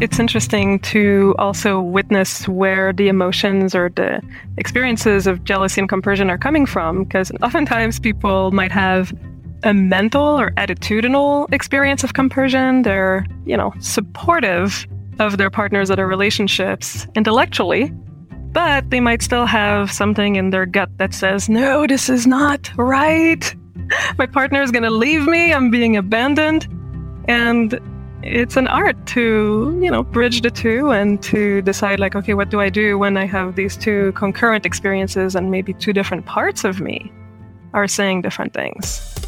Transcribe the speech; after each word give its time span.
it's 0.00 0.20
interesting 0.20 0.78
to 0.80 1.34
also 1.38 1.80
witness 1.80 2.46
where 2.46 2.92
the 2.92 3.08
emotions 3.08 3.74
or 3.74 3.88
the 3.88 4.22
experiences 4.56 5.26
of 5.26 5.42
jealousy 5.42 5.80
and 5.80 5.88
compersion 5.88 6.30
are 6.30 6.38
coming 6.38 6.66
from, 6.66 7.02
because 7.02 7.32
oftentimes 7.42 7.98
people 7.98 8.52
might 8.52 8.70
have 8.70 9.12
a 9.64 9.74
mental 9.74 10.38
or 10.38 10.52
attitudinal 10.52 11.52
experience 11.52 12.04
of 12.04 12.14
compersion. 12.14 12.82
They're, 12.82 13.26
you 13.44 13.56
know, 13.56 13.74
supportive 13.80 14.86
of 15.18 15.36
their 15.36 15.50
partners 15.50 15.90
or 15.90 15.96
their 15.96 16.06
relationships 16.06 17.08
intellectually, 17.16 17.90
but 18.52 18.88
they 18.90 19.00
might 19.00 19.20
still 19.20 19.46
have 19.46 19.90
something 19.90 20.36
in 20.36 20.50
their 20.50 20.64
gut 20.64 20.96
that 20.98 21.12
says, 21.12 21.48
no, 21.48 21.88
this 21.88 22.08
is 22.08 22.24
not 22.24 22.70
right. 22.76 23.52
My 24.18 24.26
partner 24.26 24.62
is 24.62 24.70
going 24.70 24.84
to 24.84 24.90
leave 24.90 25.26
me. 25.26 25.52
I'm 25.52 25.72
being 25.72 25.96
abandoned. 25.96 26.68
And 27.26 27.80
it's 28.22 28.56
an 28.56 28.66
art 28.66 29.06
to, 29.06 29.78
you 29.80 29.90
know, 29.90 30.02
bridge 30.02 30.40
the 30.42 30.50
two 30.50 30.90
and 30.90 31.22
to 31.22 31.62
decide, 31.62 32.00
like, 32.00 32.16
okay, 32.16 32.34
what 32.34 32.50
do 32.50 32.60
I 32.60 32.68
do 32.68 32.98
when 32.98 33.16
I 33.16 33.26
have 33.26 33.54
these 33.54 33.76
two 33.76 34.12
concurrent 34.12 34.66
experiences 34.66 35.34
and 35.34 35.50
maybe 35.50 35.72
two 35.72 35.92
different 35.92 36.26
parts 36.26 36.64
of 36.64 36.80
me 36.80 37.12
are 37.74 37.86
saying 37.86 38.22
different 38.22 38.54
things? 38.54 39.27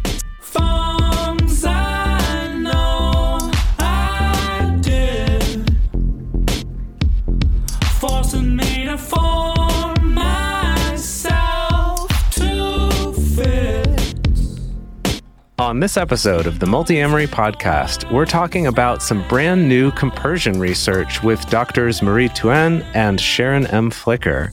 On 15.61 15.79
this 15.79 15.95
episode 15.95 16.47
of 16.47 16.57
the 16.57 16.65
Multiamory 16.65 17.27
podcast, 17.27 18.11
we're 18.11 18.25
talking 18.25 18.65
about 18.65 19.03
some 19.03 19.25
brand 19.27 19.69
new 19.69 19.91
compersion 19.91 20.59
research 20.59 21.21
with 21.21 21.47
doctors 21.51 22.01
Marie 22.01 22.29
Thouin 22.29 22.83
and 22.95 23.21
Sharon 23.21 23.67
M. 23.67 23.91
Flicker. 23.91 24.51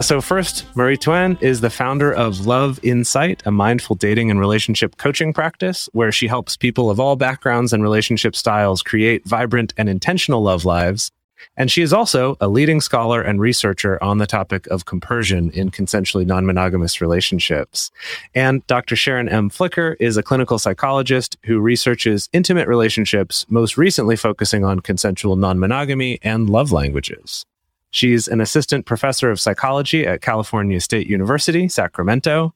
So, 0.00 0.20
first, 0.20 0.66
Marie 0.74 0.96
Thouin 0.96 1.40
is 1.40 1.60
the 1.60 1.70
founder 1.70 2.12
of 2.12 2.44
Love 2.44 2.80
Insight, 2.82 3.44
a 3.46 3.52
mindful 3.52 3.94
dating 3.94 4.32
and 4.32 4.40
relationship 4.40 4.96
coaching 4.96 5.32
practice 5.32 5.88
where 5.92 6.10
she 6.10 6.26
helps 6.26 6.56
people 6.56 6.90
of 6.90 6.98
all 6.98 7.14
backgrounds 7.14 7.72
and 7.72 7.80
relationship 7.80 8.34
styles 8.34 8.82
create 8.82 9.24
vibrant 9.24 9.72
and 9.76 9.88
intentional 9.88 10.42
love 10.42 10.64
lives 10.64 11.12
and 11.56 11.70
she 11.70 11.82
is 11.82 11.92
also 11.92 12.36
a 12.40 12.48
leading 12.48 12.80
scholar 12.80 13.20
and 13.20 13.40
researcher 13.40 14.02
on 14.02 14.18
the 14.18 14.26
topic 14.26 14.66
of 14.68 14.84
compersion 14.84 15.50
in 15.50 15.70
consensually 15.70 16.26
non 16.26 16.46
monogamous 16.46 17.00
relationships. 17.00 17.90
And 18.34 18.66
Dr. 18.66 18.96
Sharon 18.96 19.28
M. 19.28 19.50
Flicker 19.50 19.96
is 20.00 20.16
a 20.16 20.22
clinical 20.22 20.58
psychologist 20.58 21.36
who 21.44 21.60
researches 21.60 22.28
intimate 22.32 22.68
relationships, 22.68 23.46
most 23.48 23.76
recently 23.76 24.16
focusing 24.16 24.64
on 24.64 24.80
consensual 24.80 25.36
non 25.36 25.58
monogamy 25.58 26.18
and 26.22 26.48
love 26.48 26.72
languages. 26.72 27.44
She's 27.90 28.26
an 28.26 28.40
assistant 28.40 28.86
professor 28.86 29.30
of 29.30 29.38
psychology 29.38 30.06
at 30.06 30.22
California 30.22 30.80
State 30.80 31.06
University, 31.08 31.68
Sacramento, 31.68 32.54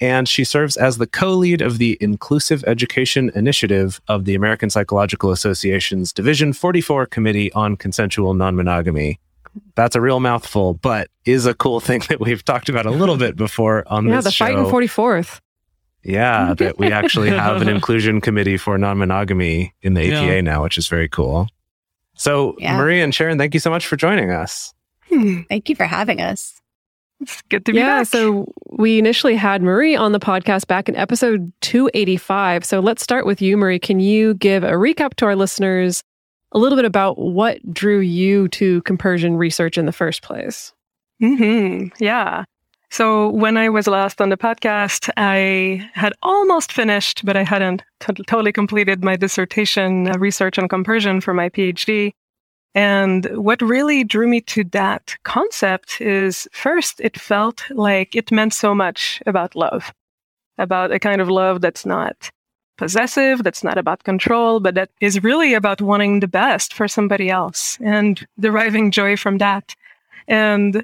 and 0.00 0.28
she 0.28 0.44
serves 0.44 0.76
as 0.76 0.98
the 0.98 1.06
co 1.06 1.32
lead 1.32 1.60
of 1.60 1.78
the 1.78 1.96
Inclusive 2.00 2.64
Education 2.66 3.30
Initiative 3.34 4.00
of 4.08 4.24
the 4.24 4.34
American 4.34 4.70
Psychological 4.70 5.30
Association's 5.30 6.12
Division 6.12 6.52
44 6.52 7.06
Committee 7.06 7.52
on 7.52 7.76
Consensual 7.76 8.34
Non 8.34 8.56
Monogamy. 8.56 9.20
That's 9.76 9.94
a 9.94 10.00
real 10.00 10.18
mouthful, 10.20 10.74
but 10.74 11.08
is 11.24 11.46
a 11.46 11.54
cool 11.54 11.80
thing 11.80 12.02
that 12.08 12.20
we've 12.20 12.44
talked 12.44 12.68
about 12.68 12.86
a 12.86 12.90
little 12.90 13.16
bit 13.16 13.36
before 13.36 13.84
on 13.86 14.06
yeah, 14.08 14.20
this 14.20 14.34
show. 14.34 14.46
Yeah, 14.46 14.50
the 14.56 14.64
show. 14.64 14.70
fighting 14.70 14.88
44th. 14.88 15.40
Yeah, 16.02 16.52
that 16.54 16.78
we 16.78 16.92
actually 16.92 17.30
have 17.30 17.62
an 17.62 17.68
inclusion 17.68 18.20
committee 18.20 18.58
for 18.58 18.76
non 18.76 18.98
monogamy 18.98 19.74
in 19.80 19.94
the 19.94 20.02
APA 20.12 20.34
Yeah. 20.34 20.40
now, 20.42 20.62
which 20.62 20.76
is 20.76 20.86
very 20.86 21.08
cool. 21.08 21.48
So, 22.14 22.56
Yeah. 22.58 22.76
Marie 22.76 23.00
and 23.00 23.14
Sharon, 23.14 23.38
thank 23.38 23.54
you 23.54 23.60
so 23.60 23.70
much 23.70 23.86
for 23.86 23.96
joining 23.96 24.30
us. 24.30 24.74
Thank 25.48 25.68
you 25.68 25.76
for 25.76 25.86
having 25.86 26.20
us. 26.20 26.60
It's 27.20 27.42
good 27.42 27.64
to 27.66 27.72
be 27.72 27.78
Yeah, 27.78 28.00
back. 28.00 28.06
so 28.08 28.52
we 28.70 28.98
initially 28.98 29.36
had 29.36 29.62
Marie 29.62 29.96
on 29.96 30.12
the 30.12 30.20
podcast 30.20 30.66
back 30.66 30.88
in 30.88 30.96
episode 30.96 31.52
285. 31.62 32.64
So 32.64 32.80
let's 32.80 33.02
start 33.02 33.24
with 33.26 33.40
you, 33.40 33.56
Marie. 33.56 33.78
Can 33.78 34.00
you 34.00 34.34
give 34.34 34.62
a 34.64 34.72
recap 34.72 35.14
to 35.14 35.26
our 35.26 35.36
listeners 35.36 36.02
a 36.52 36.58
little 36.58 36.76
bit 36.76 36.84
about 36.84 37.18
what 37.18 37.58
drew 37.72 37.98
you 38.00 38.48
to 38.48 38.82
compersion 38.82 39.36
research 39.36 39.78
in 39.78 39.86
the 39.86 39.92
first 39.92 40.22
place? 40.22 40.72
hmm 41.20 41.86
Yeah. 41.98 42.44
So 42.90 43.30
when 43.30 43.56
I 43.56 43.70
was 43.70 43.86
last 43.88 44.20
on 44.20 44.28
the 44.28 44.36
podcast, 44.36 45.10
I 45.16 45.88
had 45.94 46.12
almost 46.22 46.70
finished, 46.70 47.24
but 47.24 47.36
I 47.36 47.42
hadn't 47.42 47.82
t- 48.00 48.12
totally 48.28 48.52
completed 48.52 49.02
my 49.02 49.16
dissertation 49.16 50.08
uh, 50.10 50.18
research 50.18 50.58
on 50.60 50.68
compersion 50.68 51.20
for 51.20 51.34
my 51.34 51.48
PhD. 51.48 52.12
And 52.74 53.26
what 53.36 53.62
really 53.62 54.02
drew 54.02 54.26
me 54.26 54.40
to 54.42 54.64
that 54.64 55.16
concept 55.22 56.00
is 56.00 56.48
first, 56.52 57.00
it 57.00 57.18
felt 57.18 57.62
like 57.70 58.16
it 58.16 58.32
meant 58.32 58.52
so 58.52 58.74
much 58.74 59.22
about 59.26 59.54
love, 59.54 59.92
about 60.58 60.90
a 60.90 60.98
kind 60.98 61.20
of 61.20 61.28
love 61.28 61.60
that's 61.60 61.86
not 61.86 62.30
possessive, 62.76 63.44
that's 63.44 63.62
not 63.62 63.78
about 63.78 64.02
control, 64.02 64.58
but 64.58 64.74
that 64.74 64.90
is 65.00 65.22
really 65.22 65.54
about 65.54 65.80
wanting 65.80 66.18
the 66.18 66.26
best 66.26 66.74
for 66.74 66.88
somebody 66.88 67.30
else 67.30 67.78
and 67.80 68.26
deriving 68.40 68.90
joy 68.90 69.16
from 69.16 69.38
that. 69.38 69.76
And 70.26 70.82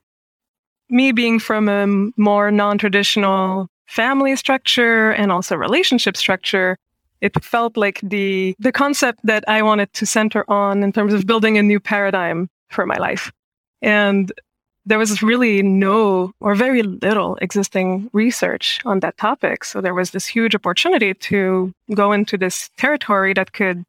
me 0.89 1.11
being 1.11 1.41
from 1.41 1.69
a 1.69 2.11
more 2.17 2.53
non-traditional 2.53 3.69
family 3.87 4.37
structure 4.37 5.11
and 5.11 5.33
also 5.33 5.57
relationship 5.57 6.17
structure, 6.17 6.77
it 7.21 7.43
felt 7.45 7.77
like 7.77 8.01
the 8.03 8.55
the 8.59 8.73
concept 8.73 9.21
that 9.25 9.45
I 9.49 9.63
wanted 9.63 9.93
to 9.95 10.07
center 10.07 10.45
on 10.51 10.83
in 10.83 10.93
terms 10.93 11.13
of 11.13 11.27
building 11.27 11.59
a 11.59 11.63
new 11.63 11.81
paradigm 11.81 12.49
for 12.69 12.87
my 12.87 12.97
life. 12.97 13.33
And 13.83 14.33
there 14.87 14.99
was 14.99 15.23
really 15.23 15.63
no 15.63 16.33
or 16.41 16.55
very 16.55 16.83
little 16.83 17.37
existing 17.37 18.11
research 18.13 18.81
on 18.85 19.01
that 19.01 19.17
topic. 19.19 19.65
So 19.65 19.81
there 19.81 19.95
was 19.95 20.11
this 20.11 20.27
huge 20.27 20.55
opportunity 20.55 21.15
to 21.15 21.73
go 21.95 22.13
into 22.13 22.39
this 22.39 22.71
territory 22.77 23.35
that 23.35 23.53
could 23.53 23.85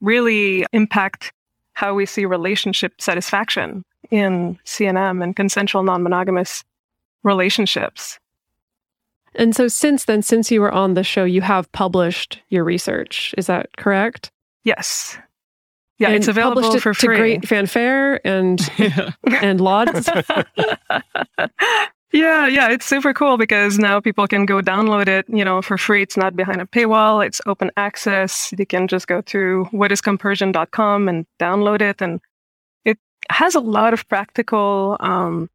really 0.00 0.66
impact 0.72 1.32
how 1.74 1.94
we 1.94 2.06
see 2.06 2.24
relationship 2.24 3.00
satisfaction 3.00 3.84
in 4.10 4.58
CNM 4.64 5.22
and 5.22 5.36
consensual 5.36 5.82
non 5.82 6.02
monogamous 6.02 6.64
relationships. 7.22 8.18
And 9.34 9.56
so 9.56 9.68
since 9.68 10.04
then, 10.04 10.22
since 10.22 10.50
you 10.50 10.60
were 10.60 10.72
on 10.72 10.94
the 10.94 11.02
show, 11.04 11.24
you 11.24 11.40
have 11.40 11.70
published 11.72 12.40
your 12.50 12.64
research. 12.64 13.34
Is 13.38 13.46
that 13.46 13.76
correct? 13.76 14.30
Yes. 14.64 15.18
Yeah, 15.98 16.08
And 16.08 16.16
it's 16.16 16.28
available 16.28 16.62
published 16.62 16.78
it 16.78 16.80
for 16.80 16.94
to 16.94 17.06
free. 17.06 17.16
great 17.16 17.48
fanfare 17.48 18.26
and 18.26 18.60
and 19.40 19.60
lauds. 19.60 20.08
yeah, 22.12 22.46
yeah, 22.46 22.68
it's 22.70 22.84
super 22.84 23.14
cool 23.14 23.38
because 23.38 23.78
now 23.78 24.00
people 24.00 24.26
can 24.26 24.44
go 24.44 24.60
download 24.60 25.08
it, 25.08 25.24
you 25.28 25.44
know, 25.44 25.62
for 25.62 25.78
free. 25.78 26.02
It's 26.02 26.16
not 26.16 26.36
behind 26.36 26.60
a 26.60 26.66
paywall. 26.66 27.24
It's 27.24 27.40
open 27.46 27.70
access. 27.76 28.50
They 28.56 28.64
can 28.64 28.88
just 28.88 29.06
go 29.06 29.20
to 29.22 29.66
whatiscompersion.com 29.72 31.08
and 31.08 31.26
download 31.40 31.80
it. 31.80 32.02
And 32.02 32.20
it 32.84 32.98
has 33.30 33.54
a 33.54 33.60
lot 33.60 33.94
of 33.94 34.06
practical, 34.08 34.96
um, 35.00 35.48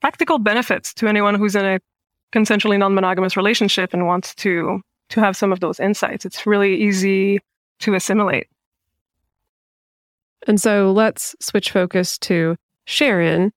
practical 0.00 0.38
benefits 0.38 0.92
to 0.94 1.06
anyone 1.08 1.34
who's 1.34 1.54
in 1.54 1.64
a 1.64 1.78
consensually 2.32 2.78
non-monogamous 2.78 3.36
relationship 3.36 3.92
and 3.92 4.06
wants 4.06 4.34
to, 4.36 4.80
to 5.10 5.20
have 5.20 5.36
some 5.36 5.52
of 5.52 5.60
those 5.60 5.80
insights. 5.80 6.24
It's 6.24 6.46
really 6.46 6.76
easy 6.76 7.40
to 7.80 7.94
assimilate. 7.94 8.46
And 10.46 10.60
so 10.60 10.92
let's 10.92 11.34
switch 11.40 11.70
focus 11.70 12.18
to 12.18 12.56
Sharon. 12.86 13.52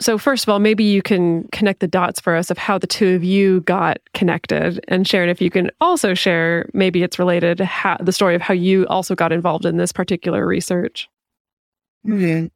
So, 0.00 0.18
first 0.18 0.44
of 0.44 0.48
all, 0.48 0.58
maybe 0.58 0.82
you 0.82 1.02
can 1.02 1.44
connect 1.52 1.80
the 1.80 1.86
dots 1.86 2.20
for 2.20 2.34
us 2.34 2.50
of 2.50 2.58
how 2.58 2.78
the 2.78 2.86
two 2.86 3.14
of 3.14 3.22
you 3.22 3.60
got 3.60 3.98
connected. 4.12 4.84
And 4.88 5.06
Sharon, 5.06 5.28
if 5.28 5.40
you 5.40 5.50
can 5.50 5.70
also 5.80 6.14
share, 6.14 6.68
maybe 6.72 7.04
it's 7.04 7.18
related, 7.18 7.60
how, 7.60 7.96
the 8.00 8.12
story 8.12 8.34
of 8.34 8.42
how 8.42 8.54
you 8.54 8.86
also 8.88 9.14
got 9.14 9.32
involved 9.32 9.64
in 9.64 9.76
this 9.76 9.92
particular 9.92 10.46
research. 10.46 11.08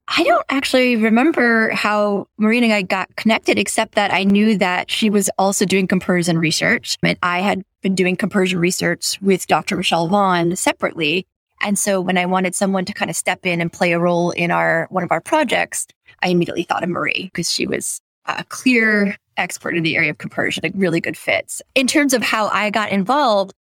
I 0.09 0.23
don't 0.25 0.45
actually 0.51 0.97
remember 0.97 1.71
how 1.71 2.27
Marina 2.37 2.67
and 2.67 2.75
I 2.75 2.83
got 2.83 3.15
connected, 3.17 3.59
except 3.59 3.95
that 3.95 4.13
I 4.13 4.25
knew 4.25 4.59
that 4.59 4.91
she 4.91 5.09
was 5.09 5.31
also 5.39 5.65
doing 5.65 5.87
compersion 5.87 6.39
research. 6.39 6.99
And 7.03 7.19
I 7.23 7.41
had 7.41 7.63
been 7.83 7.95
doing 7.95 8.17
compersion 8.17 8.59
research 8.59 9.19
with 9.23 9.47
Dr. 9.47 9.77
Michelle 9.77 10.09
Vaughan 10.09 10.55
separately. 10.57 11.27
And 11.61 11.79
so 11.79 12.01
when 12.01 12.19
I 12.19 12.27
wanted 12.27 12.55
someone 12.55 12.85
to 12.85 12.93
kind 12.93 13.11
of 13.11 13.17
step 13.17 13.45
in 13.45 13.61
and 13.61 13.73
play 13.73 13.93
a 13.93 13.99
role 13.99 14.31
in 14.33 14.51
our 14.51 14.87
one 14.91 15.03
of 15.03 15.11
our 15.11 15.21
projects, 15.21 15.87
I 16.23 16.29
immediately 16.29 16.63
thought 16.63 16.83
of 16.83 16.91
Marie 16.91 17.31
because 17.33 17.51
she 17.51 17.67
was 17.67 18.01
a 18.27 18.45
clear 18.45 19.17
expert 19.37 19.77
in 19.77 19.83
the 19.83 19.97
area 19.97 20.11
of 20.11 20.19
compersion, 20.19 20.67
a 20.67 20.71
really 20.75 21.01
good 21.01 21.17
fit. 21.17 21.61
In 21.75 21.87
terms 21.87 22.13
of 22.13 22.23
how 22.23 22.49
I 22.49 22.71
got 22.71 22.91
involved, 22.91 23.55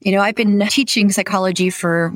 you 0.00 0.12
know, 0.12 0.20
I've 0.20 0.34
been 0.34 0.60
teaching 0.68 1.10
psychology 1.10 1.70
for 1.70 2.12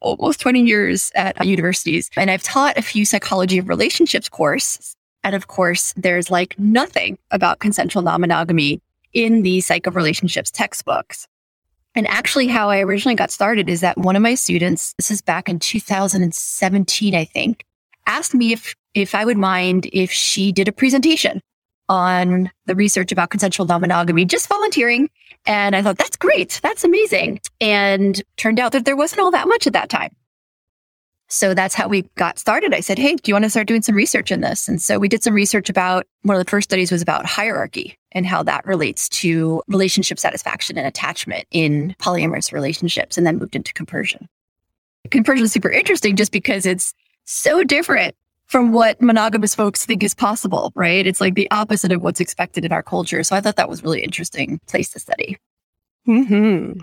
almost 0.00 0.40
20 0.40 0.62
years 0.62 1.10
at 1.14 1.40
uh, 1.40 1.44
universities, 1.44 2.10
and 2.16 2.30
I've 2.30 2.42
taught 2.42 2.78
a 2.78 2.82
few 2.82 3.04
psychology 3.04 3.58
of 3.58 3.68
relationships 3.68 4.28
courses. 4.28 4.96
And 5.22 5.34
of 5.34 5.46
course, 5.46 5.94
there's 5.96 6.30
like 6.30 6.58
nothing 6.58 7.18
about 7.30 7.60
consensual 7.60 8.02
non 8.02 8.20
monogamy 8.20 8.82
in 9.12 9.42
the 9.42 9.60
psych 9.60 9.86
of 9.86 9.96
relationships 9.96 10.50
textbooks. 10.50 11.26
And 11.94 12.06
actually, 12.08 12.48
how 12.48 12.70
I 12.70 12.80
originally 12.80 13.14
got 13.14 13.30
started 13.30 13.68
is 13.68 13.80
that 13.80 13.96
one 13.96 14.16
of 14.16 14.22
my 14.22 14.34
students, 14.34 14.94
this 14.98 15.10
is 15.10 15.22
back 15.22 15.48
in 15.48 15.60
2017, 15.60 17.14
I 17.14 17.24
think, 17.24 17.64
asked 18.06 18.34
me 18.34 18.52
if, 18.52 18.74
if 18.94 19.14
I 19.14 19.24
would 19.24 19.38
mind 19.38 19.88
if 19.92 20.10
she 20.10 20.50
did 20.50 20.66
a 20.66 20.72
presentation 20.72 21.40
on 21.88 22.50
the 22.66 22.74
research 22.74 23.12
about 23.12 23.30
consensual 23.30 23.66
non-monogamy, 23.66 24.24
just 24.24 24.48
volunteering. 24.48 25.08
And 25.46 25.76
I 25.76 25.82
thought, 25.82 25.98
that's 25.98 26.16
great. 26.16 26.60
That's 26.62 26.84
amazing. 26.84 27.40
And 27.60 28.22
turned 28.36 28.58
out 28.58 28.72
that 28.72 28.84
there 28.84 28.96
wasn't 28.96 29.20
all 29.20 29.30
that 29.30 29.48
much 29.48 29.66
at 29.66 29.72
that 29.74 29.90
time. 29.90 30.14
So 31.28 31.54
that's 31.54 31.74
how 31.74 31.88
we 31.88 32.02
got 32.16 32.38
started. 32.38 32.74
I 32.74 32.80
said, 32.80 32.98
Hey, 32.98 33.16
do 33.16 33.30
you 33.30 33.34
want 33.34 33.44
to 33.44 33.50
start 33.50 33.66
doing 33.66 33.82
some 33.82 33.94
research 33.94 34.30
in 34.30 34.40
this? 34.40 34.68
And 34.68 34.80
so 34.80 34.98
we 34.98 35.08
did 35.08 35.22
some 35.22 35.34
research 35.34 35.70
about 35.70 36.06
one 36.22 36.36
of 36.36 36.44
the 36.44 36.50
first 36.50 36.68
studies 36.68 36.92
was 36.92 37.02
about 37.02 37.26
hierarchy 37.26 37.98
and 38.12 38.26
how 38.26 38.42
that 38.44 38.64
relates 38.66 39.08
to 39.08 39.62
relationship 39.66 40.18
satisfaction 40.18 40.78
and 40.78 40.86
attachment 40.86 41.46
in 41.50 41.96
polyamorous 41.98 42.52
relationships, 42.52 43.16
and 43.18 43.26
then 43.26 43.38
moved 43.38 43.56
into 43.56 43.72
compersion. 43.72 44.28
Compersion 45.10 45.44
is 45.44 45.52
super 45.52 45.70
interesting 45.70 46.14
just 46.14 46.30
because 46.30 46.66
it's 46.66 46.94
so 47.24 47.64
different 47.64 48.14
from 48.54 48.70
what 48.70 49.02
monogamous 49.02 49.52
folks 49.52 49.84
think 49.84 50.04
is 50.04 50.14
possible, 50.14 50.70
right? 50.76 51.08
It's 51.08 51.20
like 51.20 51.34
the 51.34 51.50
opposite 51.50 51.90
of 51.90 52.02
what's 52.02 52.20
expected 52.20 52.64
in 52.64 52.70
our 52.70 52.84
culture. 52.84 53.24
So 53.24 53.34
I 53.34 53.40
thought 53.40 53.56
that 53.56 53.68
was 53.68 53.82
really 53.82 54.00
interesting 54.00 54.60
place 54.68 54.90
to 54.90 55.00
study. 55.00 55.38
Hmm. 56.06 56.74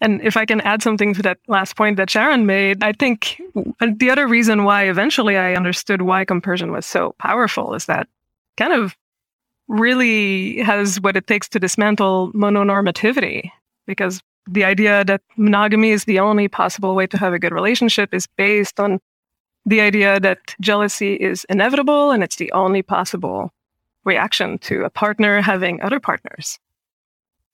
And 0.00 0.22
if 0.22 0.38
I 0.38 0.46
can 0.46 0.62
add 0.62 0.82
something 0.82 1.12
to 1.12 1.20
that 1.20 1.36
last 1.46 1.76
point 1.76 1.98
that 1.98 2.08
Sharon 2.08 2.46
made, 2.46 2.82
I 2.82 2.92
think 2.92 3.38
the 3.98 4.08
other 4.08 4.26
reason 4.26 4.64
why 4.64 4.84
eventually 4.84 5.36
I 5.36 5.52
understood 5.52 6.00
why 6.00 6.24
compersion 6.24 6.72
was 6.72 6.86
so 6.86 7.14
powerful 7.18 7.74
is 7.74 7.84
that 7.84 8.08
kind 8.56 8.72
of 8.72 8.96
really 9.68 10.60
has 10.60 11.02
what 11.02 11.18
it 11.18 11.26
takes 11.26 11.50
to 11.50 11.60
dismantle 11.60 12.32
mononormativity 12.32 13.50
because 13.86 14.22
the 14.48 14.64
idea 14.64 15.04
that 15.04 15.20
monogamy 15.36 15.90
is 15.90 16.04
the 16.04 16.18
only 16.18 16.48
possible 16.48 16.94
way 16.94 17.06
to 17.08 17.18
have 17.18 17.34
a 17.34 17.38
good 17.38 17.52
relationship 17.52 18.14
is 18.14 18.26
based 18.38 18.80
on 18.80 19.00
the 19.66 19.80
idea 19.80 20.20
that 20.20 20.54
jealousy 20.60 21.14
is 21.14 21.44
inevitable 21.48 22.10
and 22.10 22.22
it's 22.22 22.36
the 22.36 22.50
only 22.52 22.82
possible 22.82 23.52
reaction 24.04 24.58
to 24.58 24.84
a 24.84 24.90
partner 24.90 25.40
having 25.40 25.80
other 25.82 26.00
partners. 26.00 26.58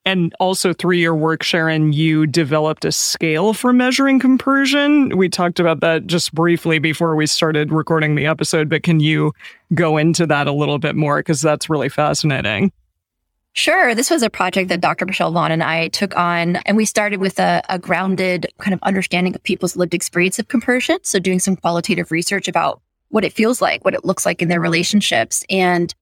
And 0.04 0.32
also 0.38 0.72
through 0.72 0.96
your 0.96 1.16
work, 1.16 1.42
Sharon, 1.42 1.92
you 1.92 2.28
developed 2.28 2.84
a 2.84 2.92
scale 2.92 3.52
for 3.52 3.72
measuring 3.72 4.20
compersion. 4.20 5.16
We 5.16 5.28
talked 5.28 5.58
about 5.58 5.80
that 5.80 6.06
just 6.06 6.32
briefly 6.32 6.78
before 6.78 7.16
we 7.16 7.26
started 7.26 7.72
recording 7.72 8.14
the 8.14 8.26
episode, 8.26 8.68
but 8.68 8.84
can 8.84 9.00
you 9.00 9.32
go 9.74 9.96
into 9.96 10.24
that 10.26 10.46
a 10.46 10.52
little 10.52 10.78
bit 10.78 10.94
more? 10.94 11.18
Because 11.18 11.42
that's 11.42 11.68
really 11.68 11.88
fascinating. 11.88 12.70
Sure. 13.56 13.94
This 13.94 14.10
was 14.10 14.22
a 14.22 14.28
project 14.28 14.68
that 14.68 14.82
Dr. 14.82 15.06
Michelle 15.06 15.32
Vaughan 15.32 15.50
and 15.50 15.62
I 15.62 15.88
took 15.88 16.14
on, 16.14 16.56
and 16.66 16.76
we 16.76 16.84
started 16.84 17.20
with 17.20 17.38
a, 17.38 17.62
a 17.70 17.78
grounded 17.78 18.46
kind 18.58 18.74
of 18.74 18.82
understanding 18.82 19.34
of 19.34 19.42
people's 19.42 19.76
lived 19.76 19.94
experience 19.94 20.38
of 20.38 20.48
compersion. 20.48 20.98
So 21.02 21.18
doing 21.18 21.38
some 21.38 21.56
qualitative 21.56 22.12
research 22.12 22.48
about 22.48 22.82
what 23.08 23.24
it 23.24 23.32
feels 23.32 23.62
like, 23.62 23.82
what 23.82 23.94
it 23.94 24.04
looks 24.04 24.26
like 24.26 24.42
in 24.42 24.48
their 24.48 24.60
relationships. 24.60 25.42
And 25.48 25.94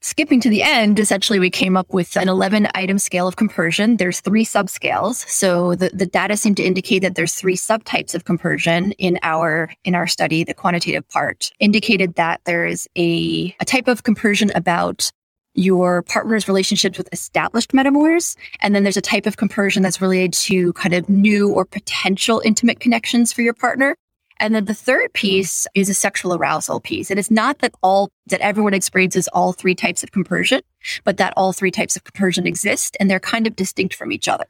Skipping 0.00 0.40
to 0.42 0.48
the 0.48 0.62
end, 0.62 1.00
essentially 1.00 1.40
we 1.40 1.50
came 1.50 1.76
up 1.76 1.92
with 1.92 2.16
an 2.16 2.28
11 2.28 2.68
item 2.76 3.00
scale 3.00 3.26
of 3.26 3.34
compersion. 3.34 3.96
There's 3.96 4.20
three 4.20 4.44
subscales. 4.44 5.28
So 5.28 5.74
the, 5.74 5.90
the 5.92 6.06
data 6.06 6.36
seem 6.36 6.54
to 6.54 6.62
indicate 6.62 7.00
that 7.00 7.16
there's 7.16 7.34
three 7.34 7.56
subtypes 7.56 8.14
of 8.14 8.24
compersion 8.24 8.92
in 8.92 9.18
our, 9.24 9.72
in 9.82 9.96
our 9.96 10.06
study. 10.06 10.44
The 10.44 10.54
quantitative 10.54 11.08
part 11.08 11.50
indicated 11.58 12.14
that 12.14 12.42
there 12.44 12.64
is 12.64 12.88
a, 12.96 13.56
a 13.58 13.64
type 13.64 13.88
of 13.88 14.04
compersion 14.04 14.52
about 14.54 15.10
your 15.58 16.02
partner's 16.02 16.46
relationships 16.46 16.96
with 16.96 17.08
established 17.12 17.72
metamours. 17.72 18.36
And 18.60 18.74
then 18.74 18.84
there's 18.84 18.96
a 18.96 19.02
type 19.02 19.26
of 19.26 19.36
compersion 19.36 19.82
that's 19.82 20.00
related 20.00 20.32
to 20.34 20.72
kind 20.74 20.94
of 20.94 21.08
new 21.08 21.52
or 21.52 21.64
potential 21.64 22.40
intimate 22.44 22.78
connections 22.78 23.32
for 23.32 23.42
your 23.42 23.54
partner. 23.54 23.96
And 24.40 24.54
then 24.54 24.66
the 24.66 24.74
third 24.74 25.12
piece 25.14 25.66
is 25.74 25.88
a 25.88 25.94
sexual 25.94 26.32
arousal 26.32 26.78
piece. 26.78 27.10
And 27.10 27.18
it's 27.18 27.30
not 27.30 27.58
that 27.58 27.74
all, 27.82 28.08
that 28.28 28.40
everyone 28.40 28.72
experiences 28.72 29.26
all 29.32 29.52
three 29.52 29.74
types 29.74 30.04
of 30.04 30.12
compersion, 30.12 30.60
but 31.02 31.16
that 31.16 31.32
all 31.36 31.52
three 31.52 31.72
types 31.72 31.96
of 31.96 32.04
compersion 32.04 32.46
exist 32.46 32.96
and 33.00 33.10
they're 33.10 33.18
kind 33.18 33.48
of 33.48 33.56
distinct 33.56 33.96
from 33.96 34.12
each 34.12 34.28
other. 34.28 34.46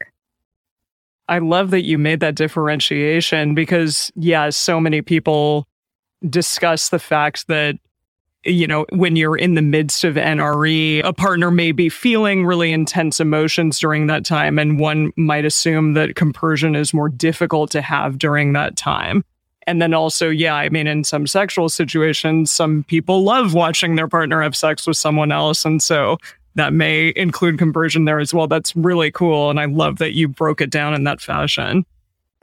I 1.27 1.39
love 1.39 1.71
that 1.71 1.85
you 1.85 1.97
made 1.97 2.19
that 2.19 2.35
differentiation 2.35 3.55
because, 3.55 4.11
yeah, 4.15 4.51
so 4.51 4.79
many 4.79 5.01
people 5.01 5.67
discuss 6.27 6.89
the 6.89 6.99
fact 6.99 7.47
that 7.47 7.77
you 8.49 8.67
know, 8.67 8.85
when 8.91 9.15
you're 9.15 9.37
in 9.37 9.55
the 9.55 9.61
midst 9.61 10.03
of 10.03 10.15
NRE, 10.15 11.03
a 11.03 11.13
partner 11.13 11.51
may 11.51 11.71
be 11.71 11.89
feeling 11.89 12.45
really 12.45 12.71
intense 12.71 13.19
emotions 13.19 13.79
during 13.79 14.07
that 14.07 14.25
time. 14.25 14.59
And 14.59 14.79
one 14.79 15.11
might 15.15 15.45
assume 15.45 15.93
that 15.93 16.15
compersion 16.15 16.75
is 16.75 16.93
more 16.93 17.09
difficult 17.09 17.71
to 17.71 17.81
have 17.81 18.17
during 18.17 18.53
that 18.53 18.75
time. 18.75 19.23
And 19.67 19.81
then 19.81 19.93
also, 19.93 20.29
yeah, 20.29 20.55
I 20.55 20.69
mean, 20.69 20.87
in 20.87 21.03
some 21.03 21.27
sexual 21.27 21.69
situations, 21.69 22.49
some 22.49 22.83
people 22.85 23.23
love 23.23 23.53
watching 23.53 23.95
their 23.95 24.07
partner 24.07 24.41
have 24.41 24.55
sex 24.55 24.87
with 24.87 24.97
someone 24.97 25.31
else. 25.31 25.63
And 25.63 25.81
so 25.81 26.17
that 26.55 26.73
may 26.73 27.13
include 27.15 27.59
compersion 27.59 28.05
there 28.05 28.19
as 28.19 28.33
well. 28.33 28.47
That's 28.47 28.75
really 28.75 29.11
cool. 29.11 29.49
And 29.49 29.59
I 29.59 29.65
love 29.65 29.99
that 29.99 30.13
you 30.13 30.27
broke 30.27 30.59
it 30.59 30.71
down 30.71 30.95
in 30.95 31.03
that 31.03 31.21
fashion. 31.21 31.85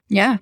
Yeah. 0.08 0.36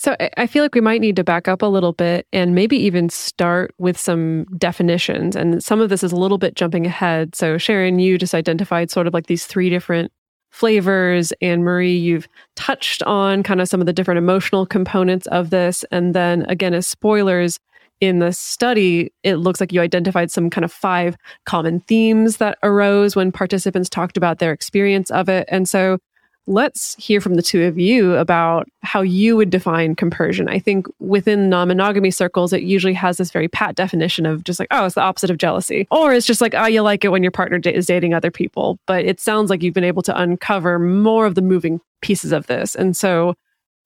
So 0.00 0.16
I 0.38 0.46
feel 0.46 0.64
like 0.64 0.74
we 0.74 0.80
might 0.80 1.02
need 1.02 1.16
to 1.16 1.24
back 1.24 1.46
up 1.46 1.60
a 1.60 1.66
little 1.66 1.92
bit 1.92 2.26
and 2.32 2.54
maybe 2.54 2.74
even 2.78 3.10
start 3.10 3.74
with 3.76 3.98
some 3.98 4.46
definitions. 4.56 5.36
And 5.36 5.62
some 5.62 5.78
of 5.78 5.90
this 5.90 6.02
is 6.02 6.10
a 6.10 6.16
little 6.16 6.38
bit 6.38 6.56
jumping 6.56 6.86
ahead. 6.86 7.34
So 7.34 7.58
Sharon, 7.58 7.98
you 7.98 8.16
just 8.16 8.34
identified 8.34 8.90
sort 8.90 9.06
of 9.06 9.12
like 9.12 9.26
these 9.26 9.44
three 9.44 9.68
different 9.68 10.10
flavors. 10.52 11.34
And 11.42 11.64
Marie, 11.64 11.94
you've 11.94 12.28
touched 12.56 13.02
on 13.02 13.42
kind 13.42 13.60
of 13.60 13.68
some 13.68 13.80
of 13.80 13.86
the 13.86 13.92
different 13.92 14.16
emotional 14.16 14.64
components 14.64 15.26
of 15.26 15.50
this. 15.50 15.84
And 15.90 16.14
then 16.14 16.46
again, 16.48 16.72
as 16.72 16.86
spoilers, 16.86 17.58
in 18.00 18.20
the 18.20 18.32
study, 18.32 19.12
it 19.22 19.36
looks 19.36 19.60
like 19.60 19.70
you 19.70 19.82
identified 19.82 20.30
some 20.30 20.48
kind 20.48 20.64
of 20.64 20.72
five 20.72 21.14
common 21.44 21.80
themes 21.80 22.38
that 22.38 22.56
arose 22.62 23.14
when 23.14 23.30
participants 23.30 23.90
talked 23.90 24.16
about 24.16 24.38
their 24.38 24.52
experience 24.52 25.10
of 25.10 25.28
it. 25.28 25.46
And 25.50 25.68
so 25.68 25.98
let's 26.46 26.94
hear 26.96 27.20
from 27.20 27.34
the 27.34 27.42
two 27.42 27.64
of 27.64 27.78
you 27.78 28.14
about 28.14 28.68
how 28.82 29.02
you 29.02 29.36
would 29.36 29.50
define 29.50 29.94
compersion. 29.94 30.48
I 30.48 30.58
think 30.58 30.86
within 30.98 31.48
non 31.48 31.68
monogamy 31.68 32.10
circles, 32.10 32.52
it 32.52 32.62
usually 32.62 32.94
has 32.94 33.16
this 33.16 33.30
very 33.30 33.48
pat 33.48 33.74
definition 33.74 34.26
of 34.26 34.44
just 34.44 34.58
like, 34.58 34.68
oh, 34.70 34.86
it's 34.86 34.94
the 34.94 35.02
opposite 35.02 35.30
of 35.30 35.38
jealousy. 35.38 35.86
Or 35.90 36.12
it's 36.12 36.26
just 36.26 36.40
like, 36.40 36.54
oh, 36.54 36.66
you 36.66 36.82
like 36.82 37.04
it 37.04 37.08
when 37.08 37.22
your 37.22 37.32
partner 37.32 37.60
is 37.70 37.86
dating 37.86 38.14
other 38.14 38.30
people. 38.30 38.78
But 38.86 39.04
it 39.04 39.20
sounds 39.20 39.50
like 39.50 39.62
you've 39.62 39.74
been 39.74 39.84
able 39.84 40.02
to 40.02 40.20
uncover 40.20 40.78
more 40.78 41.26
of 41.26 41.34
the 41.34 41.42
moving 41.42 41.80
pieces 42.02 42.32
of 42.32 42.46
this. 42.46 42.74
And 42.74 42.96
so, 42.96 43.34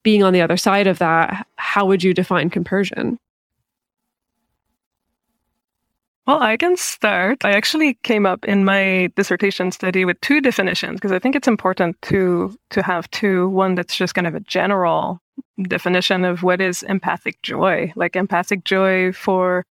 being 0.02 0.23
on 0.23 0.34
the 0.34 0.42
other 0.42 0.58
side 0.58 0.87
of 0.87 0.99
that, 0.99 1.46
how 1.56 1.87
would 1.87 2.02
you 2.02 2.12
define 2.12 2.50
compersion? 2.50 3.18
Well, 6.26 6.43
I 6.43 6.57
can 6.57 6.76
start. 6.78 7.45
I 7.45 7.52
actually 7.52 7.95
came 8.02 8.25
up 8.25 8.47
in 8.47 8.64
my 8.64 9.11
dissertation 9.14 9.71
study 9.71 10.07
with 10.07 10.19
two 10.23 10.40
definitions 10.40 10.95
because 10.95 11.12
I 11.12 11.19
think 11.19 11.37
it's 11.37 11.49
important 11.49 12.00
to 12.02 12.57
to 12.71 12.83
have 12.83 13.11
two. 13.11 13.49
One 13.50 13.75
that's 13.75 13.95
just 13.95 14.14
kind 14.14 14.26
of 14.26 14.35
a 14.35 14.40
general 14.40 15.21
definition 15.69 16.25
of 16.25 16.43
what 16.43 16.62
is 16.62 16.83
empathic 16.85 17.43
joy, 17.43 17.93
like 17.95 18.16
empathic 18.16 18.64
joy 18.64 19.12
for, 19.12 19.64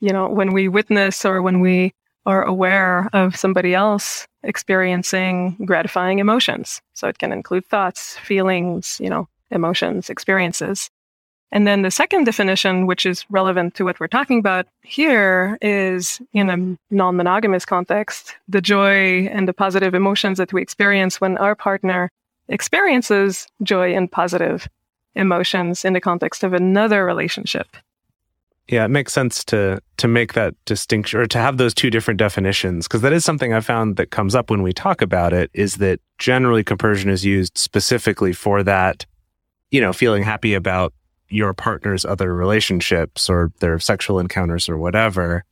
you 0.00 0.12
know, 0.12 0.28
when 0.28 0.52
we 0.52 0.66
witness 0.68 1.24
or 1.24 1.40
when 1.40 1.60
we 1.60 1.92
are 2.26 2.42
aware 2.42 3.08
of 3.12 3.36
somebody 3.36 3.74
else 3.74 4.26
experiencing 4.42 5.56
gratifying 5.64 6.18
emotions. 6.18 6.80
So 6.94 7.06
it 7.08 7.18
can 7.18 7.32
include 7.32 7.66
thoughts, 7.66 8.16
feelings, 8.18 8.98
you 9.00 9.08
know, 9.08 9.28
emotions, 9.52 10.10
experiences. 10.10 10.90
And 11.52 11.66
then 11.66 11.82
the 11.82 11.90
second 11.90 12.24
definition, 12.24 12.86
which 12.86 13.04
is 13.04 13.26
relevant 13.28 13.74
to 13.74 13.84
what 13.84 14.00
we're 14.00 14.06
talking 14.06 14.38
about 14.38 14.66
here, 14.82 15.58
is 15.60 16.20
in 16.32 16.48
a 16.48 16.94
non 16.94 17.16
monogamous 17.16 17.66
context, 17.66 18.34
the 18.48 18.62
joy 18.62 19.26
and 19.26 19.46
the 19.46 19.52
positive 19.52 19.94
emotions 19.94 20.38
that 20.38 20.52
we 20.54 20.62
experience 20.62 21.20
when 21.20 21.36
our 21.36 21.54
partner 21.54 22.10
experiences 22.48 23.46
joy 23.62 23.94
and 23.94 24.10
positive 24.10 24.66
emotions 25.14 25.84
in 25.84 25.92
the 25.92 26.00
context 26.00 26.42
of 26.42 26.54
another 26.54 27.04
relationship. 27.04 27.66
Yeah, 28.68 28.86
it 28.86 28.88
makes 28.88 29.12
sense 29.12 29.44
to 29.46 29.82
to 29.98 30.08
make 30.08 30.32
that 30.32 30.54
distinction 30.64 31.20
or 31.20 31.26
to 31.26 31.38
have 31.38 31.58
those 31.58 31.74
two 31.74 31.90
different 31.90 32.16
definitions 32.16 32.88
because 32.88 33.02
that 33.02 33.12
is 33.12 33.24
something 33.24 33.52
I 33.52 33.60
found 33.60 33.96
that 33.96 34.10
comes 34.10 34.34
up 34.34 34.50
when 34.50 34.62
we 34.62 34.72
talk 34.72 35.02
about 35.02 35.34
it 35.34 35.50
is 35.52 35.76
that 35.76 36.00
generally 36.18 36.64
compersion 36.64 37.10
is 37.10 37.24
used 37.24 37.58
specifically 37.58 38.32
for 38.32 38.62
that, 38.62 39.04
you 39.70 39.80
know, 39.80 39.92
feeling 39.92 40.22
happy 40.22 40.54
about 40.54 40.94
your 41.32 41.54
partner's 41.54 42.04
other 42.04 42.34
relationships 42.34 43.30
or 43.30 43.52
their 43.60 43.78
sexual 43.78 44.18
encounters 44.18 44.68
or 44.68 44.76
whatever. 44.76 45.44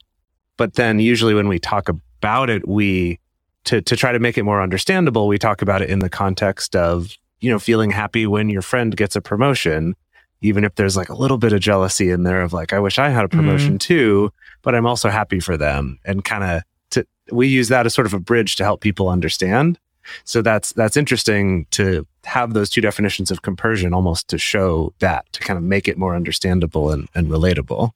But 0.56 0.75
then 0.75 0.99
usually 0.99 1.34
when 1.34 1.49
we 1.49 1.58
talk 1.58 1.88
about 1.88 2.50
it, 2.50 2.68
we 2.68 3.18
to 3.64 3.80
to 3.82 3.96
try 3.96 4.12
to 4.12 4.18
make 4.18 4.38
it 4.38 4.44
more 4.44 4.62
understandable, 4.62 5.26
we 5.26 5.38
talk 5.38 5.62
about 5.62 5.82
it 5.82 5.90
in 5.90 6.00
the 6.00 6.10
context 6.10 6.76
of 6.76 7.16
you 7.40 7.50
know 7.50 7.58
feeling 7.58 7.90
happy 7.90 8.26
when 8.26 8.50
your 8.50 8.62
friend 8.62 8.96
gets 8.96 9.16
a 9.16 9.20
promotion, 9.20 9.96
even 10.40 10.64
if 10.64 10.75
there's 10.75 10.96
like 10.96 11.08
a 11.08 11.14
little 11.14 11.38
bit 11.38 11.52
of 11.52 11.60
jealousy 11.60 12.10
in 12.10 12.22
there 12.22 12.42
of 12.42 12.52
like 12.52 12.72
I 12.72 12.78
wish 12.78 12.99
I 12.99 13.08
had 13.08 13.25
a 13.25 13.28
promotion 13.28 13.75
mm. 13.75 13.80
too, 13.80 14.32
but 14.62 14.75
I'm 14.75 14.87
also 14.87 15.08
happy 15.08 15.40
for 15.40 15.56
them, 15.56 15.99
and 16.04 16.25
kind 16.25 16.44
of 16.44 16.62
to 16.90 17.06
we 17.32 17.49
use 17.49 17.68
that 17.68 17.87
as 17.87 17.94
sort 17.94 18.06
of 18.06 18.14
a 18.14 18.20
bridge 18.20 18.56
to 18.56 18.64
help 18.64 18.80
people 18.80 19.08
understand. 19.08 19.78
So 20.25 20.42
that's 20.42 20.73
that's 20.73 20.97
interesting 20.97 21.66
to 21.71 22.07
have 22.25 22.54
those 22.54 22.71
two 22.71 22.80
definitions 22.80 23.30
of 23.30 23.42
compersion 23.42 23.95
almost 23.95 24.28
to 24.28 24.38
show 24.38 24.92
that 24.99 25.30
to 25.33 25.40
kind 25.40 25.57
of 25.57 25.64
make 25.64 25.88
it 25.88 25.99
more 25.99 26.14
understandable 26.14 26.90
and, 26.90 27.09
and 27.14 27.28
relatable. 27.28 27.92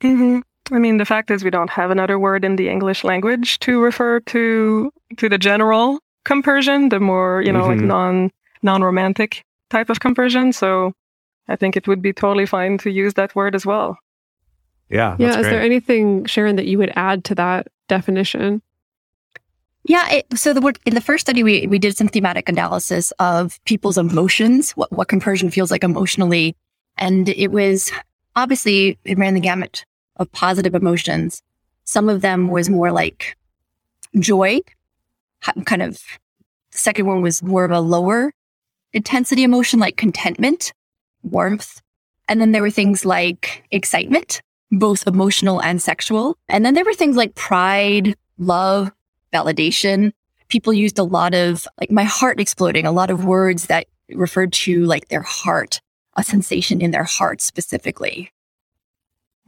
Mm-hmm. 0.00 0.40
I 0.74 0.78
mean, 0.78 0.98
the 0.98 1.04
fact 1.04 1.30
is 1.30 1.44
we 1.44 1.50
don't 1.50 1.70
have 1.70 1.90
another 1.90 2.18
word 2.18 2.44
in 2.44 2.56
the 2.56 2.68
English 2.68 3.04
language 3.04 3.58
to 3.60 3.80
refer 3.80 4.20
to 4.20 4.92
to 5.16 5.28
the 5.28 5.38
general 5.38 6.00
compersion, 6.24 6.88
the 6.90 7.00
more 7.00 7.42
you 7.42 7.52
know, 7.52 7.62
mm-hmm. 7.62 7.80
like 7.80 7.80
non 7.80 8.30
non 8.62 8.82
romantic 8.82 9.44
type 9.70 9.90
of 9.90 10.00
compersion. 10.00 10.52
So 10.52 10.92
I 11.48 11.56
think 11.56 11.76
it 11.76 11.88
would 11.88 12.02
be 12.02 12.12
totally 12.12 12.46
fine 12.46 12.78
to 12.78 12.90
use 12.90 13.14
that 13.14 13.34
word 13.34 13.54
as 13.54 13.64
well. 13.64 13.98
Yeah. 14.90 15.16
Yeah. 15.18 15.30
Is 15.30 15.36
great. 15.36 15.50
there 15.50 15.60
anything, 15.60 16.24
Sharon, 16.26 16.56
that 16.56 16.66
you 16.66 16.78
would 16.78 16.92
add 16.96 17.24
to 17.24 17.34
that 17.36 17.68
definition? 17.88 18.62
Yeah. 19.88 20.08
It, 20.10 20.38
so 20.38 20.52
the 20.52 20.74
in 20.84 20.94
the 20.94 21.00
first 21.00 21.22
study, 21.22 21.42
we, 21.42 21.66
we 21.66 21.78
did 21.78 21.96
some 21.96 22.08
thematic 22.08 22.48
analysis 22.48 23.10
of 23.18 23.58
people's 23.64 23.98
emotions, 23.98 24.72
what, 24.72 24.92
what 24.92 25.08
compersion 25.08 25.50
feels 25.50 25.70
like 25.70 25.82
emotionally. 25.82 26.54
And 26.98 27.28
it 27.30 27.48
was 27.48 27.90
obviously, 28.36 28.98
it 29.04 29.18
ran 29.18 29.34
the 29.34 29.40
gamut 29.40 29.84
of 30.16 30.30
positive 30.32 30.74
emotions. 30.74 31.42
Some 31.84 32.10
of 32.10 32.20
them 32.20 32.48
was 32.48 32.68
more 32.68 32.92
like 32.92 33.36
joy, 34.18 34.60
kind 35.64 35.82
of. 35.82 35.94
The 36.72 36.78
second 36.78 37.06
one 37.06 37.22
was 37.22 37.42
more 37.42 37.64
of 37.64 37.70
a 37.70 37.80
lower 37.80 38.32
intensity 38.92 39.42
emotion, 39.42 39.80
like 39.80 39.96
contentment, 39.96 40.72
warmth. 41.22 41.80
And 42.28 42.42
then 42.42 42.52
there 42.52 42.62
were 42.62 42.70
things 42.70 43.06
like 43.06 43.64
excitement, 43.70 44.42
both 44.70 45.06
emotional 45.06 45.62
and 45.62 45.80
sexual. 45.80 46.36
And 46.48 46.64
then 46.64 46.74
there 46.74 46.84
were 46.84 46.92
things 46.92 47.16
like 47.16 47.34
pride, 47.34 48.14
love, 48.36 48.92
validation. 49.32 50.12
People 50.48 50.72
used 50.72 50.98
a 50.98 51.04
lot 51.04 51.34
of 51.34 51.66
like 51.80 51.90
my 51.90 52.04
heart 52.04 52.40
exploding, 52.40 52.86
a 52.86 52.92
lot 52.92 53.10
of 53.10 53.24
words 53.24 53.66
that 53.66 53.86
referred 54.10 54.52
to 54.52 54.84
like 54.84 55.08
their 55.08 55.22
heart, 55.22 55.80
a 56.16 56.24
sensation 56.24 56.80
in 56.80 56.90
their 56.90 57.04
heart 57.04 57.40
specifically. 57.40 58.30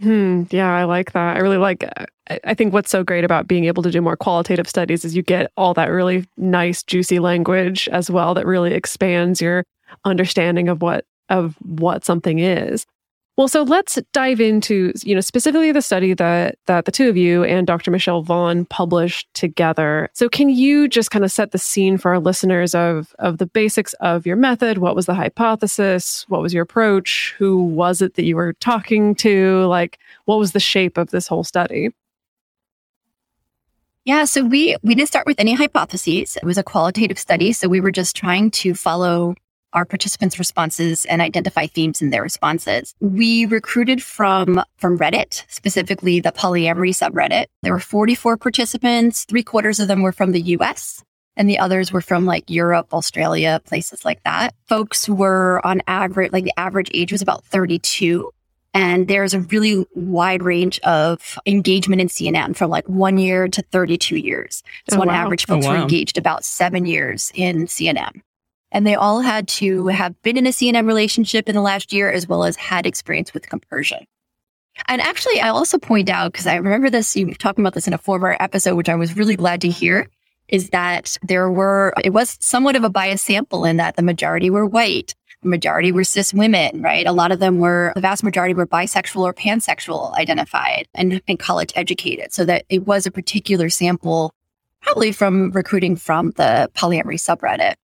Hmm. 0.00 0.44
Yeah, 0.50 0.74
I 0.74 0.84
like 0.84 1.12
that. 1.12 1.36
I 1.36 1.40
really 1.40 1.58
like. 1.58 1.84
I 2.44 2.54
think 2.54 2.72
what's 2.72 2.90
so 2.90 3.04
great 3.04 3.24
about 3.24 3.48
being 3.48 3.64
able 3.64 3.82
to 3.82 3.90
do 3.90 4.00
more 4.00 4.16
qualitative 4.16 4.68
studies 4.68 5.04
is 5.04 5.14
you 5.16 5.22
get 5.22 5.50
all 5.56 5.74
that 5.74 5.86
really 5.90 6.26
nice, 6.36 6.82
juicy 6.82 7.18
language 7.18 7.88
as 7.92 8.10
well 8.10 8.32
that 8.34 8.46
really 8.46 8.72
expands 8.72 9.42
your 9.42 9.64
understanding 10.04 10.68
of 10.68 10.80
what 10.80 11.04
of 11.28 11.56
what 11.60 12.04
something 12.04 12.38
is. 12.38 12.86
Well, 13.40 13.48
so 13.48 13.62
let's 13.62 13.98
dive 14.12 14.38
into, 14.38 14.92
you 15.02 15.14
know, 15.14 15.22
specifically 15.22 15.72
the 15.72 15.80
study 15.80 16.12
that 16.12 16.58
that 16.66 16.84
the 16.84 16.92
two 16.92 17.08
of 17.08 17.16
you 17.16 17.42
and 17.42 17.66
Dr. 17.66 17.90
Michelle 17.90 18.20
Vaughan 18.20 18.66
published 18.66 19.32
together. 19.32 20.10
So 20.12 20.28
can 20.28 20.50
you 20.50 20.86
just 20.88 21.10
kind 21.10 21.24
of 21.24 21.32
set 21.32 21.52
the 21.52 21.56
scene 21.56 21.96
for 21.96 22.10
our 22.10 22.18
listeners 22.18 22.74
of 22.74 23.14
of 23.18 23.38
the 23.38 23.46
basics 23.46 23.94
of 23.94 24.26
your 24.26 24.36
method? 24.36 24.76
What 24.76 24.94
was 24.94 25.06
the 25.06 25.14
hypothesis? 25.14 26.26
What 26.28 26.42
was 26.42 26.52
your 26.52 26.64
approach? 26.64 27.34
Who 27.38 27.64
was 27.64 28.02
it 28.02 28.12
that 28.16 28.24
you 28.24 28.36
were 28.36 28.52
talking 28.52 29.14
to? 29.14 29.64
Like 29.68 29.98
what 30.26 30.38
was 30.38 30.52
the 30.52 30.60
shape 30.60 30.98
of 30.98 31.08
this 31.08 31.26
whole 31.26 31.42
study? 31.42 31.94
Yeah, 34.04 34.26
so 34.26 34.44
we 34.44 34.76
we 34.82 34.94
didn't 34.94 35.08
start 35.08 35.24
with 35.24 35.40
any 35.40 35.54
hypotheses. 35.54 36.36
It 36.36 36.44
was 36.44 36.58
a 36.58 36.62
qualitative 36.62 37.18
study, 37.18 37.54
so 37.54 37.68
we 37.68 37.80
were 37.80 37.90
just 37.90 38.14
trying 38.14 38.50
to 38.50 38.74
follow 38.74 39.34
our 39.72 39.84
participants' 39.84 40.38
responses 40.38 41.04
and 41.06 41.22
identify 41.22 41.66
themes 41.66 42.02
in 42.02 42.10
their 42.10 42.22
responses. 42.22 42.94
We 43.00 43.46
recruited 43.46 44.02
from, 44.02 44.62
from 44.76 44.98
Reddit, 44.98 45.44
specifically 45.48 46.20
the 46.20 46.32
polyamory 46.32 46.90
subreddit. 46.90 47.46
There 47.62 47.72
were 47.72 47.80
44 47.80 48.36
participants. 48.36 49.24
Three 49.24 49.42
quarters 49.42 49.80
of 49.80 49.88
them 49.88 50.02
were 50.02 50.12
from 50.12 50.32
the 50.32 50.42
US 50.42 51.02
and 51.36 51.48
the 51.48 51.58
others 51.58 51.92
were 51.92 52.00
from 52.00 52.26
like 52.26 52.50
Europe, 52.50 52.92
Australia, 52.92 53.60
places 53.64 54.04
like 54.04 54.22
that. 54.24 54.54
Folks 54.68 55.08
were 55.08 55.64
on 55.64 55.80
average, 55.86 56.32
like 56.32 56.44
the 56.44 56.52
average 56.58 56.90
age 56.92 57.12
was 57.12 57.22
about 57.22 57.44
32. 57.44 58.30
And 58.72 59.08
there's 59.08 59.34
a 59.34 59.40
really 59.40 59.84
wide 59.94 60.42
range 60.42 60.78
of 60.80 61.38
engagement 61.46 62.00
in 62.00 62.08
CNM 62.08 62.54
from 62.54 62.70
like 62.70 62.88
one 62.88 63.18
year 63.18 63.48
to 63.48 63.62
32 63.62 64.16
years. 64.16 64.62
So 64.88 64.98
oh, 64.98 65.00
on 65.00 65.08
wow. 65.08 65.14
average, 65.14 65.46
oh, 65.48 65.54
folks 65.54 65.66
oh, 65.66 65.70
wow. 65.70 65.76
were 65.76 65.82
engaged 65.82 66.18
about 66.18 66.44
seven 66.44 66.86
years 66.86 67.32
in 67.34 67.66
CNM 67.66 68.20
and 68.72 68.86
they 68.86 68.94
all 68.94 69.20
had 69.20 69.48
to 69.48 69.88
have 69.88 70.20
been 70.22 70.36
in 70.36 70.46
a 70.46 70.50
CNM 70.50 70.86
relationship 70.86 71.48
in 71.48 71.54
the 71.54 71.60
last 71.60 71.92
year 71.92 72.10
as 72.10 72.28
well 72.28 72.44
as 72.44 72.56
had 72.56 72.86
experience 72.86 73.34
with 73.34 73.48
compersion. 73.48 74.06
And 74.86 75.00
actually, 75.00 75.40
I 75.40 75.48
also 75.48 75.78
point 75.78 76.08
out, 76.08 76.32
because 76.32 76.46
I 76.46 76.56
remember 76.56 76.90
this, 76.90 77.16
you 77.16 77.26
were 77.26 77.34
talking 77.34 77.62
about 77.62 77.74
this 77.74 77.86
in 77.86 77.92
a 77.92 77.98
former 77.98 78.36
episode, 78.40 78.76
which 78.76 78.88
I 78.88 78.94
was 78.94 79.16
really 79.16 79.36
glad 79.36 79.60
to 79.62 79.68
hear, 79.68 80.08
is 80.48 80.70
that 80.70 81.16
there 81.22 81.50
were, 81.50 81.92
it 82.02 82.10
was 82.10 82.36
somewhat 82.40 82.76
of 82.76 82.84
a 82.84 82.90
biased 82.90 83.24
sample 83.24 83.64
in 83.64 83.76
that 83.76 83.96
the 83.96 84.02
majority 84.02 84.50
were 84.50 84.66
white. 84.66 85.14
The 85.42 85.48
majority 85.48 85.90
were 85.90 86.04
cis 86.04 86.34
women, 86.34 86.82
right? 86.82 87.06
A 87.06 87.12
lot 87.12 87.32
of 87.32 87.38
them 87.38 87.58
were, 87.58 87.92
the 87.94 88.00
vast 88.00 88.22
majority 88.22 88.52
were 88.54 88.66
bisexual 88.66 89.22
or 89.22 89.32
pansexual 89.32 90.14
identified 90.16 90.86
and, 90.94 91.22
and 91.26 91.38
college 91.38 91.72
educated. 91.76 92.32
So 92.32 92.44
that 92.44 92.64
it 92.68 92.86
was 92.86 93.06
a 93.06 93.10
particular 93.10 93.70
sample, 93.70 94.34
probably 94.82 95.12
from 95.12 95.50
recruiting 95.52 95.96
from 95.96 96.32
the 96.32 96.70
polyamory 96.74 97.16
subreddit. 97.16 97.74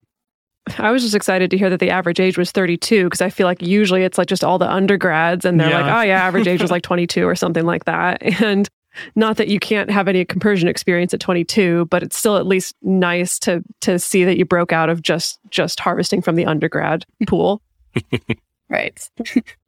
I 0.78 0.90
was 0.90 1.02
just 1.02 1.14
excited 1.14 1.50
to 1.50 1.58
hear 1.58 1.70
that 1.70 1.80
the 1.80 1.90
average 1.90 2.20
age 2.20 2.37
was 2.37 2.50
32 2.50 3.04
because 3.04 3.20
I 3.20 3.30
feel 3.30 3.46
like 3.46 3.62
usually 3.62 4.02
it's 4.02 4.18
like 4.18 4.28
just 4.28 4.42
all 4.42 4.58
the 4.58 4.70
undergrads 4.70 5.44
and 5.44 5.61
they're 5.61 5.70
yeah. 5.70 5.80
like, 5.82 5.94
oh 5.94 6.02
yeah, 6.02 6.25
average 6.25 6.49
age 6.49 6.61
was 6.61 6.70
like 6.70 6.82
22 6.82 7.26
or 7.26 7.35
something 7.35 7.64
like 7.64 7.85
that. 7.85 8.23
And 8.46 8.68
not 9.14 9.37
that 9.37 9.49
you 9.49 9.58
can't 9.58 9.90
have 9.90 10.08
any 10.08 10.25
compersion 10.25 10.68
experience 10.68 11.12
at 11.12 11.20
22, 11.20 11.87
but 11.87 12.02
it's 12.02 12.16
still 12.16 12.37
at 12.37 12.46
least 12.46 12.75
nice 12.82 13.38
to 13.40 13.62
to 13.82 13.99
see 13.99 14.25
that 14.25 14.38
you 14.38 14.44
broke 14.44 14.73
out 14.73 14.88
of 14.88 15.02
just 15.02 15.38
just 15.50 15.80
harvesting 15.80 16.23
from 16.23 16.37
the 16.37 16.46
undergrad 16.46 17.04
pool. 17.26 17.61
right. 18.70 19.11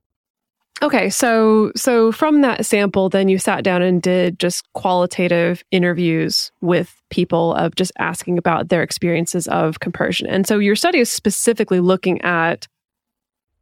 Okay, 0.80 1.10
so 1.10 1.72
so 1.74 2.12
from 2.12 2.42
that 2.42 2.64
sample, 2.64 3.08
then 3.08 3.28
you 3.28 3.38
sat 3.38 3.64
down 3.64 3.82
and 3.82 4.00
did 4.00 4.38
just 4.38 4.64
qualitative 4.74 5.64
interviews 5.72 6.52
with 6.60 7.02
people 7.10 7.54
of 7.54 7.74
just 7.74 7.90
asking 7.98 8.38
about 8.38 8.68
their 8.68 8.82
experiences 8.82 9.48
of 9.48 9.80
compersion. 9.80 10.28
And 10.28 10.46
so 10.46 10.58
your 10.58 10.76
study 10.76 11.00
is 11.00 11.10
specifically 11.10 11.80
looking 11.80 12.20
at 12.22 12.68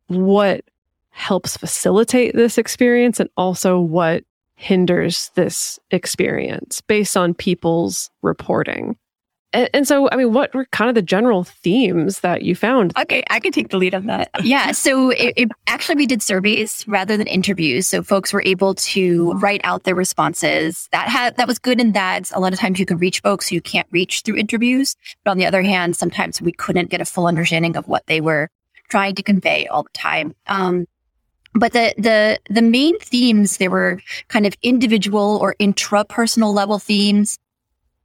what 0.08 0.64
helps 1.08 1.56
facilitate 1.56 2.34
this 2.34 2.58
experience 2.58 3.18
and 3.18 3.30
also 3.38 3.78
what 3.80 4.22
hinders 4.56 5.30
this 5.34 5.78
experience 5.90 6.82
based 6.82 7.16
on 7.16 7.32
people's 7.32 8.10
reporting. 8.20 8.96
And, 9.52 9.70
and, 9.72 9.88
so, 9.88 10.08
I 10.10 10.16
mean, 10.16 10.32
what 10.32 10.52
were 10.54 10.66
kind 10.66 10.88
of 10.88 10.94
the 10.94 11.02
general 11.02 11.44
themes 11.44 12.20
that 12.20 12.42
you 12.42 12.54
found? 12.54 12.92
Okay, 12.98 13.22
I 13.30 13.40
can 13.40 13.52
take 13.52 13.70
the 13.70 13.78
lead 13.78 13.94
on 13.94 14.06
that. 14.06 14.28
Yeah. 14.42 14.72
So, 14.72 15.10
it, 15.10 15.34
it, 15.36 15.48
actually, 15.66 15.96
we 15.96 16.06
did 16.06 16.20
surveys 16.20 16.84
rather 16.88 17.16
than 17.16 17.26
interviews. 17.26 17.86
So, 17.86 18.02
folks 18.02 18.32
were 18.32 18.42
able 18.44 18.74
to 18.74 19.32
write 19.34 19.60
out 19.64 19.84
their 19.84 19.94
responses. 19.94 20.88
That 20.92 21.08
had 21.08 21.36
that 21.36 21.46
was 21.46 21.58
good 21.58 21.80
in 21.80 21.92
that 21.92 22.30
a 22.32 22.40
lot 22.40 22.52
of 22.52 22.58
times 22.58 22.78
you 22.78 22.86
can 22.86 22.98
reach 22.98 23.20
folks 23.20 23.52
you 23.52 23.60
can't 23.60 23.86
reach 23.90 24.22
through 24.22 24.36
interviews. 24.36 24.96
But 25.24 25.30
on 25.30 25.38
the 25.38 25.46
other 25.46 25.62
hand, 25.62 25.96
sometimes 25.96 26.42
we 26.42 26.52
couldn't 26.52 26.90
get 26.90 27.00
a 27.00 27.04
full 27.04 27.26
understanding 27.26 27.76
of 27.76 27.88
what 27.88 28.06
they 28.06 28.20
were 28.20 28.50
trying 28.88 29.14
to 29.14 29.22
convey 29.22 29.66
all 29.66 29.84
the 29.84 29.90
time. 29.90 30.34
Um, 30.46 30.86
but 31.54 31.72
the 31.72 31.94
the 31.96 32.38
the 32.50 32.62
main 32.62 32.98
themes 32.98 33.56
there 33.56 33.70
were 33.70 34.00
kind 34.28 34.46
of 34.46 34.54
individual 34.62 35.38
or 35.40 35.54
intrapersonal 35.60 36.52
level 36.52 36.78
themes 36.78 37.38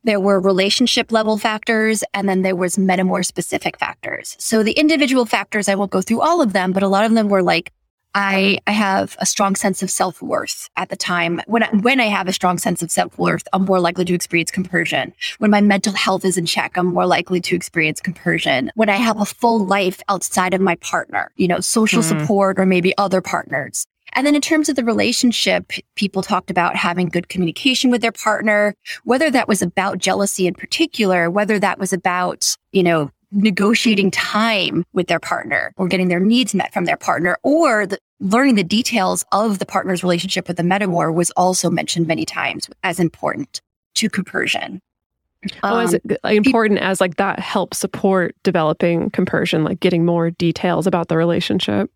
there 0.03 0.19
were 0.19 0.39
relationship 0.39 1.11
level 1.11 1.37
factors 1.37 2.03
and 2.13 2.27
then 2.27 2.41
there 2.41 2.55
was 2.55 2.77
metamor 2.77 3.25
specific 3.25 3.77
factors. 3.77 4.35
So 4.39 4.63
the 4.63 4.73
individual 4.73 5.25
factors, 5.25 5.69
I 5.69 5.75
won't 5.75 5.91
go 5.91 6.01
through 6.01 6.21
all 6.21 6.41
of 6.41 6.53
them, 6.53 6.71
but 6.71 6.83
a 6.83 6.87
lot 6.87 7.05
of 7.05 7.13
them 7.13 7.29
were 7.29 7.43
like, 7.43 7.71
I, 8.13 8.59
I 8.67 8.71
have 8.71 9.15
a 9.19 9.25
strong 9.25 9.55
sense 9.55 9.81
of 9.81 9.89
self 9.89 10.21
worth 10.21 10.69
at 10.75 10.89
the 10.89 10.97
time. 10.97 11.41
When 11.47 11.63
I, 11.63 11.69
when 11.69 12.01
I 12.01 12.05
have 12.07 12.27
a 12.27 12.33
strong 12.33 12.57
sense 12.57 12.81
of 12.81 12.91
self 12.91 13.17
worth, 13.17 13.47
I'm 13.53 13.63
more 13.63 13.79
likely 13.79 14.03
to 14.05 14.13
experience 14.13 14.51
compersion. 14.51 15.13
When 15.37 15.51
my 15.51 15.61
mental 15.61 15.93
health 15.93 16.25
is 16.25 16.37
in 16.37 16.45
check, 16.45 16.77
I'm 16.77 16.87
more 16.87 17.05
likely 17.05 17.39
to 17.41 17.55
experience 17.55 18.01
compersion. 18.01 18.69
When 18.75 18.89
I 18.89 18.97
have 18.97 19.21
a 19.21 19.25
full 19.25 19.65
life 19.65 20.01
outside 20.09 20.53
of 20.53 20.61
my 20.61 20.75
partner, 20.75 21.31
you 21.37 21.47
know, 21.47 21.61
social 21.61 22.01
mm. 22.01 22.09
support 22.09 22.59
or 22.59 22.65
maybe 22.65 22.93
other 22.97 23.21
partners. 23.21 23.85
And 24.13 24.27
then 24.27 24.35
in 24.35 24.41
terms 24.41 24.69
of 24.69 24.75
the 24.75 24.83
relationship, 24.83 25.71
people 25.95 26.21
talked 26.21 26.51
about 26.51 26.75
having 26.75 27.07
good 27.07 27.29
communication 27.29 27.91
with 27.91 28.01
their 28.01 28.11
partner, 28.11 28.75
whether 29.03 29.31
that 29.31 29.47
was 29.47 29.61
about 29.61 29.97
jealousy 29.97 30.47
in 30.47 30.53
particular, 30.53 31.29
whether 31.29 31.59
that 31.59 31.79
was 31.79 31.93
about, 31.93 32.55
you 32.71 32.83
know, 32.83 33.09
negotiating 33.31 34.11
time 34.11 34.83
with 34.93 35.07
their 35.07 35.19
partner 35.19 35.73
or 35.77 35.87
getting 35.87 36.09
their 36.09 36.19
needs 36.19 36.53
met 36.53 36.73
from 36.73 36.85
their 36.85 36.97
partner 36.97 37.37
or 37.43 37.87
the, 37.87 37.97
learning 38.19 38.55
the 38.55 38.63
details 38.63 39.23
of 39.31 39.59
the 39.59 39.65
partner's 39.65 40.03
relationship 40.03 40.47
with 40.47 40.57
the 40.57 40.63
metamor 40.63 41.13
was 41.13 41.31
also 41.31 41.69
mentioned 41.69 42.07
many 42.07 42.25
times 42.25 42.69
as 42.83 42.99
important 42.99 43.61
to 43.95 44.09
compersion. 44.09 44.81
oh, 45.63 45.79
is 45.79 45.93
um, 45.93 46.01
it 46.03 46.19
like, 46.23 46.37
important 46.37 46.79
as 46.79 47.01
like 47.01 47.15
that 47.15 47.39
helps 47.39 47.77
support 47.77 48.35
developing 48.43 49.09
compersion, 49.11 49.63
like 49.63 49.79
getting 49.79 50.05
more 50.05 50.31
details 50.31 50.85
about 50.85 51.07
the 51.07 51.17
relationship? 51.17 51.89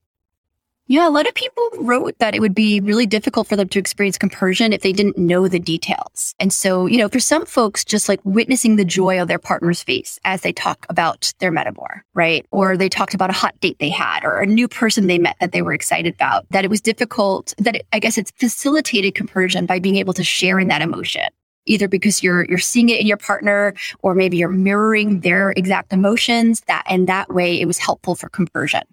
Yeah, 0.87 1.07
a 1.07 1.09
lot 1.09 1.27
of 1.27 1.33
people 1.33 1.67
wrote 1.79 2.19
that 2.19 2.35
it 2.35 2.41
would 2.41 2.53
be 2.53 2.79
really 2.79 3.07
difficult 3.07 3.47
for 3.47 3.55
them 3.55 3.67
to 3.69 3.79
experience 3.79 4.19
compersion 4.19 4.71
if 4.71 4.81
they 4.81 4.91
didn't 4.91 5.17
know 5.17 5.47
the 5.47 5.57
details. 5.57 6.35
And 6.39 6.53
so, 6.53 6.85
you 6.85 6.99
know, 6.99 7.09
for 7.09 7.19
some 7.19 7.43
folks, 7.47 7.83
just 7.83 8.07
like 8.07 8.19
witnessing 8.23 8.75
the 8.75 8.85
joy 8.85 9.19
of 9.19 9.27
their 9.27 9.39
partner's 9.39 9.81
face 9.81 10.19
as 10.25 10.41
they 10.41 10.53
talk 10.53 10.85
about 10.87 11.33
their 11.39 11.51
metamor, 11.51 12.01
right? 12.13 12.45
Or 12.51 12.77
they 12.77 12.87
talked 12.87 13.15
about 13.15 13.31
a 13.31 13.33
hot 13.33 13.59
date 13.61 13.77
they 13.79 13.89
had 13.89 14.23
or 14.23 14.39
a 14.39 14.45
new 14.45 14.67
person 14.67 15.07
they 15.07 15.17
met 15.17 15.37
that 15.39 15.53
they 15.53 15.63
were 15.63 15.73
excited 15.73 16.13
about, 16.13 16.45
that 16.51 16.63
it 16.63 16.69
was 16.69 16.81
difficult, 16.81 17.55
that 17.57 17.77
it, 17.77 17.87
I 17.91 17.97
guess 17.97 18.19
it's 18.19 18.31
facilitated 18.37 19.15
compersion 19.15 19.65
by 19.65 19.79
being 19.79 19.95
able 19.95 20.13
to 20.13 20.23
share 20.23 20.59
in 20.59 20.67
that 20.67 20.83
emotion 20.83 21.29
either 21.67 21.87
because 21.87 22.21
you're 22.21 22.45
you're 22.45 22.59
seeing 22.59 22.89
it 22.89 23.01
in 23.01 23.07
your 23.07 23.17
partner 23.17 23.73
or 24.03 24.13
maybe 24.13 24.37
you're 24.37 24.49
mirroring 24.49 25.21
their 25.21 25.49
exact 25.57 25.91
emotions 25.91 26.61
that 26.67 26.83
and 26.87 27.07
that 27.07 27.33
way 27.33 27.59
it 27.59 27.65
was 27.65 27.79
helpful 27.79 28.13
for 28.13 28.29
compersion. 28.29 28.83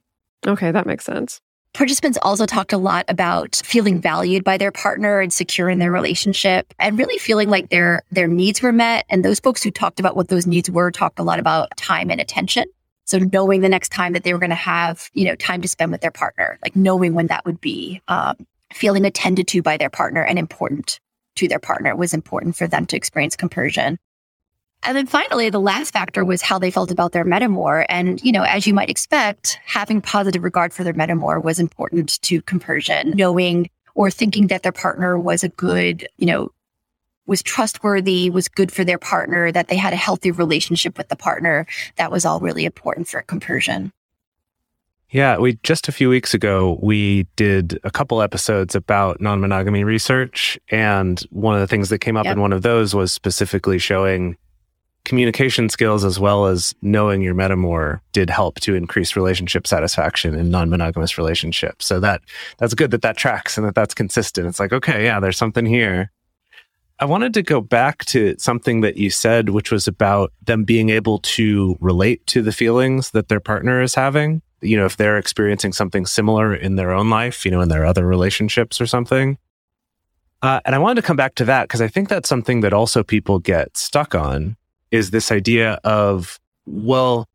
okay 0.46 0.70
that 0.70 0.86
makes 0.86 1.04
sense 1.04 1.42
Participants 1.74 2.18
also 2.20 2.44
talked 2.44 2.74
a 2.74 2.78
lot 2.78 3.06
about 3.08 3.62
feeling 3.64 3.98
valued 3.98 4.44
by 4.44 4.58
their 4.58 4.70
partner 4.70 5.20
and 5.20 5.32
secure 5.32 5.70
in 5.70 5.78
their 5.78 5.90
relationship 5.90 6.74
and 6.78 6.98
really 6.98 7.16
feeling 7.18 7.48
like 7.48 7.70
their 7.70 8.02
their 8.10 8.28
needs 8.28 8.60
were 8.60 8.72
met. 8.72 9.06
And 9.08 9.24
those 9.24 9.40
folks 9.40 9.62
who 9.62 9.70
talked 9.70 9.98
about 9.98 10.14
what 10.14 10.28
those 10.28 10.46
needs 10.46 10.70
were 10.70 10.90
talked 10.90 11.18
a 11.18 11.22
lot 11.22 11.38
about 11.38 11.74
time 11.78 12.10
and 12.10 12.20
attention. 12.20 12.66
So 13.06 13.18
knowing 13.18 13.62
the 13.62 13.70
next 13.70 13.90
time 13.90 14.12
that 14.12 14.22
they 14.22 14.34
were 14.34 14.38
going 14.38 14.50
to 14.50 14.56
have, 14.56 15.08
you 15.14 15.24
know, 15.24 15.34
time 15.36 15.62
to 15.62 15.68
spend 15.68 15.92
with 15.92 16.02
their 16.02 16.10
partner, 16.10 16.58
like 16.62 16.76
knowing 16.76 17.14
when 17.14 17.28
that 17.28 17.44
would 17.46 17.60
be, 17.60 18.02
um, 18.08 18.36
feeling 18.72 19.04
attended 19.04 19.48
to 19.48 19.62
by 19.62 19.76
their 19.76 19.90
partner 19.90 20.22
and 20.22 20.38
important 20.38 21.00
to 21.36 21.48
their 21.48 21.58
partner 21.58 21.96
was 21.96 22.12
important 22.12 22.54
for 22.54 22.66
them 22.66 22.84
to 22.86 22.96
experience 22.96 23.34
compersion. 23.34 23.98
And 24.84 24.96
then 24.96 25.06
finally, 25.06 25.48
the 25.48 25.60
last 25.60 25.92
factor 25.92 26.24
was 26.24 26.42
how 26.42 26.58
they 26.58 26.70
felt 26.70 26.90
about 26.90 27.12
their 27.12 27.24
metamor. 27.24 27.86
And, 27.88 28.20
you 28.22 28.32
know, 28.32 28.42
as 28.42 28.66
you 28.66 28.74
might 28.74 28.90
expect, 28.90 29.58
having 29.64 30.00
positive 30.00 30.42
regard 30.42 30.72
for 30.72 30.82
their 30.82 30.92
metamor 30.92 31.42
was 31.42 31.60
important 31.60 32.20
to 32.22 32.42
compersion, 32.42 33.10
knowing 33.10 33.70
or 33.94 34.10
thinking 34.10 34.48
that 34.48 34.62
their 34.62 34.72
partner 34.72 35.18
was 35.18 35.44
a 35.44 35.48
good, 35.50 36.06
you 36.16 36.26
know, 36.26 36.50
was 37.26 37.42
trustworthy, 37.42 38.30
was 38.30 38.48
good 38.48 38.72
for 38.72 38.84
their 38.84 38.98
partner, 38.98 39.52
that 39.52 39.68
they 39.68 39.76
had 39.76 39.92
a 39.92 39.96
healthy 39.96 40.32
relationship 40.32 40.98
with 40.98 41.08
the 41.08 41.16
partner. 41.16 41.66
That 41.96 42.10
was 42.10 42.24
all 42.24 42.40
really 42.40 42.64
important 42.64 43.06
for 43.06 43.22
compersion. 43.22 43.92
Yeah, 45.10 45.36
we 45.36 45.58
just 45.62 45.88
a 45.88 45.92
few 45.92 46.08
weeks 46.08 46.32
ago 46.32 46.78
we 46.82 47.24
did 47.36 47.78
a 47.84 47.90
couple 47.90 48.22
episodes 48.22 48.74
about 48.74 49.20
non-monogamy 49.20 49.84
research 49.84 50.58
and 50.70 51.20
one 51.30 51.54
of 51.54 51.60
the 51.60 51.66
things 51.66 51.90
that 51.90 51.98
came 51.98 52.16
up 52.16 52.24
yep. 52.24 52.36
in 52.36 52.40
one 52.40 52.52
of 52.52 52.62
those 52.62 52.94
was 52.94 53.12
specifically 53.12 53.78
showing 53.78 54.38
communication 55.04 55.68
skills 55.68 56.04
as 56.04 56.18
well 56.18 56.46
as 56.46 56.74
knowing 56.82 57.22
your 57.22 57.34
metamor 57.34 58.00
did 58.12 58.30
help 58.30 58.60
to 58.60 58.74
increase 58.74 59.16
relationship 59.16 59.66
satisfaction 59.66 60.34
in 60.34 60.50
non-monogamous 60.50 61.18
relationships. 61.18 61.86
So 61.86 62.00
that 62.00 62.22
that's 62.58 62.74
good 62.74 62.90
that 62.92 63.02
that 63.02 63.16
tracks 63.16 63.56
and 63.56 63.66
that 63.66 63.74
that's 63.74 63.94
consistent. 63.94 64.46
It's 64.46 64.60
like, 64.60 64.72
okay, 64.72 65.04
yeah, 65.04 65.20
there's 65.20 65.38
something 65.38 65.66
here. 65.66 66.10
I 66.98 67.04
wanted 67.04 67.34
to 67.34 67.42
go 67.42 67.60
back 67.60 68.04
to 68.06 68.36
something 68.38 68.80
that 68.82 68.96
you 68.96 69.10
said, 69.10 69.48
which 69.48 69.72
was 69.72 69.88
about 69.88 70.32
them 70.40 70.62
being 70.62 70.90
able 70.90 71.18
to 71.18 71.76
relate 71.80 72.24
to 72.28 72.42
the 72.42 72.52
feelings 72.52 73.10
that 73.10 73.28
their 73.28 73.40
partner 73.40 73.82
is 73.82 73.96
having. 73.96 74.40
You 74.60 74.76
know, 74.76 74.84
if 74.84 74.96
they're 74.96 75.18
experiencing 75.18 75.72
something 75.72 76.06
similar 76.06 76.54
in 76.54 76.76
their 76.76 76.92
own 76.92 77.10
life, 77.10 77.44
you 77.44 77.50
know, 77.50 77.60
in 77.60 77.70
their 77.70 77.84
other 77.84 78.06
relationships 78.06 78.80
or 78.80 78.86
something. 78.86 79.36
Uh, 80.42 80.60
and 80.64 80.76
I 80.76 80.78
wanted 80.78 81.00
to 81.00 81.06
come 81.06 81.16
back 81.16 81.34
to 81.36 81.44
that 81.46 81.64
because 81.64 81.80
I 81.80 81.88
think 81.88 82.08
that's 82.08 82.28
something 82.28 82.60
that 82.60 82.72
also 82.72 83.02
people 83.02 83.40
get 83.40 83.76
stuck 83.76 84.14
on 84.14 84.56
is 84.92 85.10
this 85.10 85.32
idea 85.32 85.80
of, 85.82 86.38
well, 86.66 87.28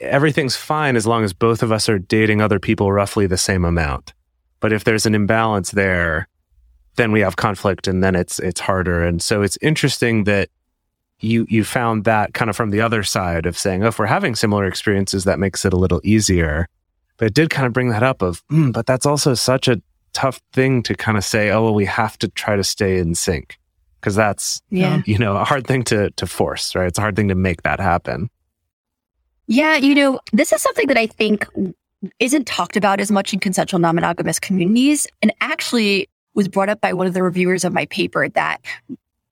everything's 0.00 0.56
fine 0.56 0.96
as 0.96 1.06
long 1.06 1.24
as 1.24 1.32
both 1.32 1.62
of 1.62 1.72
us 1.72 1.88
are 1.88 1.98
dating 1.98 2.42
other 2.42 2.58
people 2.58 2.92
roughly 2.92 3.26
the 3.26 3.38
same 3.38 3.64
amount. 3.64 4.12
But 4.60 4.72
if 4.72 4.84
there's 4.84 5.06
an 5.06 5.14
imbalance 5.14 5.70
there, 5.70 6.28
then 6.96 7.10
we 7.10 7.20
have 7.20 7.36
conflict 7.36 7.88
and 7.88 8.02
then 8.04 8.14
it's 8.14 8.38
it's 8.38 8.60
harder. 8.60 9.02
And 9.02 9.22
so 9.22 9.40
it's 9.42 9.56
interesting 9.62 10.24
that 10.24 10.50
you 11.20 11.46
you 11.48 11.64
found 11.64 12.04
that 12.04 12.34
kind 12.34 12.50
of 12.50 12.56
from 12.56 12.70
the 12.70 12.80
other 12.80 13.02
side 13.02 13.46
of 13.46 13.56
saying, 13.56 13.82
oh, 13.82 13.88
if 13.88 13.98
we're 13.98 14.06
having 14.06 14.34
similar 14.34 14.66
experiences, 14.66 15.24
that 15.24 15.38
makes 15.38 15.64
it 15.64 15.72
a 15.72 15.78
little 15.78 16.00
easier. 16.04 16.68
But 17.16 17.26
it 17.26 17.34
did 17.34 17.50
kind 17.50 17.66
of 17.66 17.72
bring 17.72 17.88
that 17.90 18.02
up 18.02 18.20
of, 18.22 18.46
mm, 18.48 18.72
but 18.72 18.86
that's 18.86 19.06
also 19.06 19.34
such 19.34 19.68
a 19.68 19.80
tough 20.12 20.40
thing 20.52 20.82
to 20.82 20.94
kind 20.94 21.16
of 21.16 21.24
say, 21.24 21.50
oh, 21.50 21.62
well, 21.62 21.74
we 21.74 21.86
have 21.86 22.18
to 22.18 22.28
try 22.28 22.56
to 22.56 22.64
stay 22.64 22.98
in 22.98 23.14
sync 23.14 23.58
because 24.02 24.16
that's 24.16 24.60
yeah. 24.68 25.00
you 25.06 25.16
know 25.16 25.36
a 25.36 25.44
hard 25.44 25.66
thing 25.66 25.84
to 25.84 26.10
to 26.10 26.26
force 26.26 26.74
right 26.74 26.88
it's 26.88 26.98
a 26.98 27.00
hard 27.00 27.14
thing 27.16 27.28
to 27.28 27.34
make 27.34 27.62
that 27.62 27.78
happen 27.78 28.28
yeah 29.46 29.76
you 29.76 29.94
know 29.94 30.20
this 30.32 30.52
is 30.52 30.60
something 30.60 30.88
that 30.88 30.96
i 30.96 31.06
think 31.06 31.46
isn't 32.18 32.46
talked 32.46 32.76
about 32.76 33.00
as 33.00 33.12
much 33.12 33.32
in 33.32 33.38
consensual 33.38 33.78
non-monogamous 33.78 34.40
communities 34.40 35.06
and 35.22 35.32
actually 35.40 36.08
was 36.34 36.48
brought 36.48 36.68
up 36.68 36.80
by 36.80 36.92
one 36.92 37.06
of 37.06 37.14
the 37.14 37.22
reviewers 37.22 37.64
of 37.64 37.72
my 37.72 37.86
paper 37.86 38.28
that 38.28 38.60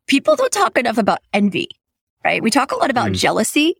people 0.07 0.37
don't 0.37 0.53
talk 0.53 0.79
enough 0.79 0.99
about 0.99 1.19
envy 1.33 1.69
right 2.25 2.43
we 2.43 2.51
talk 2.51 2.71
a 2.71 2.77
lot 2.77 2.91
about 2.91 3.11
mm. 3.11 3.15
jealousy 3.15 3.75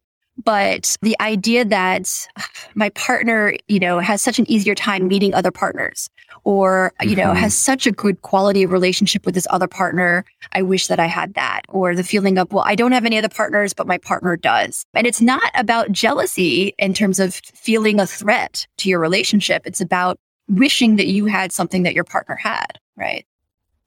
but 0.45 0.97
the 1.03 1.17
idea 1.21 1.65
that 1.65 2.29
my 2.75 2.91
partner, 2.91 3.55
you 3.69 3.79
know, 3.79 3.99
has 3.99 4.23
such 4.23 4.39
an 4.39 4.51
easier 4.51 4.75
time 4.75 5.09
meeting 5.09 5.35
other 5.35 5.51
partners 5.51 6.09
or, 6.45 6.93
you 7.03 7.17
know, 7.17 7.29
mm-hmm. 7.29 7.39
has 7.39 7.57
such 7.57 7.87
a 7.87 7.93
good 7.93 8.23
quality 8.23 8.63
of 8.63 8.73
relationship 8.73 9.27
with 9.27 9.35
this 9.35 9.47
other 9.51 9.67
partner. 9.67 10.25
I 10.53 10.63
wish 10.63 10.87
that 10.87 11.01
I 11.01 11.07
had 11.07 11.35
that. 11.35 11.63
Or 11.69 11.95
the 11.95 12.05
feeling 12.05 12.39
of, 12.39 12.53
well, 12.53 12.65
I 12.67 12.75
don't 12.75 12.93
have 12.93 13.05
any 13.05 13.19
other 13.19 13.29
partners, 13.29 13.73
but 13.75 13.87
my 13.87 13.99
partner 13.99 14.37
does. 14.37 14.85
And 14.95 15.07
it's 15.07 15.21
not 15.21 15.51
about 15.55 15.93
jealousy 15.93 16.75
in 16.79 16.95
terms 16.95 17.21
of 17.21 17.35
feeling 17.35 18.01
a 18.01 18.07
threat 18.07 18.67
to 18.79 18.89
your 18.89 19.01
relationship. 19.01 19.63
It's 19.67 19.81
about 19.81 20.19
wishing 20.49 20.97
that 20.97 21.07
you 21.07 21.27
had 21.27 21.53
something 21.53 21.83
that 21.85 21.95
your 21.95 22.05
partner 22.05 22.37
had, 22.37 22.79
right? 22.97 23.27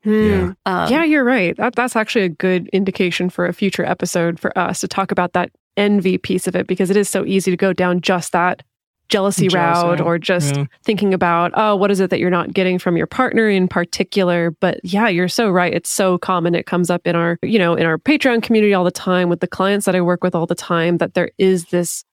Hmm. 0.03 0.29
Yeah. 0.29 0.53
Um, 0.65 0.91
yeah, 0.91 1.03
you're 1.03 1.23
right. 1.23 1.55
That, 1.57 1.75
that's 1.75 1.95
actually 1.95 2.25
a 2.25 2.29
good 2.29 2.67
indication 2.73 3.29
for 3.29 3.45
a 3.45 3.53
future 3.53 3.85
episode 3.85 4.39
for 4.39 4.57
us 4.57 4.81
to 4.81 4.87
talk 4.87 5.11
about 5.11 5.33
that 5.33 5.49
envy 5.77 6.17
piece 6.17 6.47
of 6.47 6.55
it 6.55 6.67
because 6.67 6.89
it 6.89 6.97
is 6.97 7.09
so 7.09 7.25
easy 7.25 7.51
to 7.51 7.57
go 7.57 7.73
down 7.73 8.01
just 8.01 8.31
that 8.31 8.63
jealousy 9.09 9.47
route. 9.49 10.01
or 10.01 10.17
just 10.17 10.55
yeah. 10.55 10.65
thinking 10.83 11.13
about 11.13 11.51
oh 11.55 11.75
what 11.75 11.91
is 11.91 11.99
it 11.99 12.09
that 12.09 12.19
you're 12.19 12.29
not 12.29 12.53
getting 12.53 12.79
from 12.79 12.97
your 12.97 13.07
partner 13.07 13.47
in 13.47 13.67
particular? 13.67 14.51
But 14.51 14.79
yeah 14.83 15.07
you're 15.07 15.27
so 15.27 15.49
right. 15.49 15.73
It's 15.73 15.89
so 15.89 16.17
common. 16.17 16.55
It 16.55 16.65
comes 16.65 16.89
up 16.89 17.05
in 17.05 17.15
our 17.15 17.37
you 17.41 17.59
know 17.59 17.75
in 17.75 17.85
our 17.85 17.97
patreon 17.97 18.41
community 18.41 18.73
all 18.73 18.83
the 18.83 18.91
time 18.91 19.29
with 19.29 19.39
the 19.39 19.47
clients 19.47 19.85
that 19.85 19.95
i 19.95 20.01
work 20.01 20.23
with 20.23 20.35
all 20.35 20.45
the 20.45 20.55
time 20.55 20.97
that 20.97 21.13
there 21.13 21.31
is 21.37 21.65
this 21.65 22.03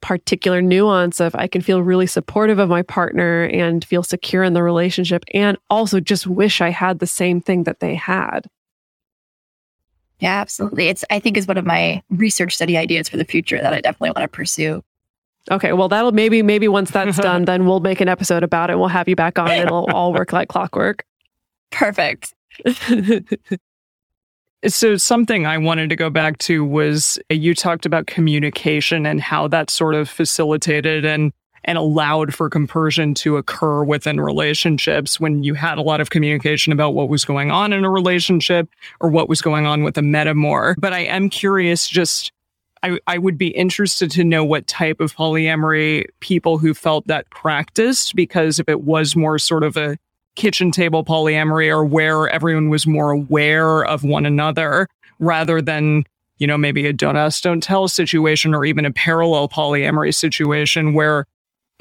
particular 0.00 0.60
nuance 0.60 1.20
of 1.20 1.34
i 1.36 1.46
can 1.46 1.62
feel 1.62 1.82
really 1.82 2.06
supportive 2.06 2.58
of 2.58 2.68
my 2.68 2.82
partner 2.82 3.44
and 3.44 3.84
feel 3.84 4.02
secure 4.02 4.42
in 4.42 4.52
the 4.52 4.62
relationship 4.62 5.24
and 5.32 5.56
also 5.70 6.00
just 6.00 6.26
wish 6.26 6.60
i 6.60 6.70
had 6.70 6.98
the 6.98 7.06
same 7.06 7.40
thing 7.40 7.62
that 7.62 7.78
they 7.78 7.94
had 7.94 8.48
yeah, 10.22 10.40
absolutely. 10.40 10.86
It's 10.86 11.04
I 11.10 11.18
think 11.18 11.36
is 11.36 11.48
one 11.48 11.58
of 11.58 11.66
my 11.66 12.00
research 12.08 12.54
study 12.54 12.76
ideas 12.76 13.08
for 13.08 13.16
the 13.16 13.24
future 13.24 13.60
that 13.60 13.72
I 13.72 13.80
definitely 13.80 14.10
want 14.10 14.22
to 14.22 14.28
pursue. 14.28 14.80
Okay, 15.50 15.72
well 15.72 15.88
that'll 15.88 16.12
maybe 16.12 16.42
maybe 16.42 16.68
once 16.68 16.92
that's 16.92 17.16
done, 17.18 17.44
then 17.44 17.66
we'll 17.66 17.80
make 17.80 18.00
an 18.00 18.08
episode 18.08 18.44
about 18.44 18.70
it. 18.70 18.78
We'll 18.78 18.86
have 18.86 19.08
you 19.08 19.16
back 19.16 19.36
on 19.36 19.50
and 19.50 19.64
it'll 19.64 19.86
all 19.92 20.12
work 20.12 20.32
like 20.32 20.48
clockwork. 20.48 21.04
Perfect. 21.72 22.34
so 24.68 24.96
something 24.96 25.44
I 25.44 25.58
wanted 25.58 25.90
to 25.90 25.96
go 25.96 26.08
back 26.08 26.38
to 26.38 26.64
was 26.64 27.18
you 27.28 27.52
talked 27.52 27.84
about 27.84 28.06
communication 28.06 29.04
and 29.06 29.20
how 29.20 29.48
that 29.48 29.70
sort 29.70 29.96
of 29.96 30.08
facilitated 30.08 31.04
and 31.04 31.32
and 31.64 31.78
allowed 31.78 32.34
for 32.34 32.50
compersion 32.50 33.14
to 33.14 33.36
occur 33.36 33.84
within 33.84 34.20
relationships 34.20 35.20
when 35.20 35.42
you 35.42 35.54
had 35.54 35.78
a 35.78 35.82
lot 35.82 36.00
of 36.00 36.10
communication 36.10 36.72
about 36.72 36.94
what 36.94 37.08
was 37.08 37.24
going 37.24 37.50
on 37.50 37.72
in 37.72 37.84
a 37.84 37.90
relationship 37.90 38.68
or 39.00 39.08
what 39.08 39.28
was 39.28 39.40
going 39.40 39.66
on 39.66 39.84
with 39.84 39.96
a 39.96 40.02
metamor. 40.02 40.74
But 40.78 40.92
I 40.92 41.00
am 41.00 41.28
curious 41.28 41.88
just 41.88 42.32
I, 42.82 42.98
I 43.06 43.18
would 43.18 43.38
be 43.38 43.48
interested 43.48 44.10
to 44.12 44.24
know 44.24 44.44
what 44.44 44.66
type 44.66 45.00
of 45.00 45.14
polyamory 45.14 46.06
people 46.20 46.58
who 46.58 46.74
felt 46.74 47.06
that 47.06 47.30
practiced, 47.30 48.16
because 48.16 48.58
if 48.58 48.68
it 48.68 48.82
was 48.82 49.14
more 49.14 49.38
sort 49.38 49.62
of 49.62 49.76
a 49.76 49.96
kitchen 50.34 50.70
table 50.70 51.04
polyamory 51.04 51.68
or 51.68 51.84
where 51.84 52.28
everyone 52.28 52.70
was 52.70 52.86
more 52.86 53.12
aware 53.12 53.84
of 53.84 54.02
one 54.02 54.26
another 54.26 54.88
rather 55.20 55.62
than, 55.62 56.04
you 56.38 56.46
know, 56.46 56.58
maybe 56.58 56.86
a 56.86 56.92
don't 56.92 57.16
ask, 57.16 57.42
don't 57.42 57.62
tell 57.62 57.86
situation 57.86 58.52
or 58.54 58.64
even 58.64 58.84
a 58.84 58.92
parallel 58.92 59.48
polyamory 59.48 60.12
situation 60.12 60.92
where 60.94 61.26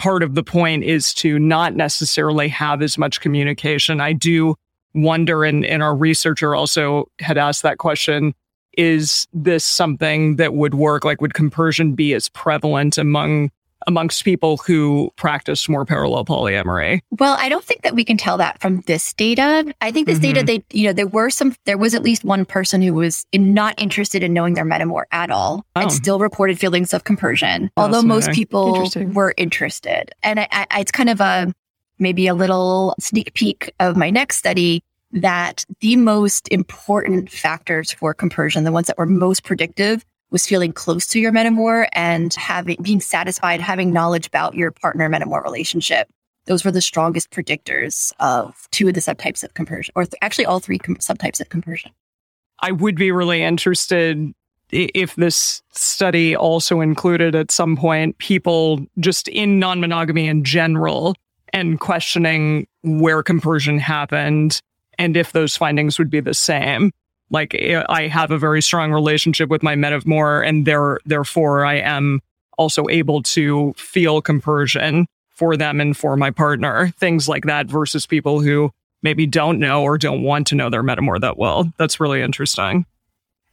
part 0.01 0.23
of 0.23 0.33
the 0.33 0.43
point 0.43 0.83
is 0.83 1.13
to 1.13 1.37
not 1.37 1.75
necessarily 1.75 2.47
have 2.47 2.81
as 2.81 2.97
much 2.97 3.21
communication. 3.21 4.01
I 4.01 4.13
do 4.13 4.55
wonder, 4.95 5.43
and, 5.43 5.63
and 5.63 5.83
our 5.83 5.95
researcher 5.95 6.55
also 6.55 7.07
had 7.19 7.37
asked 7.37 7.61
that 7.61 7.77
question 7.77 8.33
is 8.77 9.27
this 9.31 9.63
something 9.63 10.37
that 10.37 10.55
would 10.55 10.73
work? 10.73 11.05
Like, 11.05 11.21
would 11.21 11.35
compersion 11.35 11.93
be 11.93 12.15
as 12.15 12.29
prevalent 12.29 12.97
among 12.97 13.51
amongst 13.87 14.23
people 14.23 14.57
who 14.57 15.11
practice 15.15 15.67
more 15.67 15.85
parallel 15.85 16.25
polyamory? 16.25 17.01
Well, 17.11 17.35
I 17.39 17.49
don't 17.49 17.63
think 17.63 17.81
that 17.83 17.95
we 17.95 18.03
can 18.03 18.17
tell 18.17 18.37
that 18.37 18.61
from 18.61 18.81
this 18.81 19.13
data. 19.13 19.73
I 19.81 19.91
think 19.91 20.07
this 20.07 20.19
mm-hmm. 20.19 20.33
data, 20.33 20.45
they, 20.45 20.63
you 20.71 20.87
know, 20.87 20.93
there 20.93 21.07
were 21.07 21.29
some, 21.29 21.55
there 21.65 21.77
was 21.77 21.93
at 21.95 22.03
least 22.03 22.23
one 22.23 22.45
person 22.45 22.81
who 22.81 22.93
was 22.93 23.25
not 23.33 23.79
interested 23.81 24.23
in 24.23 24.33
knowing 24.33 24.53
their 24.53 24.65
metamor 24.65 25.03
at 25.11 25.31
all 25.31 25.65
oh. 25.75 25.81
and 25.81 25.91
still 25.91 26.19
reported 26.19 26.59
feelings 26.59 26.93
of 26.93 27.03
compersion, 27.03 27.71
although 27.77 28.01
most 28.01 28.31
people 28.31 28.87
were 29.13 29.33
interested. 29.37 30.11
And 30.23 30.39
I, 30.39 30.47
I, 30.51 30.79
it's 30.79 30.91
kind 30.91 31.09
of 31.09 31.21
a, 31.21 31.53
maybe 31.99 32.27
a 32.27 32.33
little 32.33 32.95
sneak 32.99 33.33
peek 33.33 33.73
of 33.79 33.95
my 33.95 34.09
next 34.09 34.37
study 34.37 34.83
that 35.13 35.65
the 35.81 35.95
most 35.97 36.47
important 36.49 37.29
factors 37.29 37.91
for 37.91 38.13
compersion, 38.13 38.63
the 38.63 38.71
ones 38.71 38.87
that 38.87 38.97
were 38.97 39.05
most 39.05 39.43
predictive, 39.43 40.05
was 40.31 40.47
feeling 40.47 40.73
close 40.73 41.05
to 41.07 41.19
your 41.19 41.31
metamor 41.31 41.87
and 41.93 42.33
having 42.33 42.77
being 42.81 43.01
satisfied, 43.01 43.61
having 43.61 43.91
knowledge 43.91 44.27
about 44.27 44.55
your 44.55 44.71
partner 44.71 45.09
metamor 45.09 45.43
relationship. 45.43 46.09
Those 46.45 46.65
were 46.65 46.71
the 46.71 46.81
strongest 46.81 47.29
predictors 47.29 48.11
of 48.19 48.67
two 48.71 48.87
of 48.87 48.95
the 48.95 49.01
subtypes 49.01 49.43
of 49.43 49.53
compersion, 49.53 49.91
or 49.95 50.05
th- 50.05 50.15
actually 50.21 50.45
all 50.45 50.59
three 50.59 50.79
com- 50.79 50.95
subtypes 50.95 51.39
of 51.39 51.49
compersion. 51.49 51.91
I 52.59 52.71
would 52.71 52.95
be 52.95 53.11
really 53.11 53.43
interested 53.43 54.33
if 54.71 55.15
this 55.15 55.61
study 55.71 56.35
also 56.35 56.79
included 56.79 57.35
at 57.35 57.51
some 57.51 57.75
point 57.75 58.17
people 58.17 58.85
just 58.99 59.27
in 59.27 59.59
non 59.59 59.81
monogamy 59.81 60.27
in 60.27 60.43
general 60.43 61.15
and 61.53 61.79
questioning 61.79 62.67
where 62.83 63.21
compersion 63.21 63.77
happened 63.77 64.61
and 64.97 65.17
if 65.17 65.33
those 65.33 65.57
findings 65.57 65.99
would 65.99 66.09
be 66.09 66.19
the 66.21 66.33
same. 66.33 66.91
Like 67.31 67.55
I 67.55 68.07
have 68.07 68.29
a 68.29 68.37
very 68.37 68.61
strong 68.61 68.91
relationship 68.91 69.49
with 69.49 69.63
my 69.63 69.75
metamor 69.75 70.45
and 70.47 70.65
there, 70.65 70.99
therefore 71.05 71.65
I 71.65 71.75
am 71.75 72.21
also 72.57 72.87
able 72.89 73.23
to 73.23 73.73
feel 73.77 74.21
compersion 74.21 75.07
for 75.29 75.57
them 75.57 75.81
and 75.81 75.97
for 75.97 76.15
my 76.17 76.29
partner, 76.29 76.89
things 76.99 77.27
like 77.27 77.45
that 77.45 77.65
versus 77.65 78.05
people 78.05 78.41
who 78.41 78.69
maybe 79.01 79.25
don't 79.25 79.57
know 79.57 79.81
or 79.81 79.97
don't 79.97 80.21
want 80.21 80.45
to 80.47 80.55
know 80.55 80.69
their 80.69 80.83
metamor 80.83 81.19
that 81.19 81.37
well. 81.37 81.71
That's 81.77 81.99
really 81.99 82.21
interesting. 82.21 82.85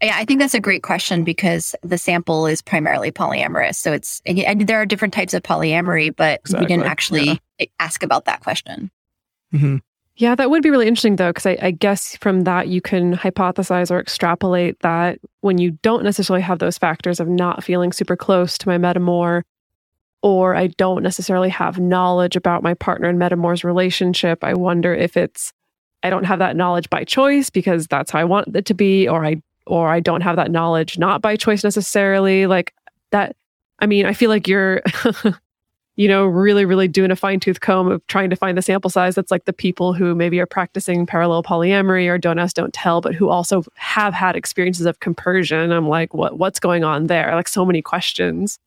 Yeah, 0.02 0.16
I 0.16 0.24
think 0.24 0.38
that's 0.38 0.54
a 0.54 0.60
great 0.60 0.82
question 0.82 1.24
because 1.24 1.74
the 1.82 1.98
sample 1.98 2.46
is 2.46 2.62
primarily 2.62 3.10
polyamorous. 3.10 3.76
So 3.76 3.92
it's, 3.92 4.22
and 4.26 4.66
there 4.66 4.80
are 4.80 4.86
different 4.86 5.14
types 5.14 5.34
of 5.34 5.42
polyamory, 5.42 6.14
but 6.14 6.40
exactly. 6.40 6.64
we 6.64 6.68
didn't 6.68 6.86
actually 6.86 7.40
yeah. 7.58 7.66
ask 7.80 8.02
about 8.02 8.26
that 8.26 8.40
question. 8.40 8.90
Mm-hmm. 9.52 9.76
Yeah, 10.18 10.34
that 10.34 10.50
would 10.50 10.64
be 10.64 10.70
really 10.70 10.88
interesting 10.88 11.14
though, 11.14 11.30
because 11.30 11.46
I, 11.46 11.56
I, 11.62 11.70
guess 11.70 12.16
from 12.16 12.40
that 12.40 12.66
you 12.66 12.80
can 12.80 13.16
hypothesize 13.16 13.88
or 13.88 14.00
extrapolate 14.00 14.80
that 14.80 15.20
when 15.42 15.58
you 15.58 15.70
don't 15.82 16.02
necessarily 16.02 16.42
have 16.42 16.58
those 16.58 16.76
factors 16.76 17.20
of 17.20 17.28
not 17.28 17.62
feeling 17.62 17.92
super 17.92 18.16
close 18.16 18.58
to 18.58 18.68
my 18.68 18.78
metamor, 18.78 19.42
or 20.20 20.56
I 20.56 20.66
don't 20.66 21.04
necessarily 21.04 21.48
have 21.50 21.78
knowledge 21.78 22.34
about 22.34 22.64
my 22.64 22.74
partner 22.74 23.08
and 23.08 23.16
metamor's 23.16 23.62
relationship, 23.62 24.42
I 24.42 24.54
wonder 24.54 24.92
if 24.92 25.16
it's 25.16 25.52
I 26.02 26.10
don't 26.10 26.24
have 26.24 26.40
that 26.40 26.56
knowledge 26.56 26.90
by 26.90 27.04
choice 27.04 27.48
because 27.48 27.86
that's 27.86 28.10
how 28.10 28.18
I 28.18 28.24
want 28.24 28.56
it 28.56 28.66
to 28.66 28.74
be, 28.74 29.08
or 29.08 29.24
I 29.24 29.40
or 29.68 29.88
I 29.88 30.00
don't 30.00 30.22
have 30.22 30.34
that 30.34 30.50
knowledge 30.50 30.98
not 30.98 31.22
by 31.22 31.36
choice 31.36 31.62
necessarily. 31.62 32.46
Like 32.46 32.74
that 33.12 33.36
I 33.78 33.86
mean, 33.86 34.04
I 34.04 34.14
feel 34.14 34.30
like 34.30 34.48
you're 34.48 34.82
you 35.98 36.06
know, 36.06 36.26
really, 36.26 36.64
really 36.64 36.86
doing 36.86 37.10
a 37.10 37.16
fine 37.16 37.40
tooth 37.40 37.60
comb 37.60 37.90
of 37.90 38.06
trying 38.06 38.30
to 38.30 38.36
find 38.36 38.56
the 38.56 38.62
sample 38.62 38.88
size 38.88 39.16
that's 39.16 39.32
like 39.32 39.46
the 39.46 39.52
people 39.52 39.92
who 39.92 40.14
maybe 40.14 40.38
are 40.38 40.46
practicing 40.46 41.04
parallel 41.04 41.42
polyamory 41.42 42.08
or 42.08 42.16
don't 42.18 42.38
ask, 42.38 42.54
don't 42.54 42.72
tell, 42.72 43.00
but 43.00 43.16
who 43.16 43.28
also 43.28 43.64
have 43.74 44.14
had 44.14 44.36
experiences 44.36 44.86
of 44.86 45.00
compersion. 45.00 45.72
I'm 45.72 45.88
like, 45.88 46.14
what 46.14 46.38
what's 46.38 46.60
going 46.60 46.84
on 46.84 47.08
there? 47.08 47.34
Like 47.34 47.48
so 47.48 47.66
many 47.66 47.82
questions. 47.82 48.60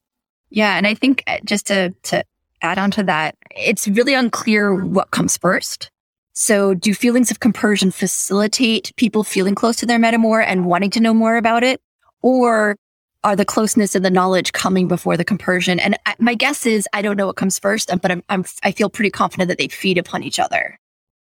Yeah, 0.50 0.76
and 0.76 0.86
I 0.86 0.94
think 0.94 1.24
uh, 1.26 1.38
just 1.46 1.68
to 1.68 1.94
to 2.04 2.26
add 2.62 2.78
on 2.78 2.92
to 2.92 3.04
that, 3.04 3.38
it's 3.56 3.88
really 3.88 4.14
unclear 4.14 4.76
what 4.76 5.12
comes 5.12 5.38
first. 5.38 5.90
So, 6.34 6.74
do 6.74 6.94
feelings 6.94 7.32
of 7.32 7.40
compersion 7.40 7.92
facilitate 7.92 8.92
people 8.98 9.24
feeling 9.24 9.56
close 9.56 9.78
to 9.78 9.86
their 9.86 10.00
metamor 10.00 10.44
and 10.46 10.66
wanting 10.66 10.90
to 10.92 11.00
know 11.00 11.14
more 11.14 11.38
about 11.38 11.64
it? 11.64 11.80
Or 12.22 12.76
are 13.24 13.36
the 13.36 13.46
closeness 13.46 13.96
and 13.96 14.04
the 14.04 14.10
knowledge 14.10 14.54
coming 14.54 14.88
before 14.88 15.18
the 15.18 15.26
compersion? 15.26 15.80
And 15.80 15.98
I, 16.06 16.16
my 16.20 16.34
guess 16.34 16.66
is 16.66 16.88
I 16.94 17.02
don't 17.02 17.18
know 17.18 17.28
what 17.28 17.36
comes 17.36 17.60
first, 17.60 17.92
um, 17.92 18.00
but 18.00 18.12
I'm, 18.12 18.24
I'm 18.30 18.46
I 18.64 18.72
feel 18.72 18.90
pretty 18.90 19.12
confident 19.12 19.50
that 19.50 19.58
they 19.58 19.68
feed 19.68 19.98
upon 19.98 20.24
each 20.24 20.40
other. 20.40 20.80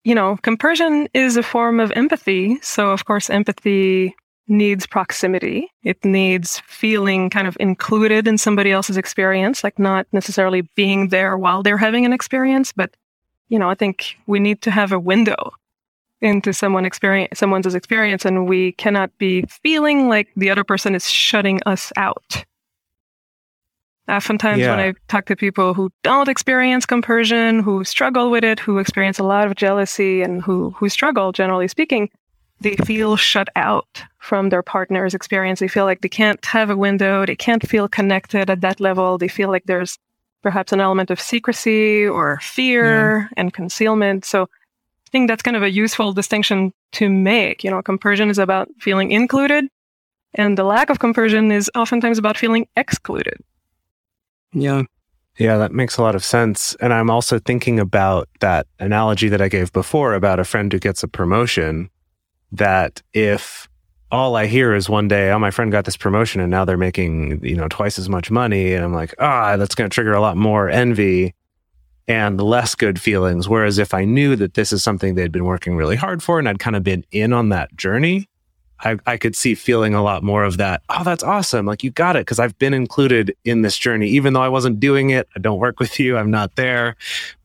You 0.03 0.15
know, 0.15 0.37
compersion 0.41 1.07
is 1.13 1.37
a 1.37 1.43
form 1.43 1.79
of 1.79 1.91
empathy. 1.91 2.59
So 2.61 2.91
of 2.91 3.05
course, 3.05 3.29
empathy 3.29 4.15
needs 4.47 4.85
proximity. 4.85 5.69
It 5.83 6.03
needs 6.03 6.59
feeling 6.67 7.29
kind 7.29 7.47
of 7.47 7.55
included 7.59 8.27
in 8.27 8.37
somebody 8.37 8.71
else's 8.71 8.97
experience, 8.97 9.63
like 9.63 9.79
not 9.79 10.05
necessarily 10.11 10.61
being 10.75 11.09
there 11.09 11.37
while 11.37 11.63
they're 11.63 11.77
having 11.77 12.05
an 12.05 12.13
experience, 12.13 12.73
but 12.73 12.95
you 13.49 13.59
know, 13.59 13.69
I 13.69 13.75
think 13.75 14.17
we 14.25 14.39
need 14.39 14.61
to 14.63 14.71
have 14.71 14.91
a 14.91 14.99
window 14.99 15.53
into 16.23 16.53
someone 16.53 16.85
experience 16.85 17.37
someone's 17.37 17.75
experience 17.75 18.25
and 18.25 18.47
we 18.47 18.71
cannot 18.73 19.15
be 19.17 19.43
feeling 19.61 20.07
like 20.07 20.29
the 20.37 20.49
other 20.49 20.63
person 20.63 20.95
is 20.95 21.07
shutting 21.07 21.59
us 21.65 21.91
out 21.97 22.45
oftentimes 24.07 24.59
yeah. 24.59 24.75
when 24.75 24.79
i 24.79 24.93
talk 25.09 25.25
to 25.25 25.35
people 25.35 25.73
who 25.73 25.91
don't 26.01 26.29
experience 26.29 26.85
compersion 26.85 27.59
who 27.59 27.83
struggle 27.83 28.31
with 28.31 28.43
it 28.43 28.59
who 28.59 28.79
experience 28.79 29.19
a 29.19 29.23
lot 29.23 29.45
of 29.45 29.55
jealousy 29.55 30.21
and 30.21 30.41
who 30.41 30.71
who 30.71 30.87
struggle 30.87 31.33
generally 31.33 31.67
speaking 31.67 32.09
they 32.61 32.77
feel 32.77 33.17
shut 33.17 33.49
out 33.57 34.01
from 34.19 34.47
their 34.47 34.63
partner's 34.63 35.13
experience 35.13 35.59
they 35.59 35.67
feel 35.67 35.83
like 35.83 35.99
they 35.99 36.09
can't 36.09 36.45
have 36.45 36.69
a 36.69 36.77
window 36.77 37.25
they 37.25 37.35
can't 37.35 37.67
feel 37.67 37.89
connected 37.89 38.49
at 38.49 38.61
that 38.61 38.79
level 38.79 39.17
they 39.17 39.27
feel 39.27 39.49
like 39.49 39.63
there's 39.65 39.99
perhaps 40.41 40.71
an 40.71 40.79
element 40.79 41.11
of 41.11 41.19
secrecy 41.19 42.05
or 42.05 42.39
fear 42.41 43.19
yeah. 43.19 43.27
and 43.35 43.53
concealment 43.53 44.23
so 44.23 44.47
think 45.13 45.29
that's 45.29 45.43
kind 45.43 45.55
of 45.55 45.63
a 45.63 45.71
useful 45.71 46.11
distinction 46.11 46.73
to 46.93 47.07
make. 47.07 47.63
You 47.63 47.71
know, 47.71 47.81
compersion 47.81 48.29
is 48.29 48.39
about 48.39 48.67
feeling 48.79 49.11
included, 49.11 49.65
and 50.33 50.57
the 50.57 50.65
lack 50.65 50.89
of 50.89 50.99
compersion 50.99 51.51
is 51.51 51.71
oftentimes 51.75 52.17
about 52.17 52.35
feeling 52.35 52.67
excluded. 52.75 53.37
Yeah. 54.51 54.83
Yeah, 55.37 55.57
that 55.57 55.71
makes 55.71 55.97
a 55.97 56.01
lot 56.03 56.13
of 56.13 56.23
sense. 56.23 56.75
And 56.79 56.93
I'm 56.93 57.09
also 57.09 57.39
thinking 57.39 57.79
about 57.79 58.29
that 58.39 58.67
analogy 58.79 59.29
that 59.29 59.41
I 59.41 59.47
gave 59.49 59.71
before 59.71 60.13
about 60.13 60.39
a 60.39 60.43
friend 60.43 60.71
who 60.71 60.79
gets 60.79 61.01
a 61.01 61.07
promotion. 61.07 61.89
That 62.51 63.01
if 63.13 63.67
all 64.11 64.35
I 64.35 64.45
hear 64.45 64.75
is 64.75 64.87
one 64.87 65.07
day, 65.07 65.31
oh, 65.31 65.39
my 65.39 65.49
friend 65.49 65.71
got 65.71 65.85
this 65.85 65.97
promotion 65.97 66.39
and 66.39 66.51
now 66.51 66.65
they're 66.65 66.77
making, 66.77 67.43
you 67.43 67.55
know, 67.55 67.67
twice 67.67 67.97
as 67.97 68.09
much 68.09 68.29
money. 68.29 68.73
And 68.73 68.85
I'm 68.85 68.93
like, 68.93 69.15
ah, 69.17 69.53
oh, 69.53 69.57
that's 69.57 69.73
going 69.73 69.89
to 69.89 69.93
trigger 69.93 70.13
a 70.13 70.21
lot 70.21 70.37
more 70.37 70.69
envy 70.69 71.33
and 72.07 72.41
less 72.41 72.75
good 72.75 72.99
feelings. 72.99 73.47
Whereas 73.47 73.79
if 73.79 73.93
I 73.93 74.05
knew 74.05 74.35
that 74.35 74.55
this 74.55 74.73
is 74.73 74.83
something 74.83 75.15
they'd 75.15 75.31
been 75.31 75.45
working 75.45 75.75
really 75.75 75.95
hard 75.95 76.21
for 76.21 76.39
and 76.39 76.49
I'd 76.49 76.59
kind 76.59 76.75
of 76.75 76.83
been 76.83 77.05
in 77.11 77.33
on 77.33 77.49
that 77.49 77.75
journey, 77.75 78.27
I, 78.83 78.97
I 79.05 79.17
could 79.17 79.35
see 79.35 79.55
feeling 79.55 79.93
a 79.93 80.03
lot 80.03 80.23
more 80.23 80.43
of 80.43 80.57
that. 80.57 80.81
Oh, 80.89 81.03
that's 81.03 81.23
awesome. 81.23 81.65
Like 81.65 81.83
you 81.83 81.91
got 81.91 82.15
it. 82.15 82.27
Cause 82.27 82.39
I've 82.39 82.57
been 82.59 82.73
included 82.73 83.35
in 83.45 83.61
this 83.61 83.77
journey, 83.77 84.09
even 84.09 84.33
though 84.33 84.41
I 84.41 84.49
wasn't 84.49 84.79
doing 84.79 85.11
it. 85.11 85.27
I 85.35 85.39
don't 85.39 85.59
work 85.59 85.79
with 85.79 85.99
you. 85.99 86.17
I'm 86.17 86.31
not 86.31 86.55
there, 86.55 86.95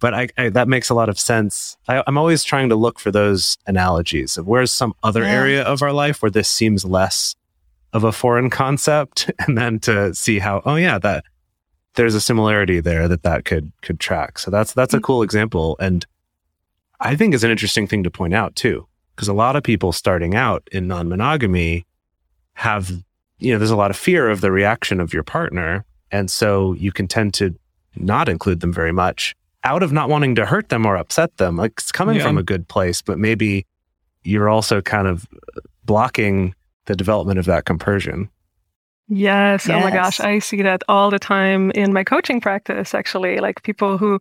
but 0.01 0.15
I, 0.15 0.29
I 0.37 0.49
that 0.51 0.69
makes 0.69 0.91
a 0.91 0.95
lot 0.95 1.09
of 1.09 1.19
sense. 1.19 1.77
I, 1.87 2.03
am 2.07 2.19
always 2.19 2.45
trying 2.45 2.69
to 2.71 2.77
look 2.77 2.99
for 2.99 3.11
those 3.11 3.57
analogies 3.67 4.37
of 4.37 4.47
where's 4.47 4.73
some 4.73 4.95
other 5.03 5.23
yeah. 5.23 5.33
area 5.33 5.63
of 5.63 5.83
our 5.83 5.93
life 5.93 6.23
where 6.23 6.31
this 6.31 6.49
seems 6.49 6.85
less 6.85 7.37
of 7.93 8.05
a 8.05 8.13
foreign 8.13 8.51
concept. 8.51 9.31
And 9.47 9.57
then 9.57 9.79
to 9.81 10.15
see 10.15 10.41
how, 10.41 10.63
oh 10.67 10.75
yeah, 10.75 10.99
that 10.99 11.25
there's 11.99 12.15
a 12.15 12.21
similarity 12.21 12.79
there 12.79 13.09
that 13.09 13.25
that 13.25 13.45
could 13.45 13.73
could 13.83 13.99
track. 13.99 14.39
So 14.39 14.51
that's 14.51 14.73
that's 14.73 14.95
a 14.95 14.99
mm. 14.99 15.03
cool 15.03 15.23
example, 15.23 15.77
and 15.81 16.07
I 17.01 17.17
think 17.17 17.35
is 17.35 17.45
an 17.45 17.51
interesting 17.51 17.87
thing 17.87 18.05
to 18.05 18.11
point 18.11 18.35
out 18.35 18.55
too, 18.55 18.87
because 19.15 19.29
a 19.29 19.35
lot 19.35 19.57
of 19.57 19.65
people 19.65 19.93
starting 19.93 20.35
out 20.35 20.67
in 20.71 20.87
non 20.87 21.09
monogamy 21.09 21.85
have 22.55 22.91
you 23.39 23.53
know 23.53 23.59
there's 23.59 23.73
a 23.73 23.77
lot 23.77 23.91
of 23.91 23.97
fear 23.97 24.31
of 24.31 24.41
the 24.41 24.53
reaction 24.53 25.01
of 25.01 25.13
your 25.13 25.25
partner, 25.25 25.85
and 26.13 26.31
so 26.31 26.73
you 26.75 26.93
can 26.93 27.09
tend 27.09 27.35
to 27.35 27.55
not 27.97 28.29
include 28.29 28.61
them 28.61 28.73
very 28.73 28.93
much 28.93 29.35
out 29.65 29.83
of 29.83 29.93
not 29.93 30.09
wanting 30.09 30.37
to 30.37 30.47
hurt 30.47 30.69
them 30.69 30.87
or 30.87 30.97
upset 30.97 31.37
them. 31.39 31.57
Like 31.57 31.73
it's 31.79 31.91
coming 31.91 32.17
yeah. 32.17 32.23
from 32.23 32.39
a 32.39 32.45
good 32.45 32.69
place, 32.69 33.03
but 33.03 33.19
maybe 33.19 33.67
you're 34.23 34.49
also 34.49 34.81
kind 34.81 35.09
of 35.09 35.27
blocking 35.85 36.55
the 36.87 36.95
development 36.95 37.41
of 37.41 37.47
that 37.47 37.65
compersion. 37.65 38.31
Yes. 39.09 39.67
yes. 39.67 39.77
Oh 39.77 39.81
my 39.81 39.91
gosh. 39.91 40.21
I 40.21 40.39
see 40.39 40.63
that 40.63 40.83
all 40.89 41.11
the 41.11 41.19
time 41.19 41.71
in 41.73 41.93
my 41.93 42.05
coaching 42.05 42.41
practice, 42.41 42.95
actually. 42.95 43.39
Like 43.39 43.63
people 43.63 43.99
who, 43.99 44.21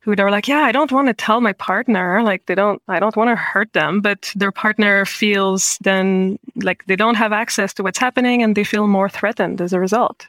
who 0.00 0.14
they're 0.14 0.30
like, 0.30 0.48
yeah, 0.48 0.60
I 0.60 0.72
don't 0.72 0.92
want 0.92 1.08
to 1.08 1.14
tell 1.14 1.40
my 1.40 1.52
partner. 1.52 2.22
Like 2.22 2.46
they 2.46 2.54
don't, 2.54 2.80
I 2.88 3.00
don't 3.00 3.16
want 3.16 3.30
to 3.30 3.36
hurt 3.36 3.72
them, 3.72 4.00
but 4.00 4.32
their 4.36 4.52
partner 4.52 5.04
feels 5.04 5.78
then 5.80 6.38
like 6.62 6.84
they 6.86 6.96
don't 6.96 7.16
have 7.16 7.32
access 7.32 7.74
to 7.74 7.82
what's 7.82 7.98
happening 7.98 8.42
and 8.42 8.56
they 8.56 8.64
feel 8.64 8.86
more 8.86 9.08
threatened 9.08 9.60
as 9.60 9.72
a 9.72 9.80
result. 9.80 10.26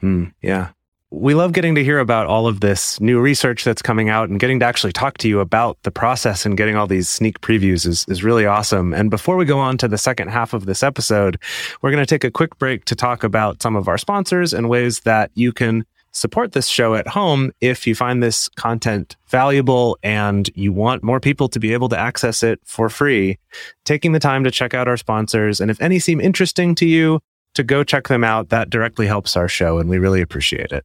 Hmm. 0.00 0.24
yeah 0.42 0.70
we 1.14 1.32
love 1.32 1.52
getting 1.52 1.76
to 1.76 1.84
hear 1.84 2.00
about 2.00 2.26
all 2.26 2.48
of 2.48 2.60
this 2.60 3.00
new 3.00 3.20
research 3.20 3.62
that's 3.62 3.80
coming 3.80 4.08
out 4.08 4.28
and 4.28 4.40
getting 4.40 4.58
to 4.58 4.64
actually 4.64 4.92
talk 4.92 5.16
to 5.18 5.28
you 5.28 5.38
about 5.38 5.80
the 5.84 5.90
process 5.90 6.44
and 6.44 6.56
getting 6.56 6.74
all 6.74 6.88
these 6.88 7.08
sneak 7.08 7.40
previews 7.40 7.86
is, 7.86 8.04
is 8.08 8.24
really 8.24 8.44
awesome. 8.44 8.92
And 8.92 9.10
before 9.10 9.36
we 9.36 9.44
go 9.44 9.60
on 9.60 9.78
to 9.78 9.88
the 9.88 9.96
second 9.96 10.28
half 10.28 10.52
of 10.52 10.66
this 10.66 10.82
episode, 10.82 11.38
we're 11.80 11.92
going 11.92 12.02
to 12.02 12.06
take 12.06 12.24
a 12.24 12.32
quick 12.32 12.58
break 12.58 12.84
to 12.86 12.96
talk 12.96 13.22
about 13.22 13.62
some 13.62 13.76
of 13.76 13.86
our 13.86 13.96
sponsors 13.96 14.52
and 14.52 14.68
ways 14.68 15.00
that 15.00 15.30
you 15.34 15.52
can 15.52 15.86
support 16.10 16.52
this 16.52 16.66
show 16.66 16.94
at 16.94 17.06
home 17.06 17.52
if 17.60 17.86
you 17.86 17.94
find 17.94 18.22
this 18.22 18.48
content 18.48 19.16
valuable 19.28 19.96
and 20.02 20.50
you 20.56 20.72
want 20.72 21.04
more 21.04 21.20
people 21.20 21.48
to 21.48 21.60
be 21.60 21.72
able 21.72 21.88
to 21.88 21.98
access 21.98 22.42
it 22.42 22.60
for 22.64 22.88
free, 22.88 23.38
taking 23.84 24.12
the 24.12 24.20
time 24.20 24.42
to 24.42 24.50
check 24.50 24.74
out 24.74 24.88
our 24.88 24.96
sponsors. 24.96 25.60
And 25.60 25.70
if 25.70 25.80
any 25.80 26.00
seem 26.00 26.20
interesting 26.20 26.74
to 26.76 26.86
you, 26.86 27.20
to 27.54 27.62
go 27.62 27.84
check 27.84 28.08
them 28.08 28.24
out, 28.24 28.48
that 28.48 28.68
directly 28.68 29.06
helps 29.06 29.36
our 29.36 29.48
show 29.48 29.78
and 29.78 29.88
we 29.88 29.98
really 29.98 30.20
appreciate 30.20 30.72
it. 30.72 30.84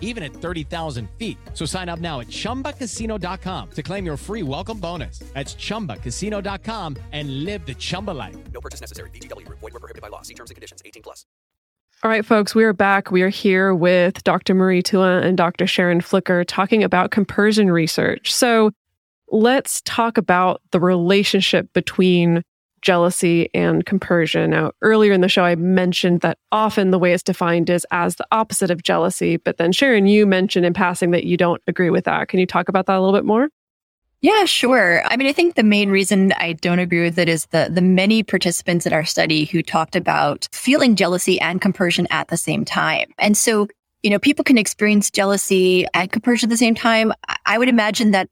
even 0.00 0.24
at 0.24 0.32
30,000 0.32 1.08
feet. 1.18 1.38
So 1.54 1.64
sign 1.64 1.88
up 1.88 2.00
now 2.00 2.18
at 2.20 2.26
chumbacasino.com 2.26 3.70
to 3.70 3.82
claim 3.82 4.04
your 4.04 4.16
free 4.16 4.42
welcome 4.42 4.78
bonus. 4.78 5.20
That's 5.34 5.54
chumbacasino.com 5.54 6.96
and 7.12 7.44
live 7.44 7.64
the 7.64 7.74
Chumba 7.74 8.10
life. 8.10 8.36
No 8.52 8.60
purchase 8.60 8.80
necessary. 8.80 9.10
VGW 9.10 9.46
Void 9.48 9.62
were 9.62 9.70
prohibited 9.80 10.02
by 10.02 10.08
law. 10.08 10.22
See 10.22 10.34
terms 10.34 10.50
and 10.50 10.56
conditions. 10.56 10.82
18 10.84 11.02
plus. 11.02 11.24
All 12.02 12.10
right, 12.10 12.26
folks, 12.26 12.54
we 12.54 12.62
are 12.64 12.74
back. 12.74 13.10
We 13.10 13.22
are 13.22 13.30
here 13.30 13.74
with 13.74 14.22
Dr. 14.22 14.54
Marie 14.54 14.82
Thouin 14.82 15.24
and 15.24 15.36
Dr. 15.36 15.66
Sharon 15.66 16.02
Flicker 16.02 16.44
talking 16.44 16.84
about 16.84 17.10
compersion 17.10 17.70
research. 17.70 18.34
So 18.34 18.70
let's 19.32 19.80
talk 19.82 20.18
about 20.18 20.60
the 20.72 20.80
relationship 20.80 21.72
between 21.72 22.42
jealousy 22.86 23.50
and 23.52 23.84
compersion. 23.84 24.50
Now, 24.50 24.70
earlier 24.80 25.12
in 25.12 25.20
the 25.20 25.28
show, 25.28 25.42
I 25.42 25.56
mentioned 25.56 26.20
that 26.20 26.38
often 26.52 26.92
the 26.92 27.00
way 27.00 27.12
it's 27.12 27.22
defined 27.24 27.68
is 27.68 27.84
as 27.90 28.14
the 28.14 28.26
opposite 28.30 28.70
of 28.70 28.84
jealousy. 28.84 29.38
But 29.38 29.56
then, 29.56 29.72
Sharon, 29.72 30.06
you 30.06 30.24
mentioned 30.24 30.64
in 30.64 30.72
passing 30.72 31.10
that 31.10 31.24
you 31.24 31.36
don't 31.36 31.60
agree 31.66 31.90
with 31.90 32.04
that. 32.04 32.28
Can 32.28 32.38
you 32.38 32.46
talk 32.46 32.68
about 32.68 32.86
that 32.86 32.96
a 32.96 33.00
little 33.00 33.12
bit 33.12 33.24
more? 33.24 33.48
Yeah, 34.20 34.44
sure. 34.44 35.02
I 35.06 35.16
mean, 35.16 35.26
I 35.26 35.32
think 35.32 35.56
the 35.56 35.64
main 35.64 35.90
reason 35.90 36.32
I 36.34 36.52
don't 36.52 36.78
agree 36.78 37.02
with 37.02 37.18
it 37.18 37.28
is 37.28 37.46
the 37.46 37.68
the 37.68 37.82
many 37.82 38.22
participants 38.22 38.86
in 38.86 38.92
our 38.92 39.04
study 39.04 39.46
who 39.46 39.62
talked 39.62 39.96
about 39.96 40.48
feeling 40.52 40.94
jealousy 40.94 41.40
and 41.40 41.60
compersion 41.60 42.06
at 42.10 42.28
the 42.28 42.36
same 42.36 42.64
time. 42.64 43.08
And 43.18 43.36
so, 43.36 43.66
you 44.04 44.10
know, 44.10 44.20
people 44.20 44.44
can 44.44 44.58
experience 44.58 45.10
jealousy 45.10 45.86
and 45.92 46.10
compersion 46.12 46.46
at 46.46 46.50
the 46.50 46.56
same 46.56 46.76
time. 46.76 47.12
I 47.46 47.58
would 47.58 47.68
imagine 47.68 48.12
that 48.12 48.28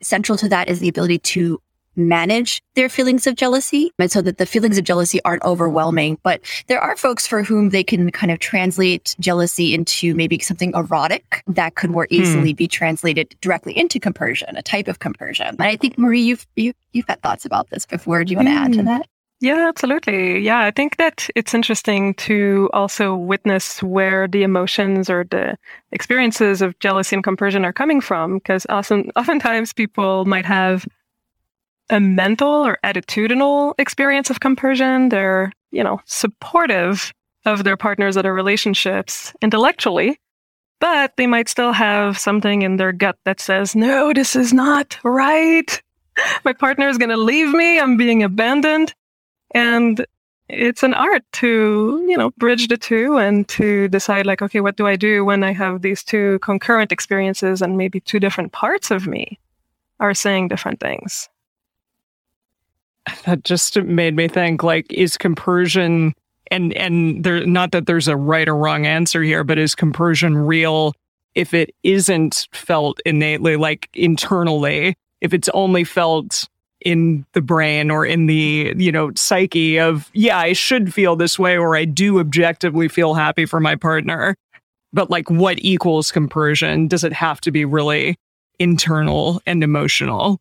central 0.00 0.38
to 0.38 0.48
that 0.48 0.70
is 0.70 0.80
the 0.80 0.88
ability 0.88 1.18
to 1.18 1.60
manage 1.96 2.62
their 2.74 2.88
feelings 2.88 3.26
of 3.26 3.36
jealousy 3.36 3.92
and 3.98 4.10
so 4.10 4.22
that 4.22 4.38
the 4.38 4.46
feelings 4.46 4.78
of 4.78 4.84
jealousy 4.84 5.20
aren't 5.24 5.44
overwhelming. 5.44 6.18
But 6.22 6.40
there 6.66 6.80
are 6.80 6.96
folks 6.96 7.26
for 7.26 7.42
whom 7.42 7.70
they 7.70 7.84
can 7.84 8.10
kind 8.10 8.30
of 8.30 8.38
translate 8.38 9.14
jealousy 9.20 9.74
into 9.74 10.14
maybe 10.14 10.38
something 10.38 10.72
erotic 10.74 11.42
that 11.46 11.74
could 11.74 11.90
more 11.90 12.06
easily 12.10 12.50
hmm. 12.50 12.56
be 12.56 12.68
translated 12.68 13.34
directly 13.40 13.76
into 13.76 14.00
compersion, 14.00 14.56
a 14.56 14.62
type 14.62 14.88
of 14.88 14.98
compersion. 14.98 15.48
And 15.48 15.62
I 15.62 15.76
think 15.76 15.98
Marie, 15.98 16.22
you've 16.22 16.46
you, 16.56 16.72
you've 16.92 17.08
had 17.08 17.22
thoughts 17.22 17.44
about 17.44 17.70
this 17.70 17.86
before. 17.86 18.24
Do 18.24 18.32
you 18.32 18.36
want 18.36 18.48
to 18.48 18.54
add 18.54 18.72
to 18.74 18.80
hmm. 18.80 18.86
that? 18.86 19.06
Yeah, 19.42 19.66
absolutely. 19.68 20.38
Yeah, 20.38 20.60
I 20.60 20.70
think 20.70 20.98
that 20.98 21.28
it's 21.34 21.52
interesting 21.52 22.14
to 22.14 22.70
also 22.72 23.16
witness 23.16 23.82
where 23.82 24.28
the 24.28 24.44
emotions 24.44 25.10
or 25.10 25.24
the 25.28 25.56
experiences 25.90 26.62
of 26.62 26.78
jealousy 26.78 27.16
and 27.16 27.24
compersion 27.24 27.64
are 27.64 27.72
coming 27.72 28.00
from, 28.00 28.34
because 28.34 28.66
often, 28.68 29.10
oftentimes 29.16 29.72
people 29.72 30.24
might 30.26 30.44
have 30.44 30.86
a 31.92 32.00
mental 32.00 32.66
or 32.66 32.78
attitudinal 32.82 33.74
experience 33.78 34.30
of 34.30 34.40
compersion. 34.40 35.10
They're, 35.10 35.52
you 35.70 35.84
know, 35.84 36.00
supportive 36.06 37.12
of 37.44 37.64
their 37.64 37.76
partners 37.76 38.16
or 38.16 38.22
their 38.22 38.34
relationships 38.34 39.34
intellectually, 39.42 40.18
but 40.80 41.12
they 41.16 41.26
might 41.26 41.50
still 41.50 41.72
have 41.72 42.18
something 42.18 42.62
in 42.62 42.78
their 42.78 42.92
gut 42.92 43.16
that 43.24 43.40
says, 43.40 43.76
no, 43.76 44.12
this 44.12 44.34
is 44.34 44.52
not 44.54 44.98
right. 45.04 45.82
My 46.44 46.54
partner 46.54 46.88
is 46.88 46.98
going 46.98 47.10
to 47.10 47.16
leave 47.16 47.52
me. 47.52 47.78
I'm 47.78 47.96
being 47.96 48.22
abandoned. 48.22 48.94
And 49.54 50.06
it's 50.48 50.82
an 50.82 50.94
art 50.94 51.24
to, 51.32 52.04
you 52.08 52.16
know, 52.16 52.30
bridge 52.38 52.68
the 52.68 52.76
two 52.78 53.18
and 53.18 53.46
to 53.48 53.88
decide 53.88 54.24
like, 54.24 54.40
okay, 54.40 54.60
what 54.60 54.76
do 54.76 54.86
I 54.86 54.96
do 54.96 55.26
when 55.26 55.44
I 55.44 55.52
have 55.52 55.82
these 55.82 56.02
two 56.02 56.38
concurrent 56.38 56.90
experiences 56.90 57.60
and 57.60 57.76
maybe 57.76 58.00
two 58.00 58.18
different 58.18 58.52
parts 58.52 58.90
of 58.90 59.06
me 59.06 59.38
are 60.00 60.14
saying 60.14 60.48
different 60.48 60.80
things? 60.80 61.28
that 63.26 63.44
just 63.44 63.76
made 63.82 64.16
me 64.16 64.28
think 64.28 64.62
like 64.62 64.92
is 64.92 65.16
compersion 65.16 66.14
and 66.50 66.72
and 66.74 67.24
there 67.24 67.44
not 67.46 67.72
that 67.72 67.86
there's 67.86 68.08
a 68.08 68.16
right 68.16 68.48
or 68.48 68.56
wrong 68.56 68.86
answer 68.86 69.22
here 69.22 69.44
but 69.44 69.58
is 69.58 69.74
compersion 69.74 70.36
real 70.36 70.94
if 71.34 71.54
it 71.54 71.74
isn't 71.82 72.48
felt 72.52 73.00
innately 73.06 73.56
like 73.56 73.88
internally? 73.94 74.94
If 75.20 75.32
it's 75.32 75.48
only 75.50 75.84
felt 75.84 76.48
in 76.84 77.24
the 77.32 77.40
brain 77.40 77.90
or 77.90 78.04
in 78.04 78.26
the 78.26 78.74
you 78.76 78.90
know 78.90 79.12
psyche 79.14 79.78
of 79.78 80.10
yeah 80.14 80.36
i 80.36 80.52
should 80.52 80.92
feel 80.92 81.14
this 81.14 81.38
way 81.38 81.56
or 81.56 81.76
i 81.76 81.84
do 81.84 82.18
objectively 82.18 82.88
feel 82.88 83.14
happy 83.14 83.46
for 83.46 83.60
my 83.60 83.76
partner. 83.76 84.34
But 84.92 85.08
like 85.08 85.30
what 85.30 85.58
equals 85.60 86.10
compersion? 86.12 86.88
Does 86.88 87.04
it 87.04 87.12
have 87.12 87.40
to 87.42 87.50
be 87.50 87.64
really 87.64 88.16
internal 88.58 89.40
and 89.46 89.62
emotional 89.62 90.40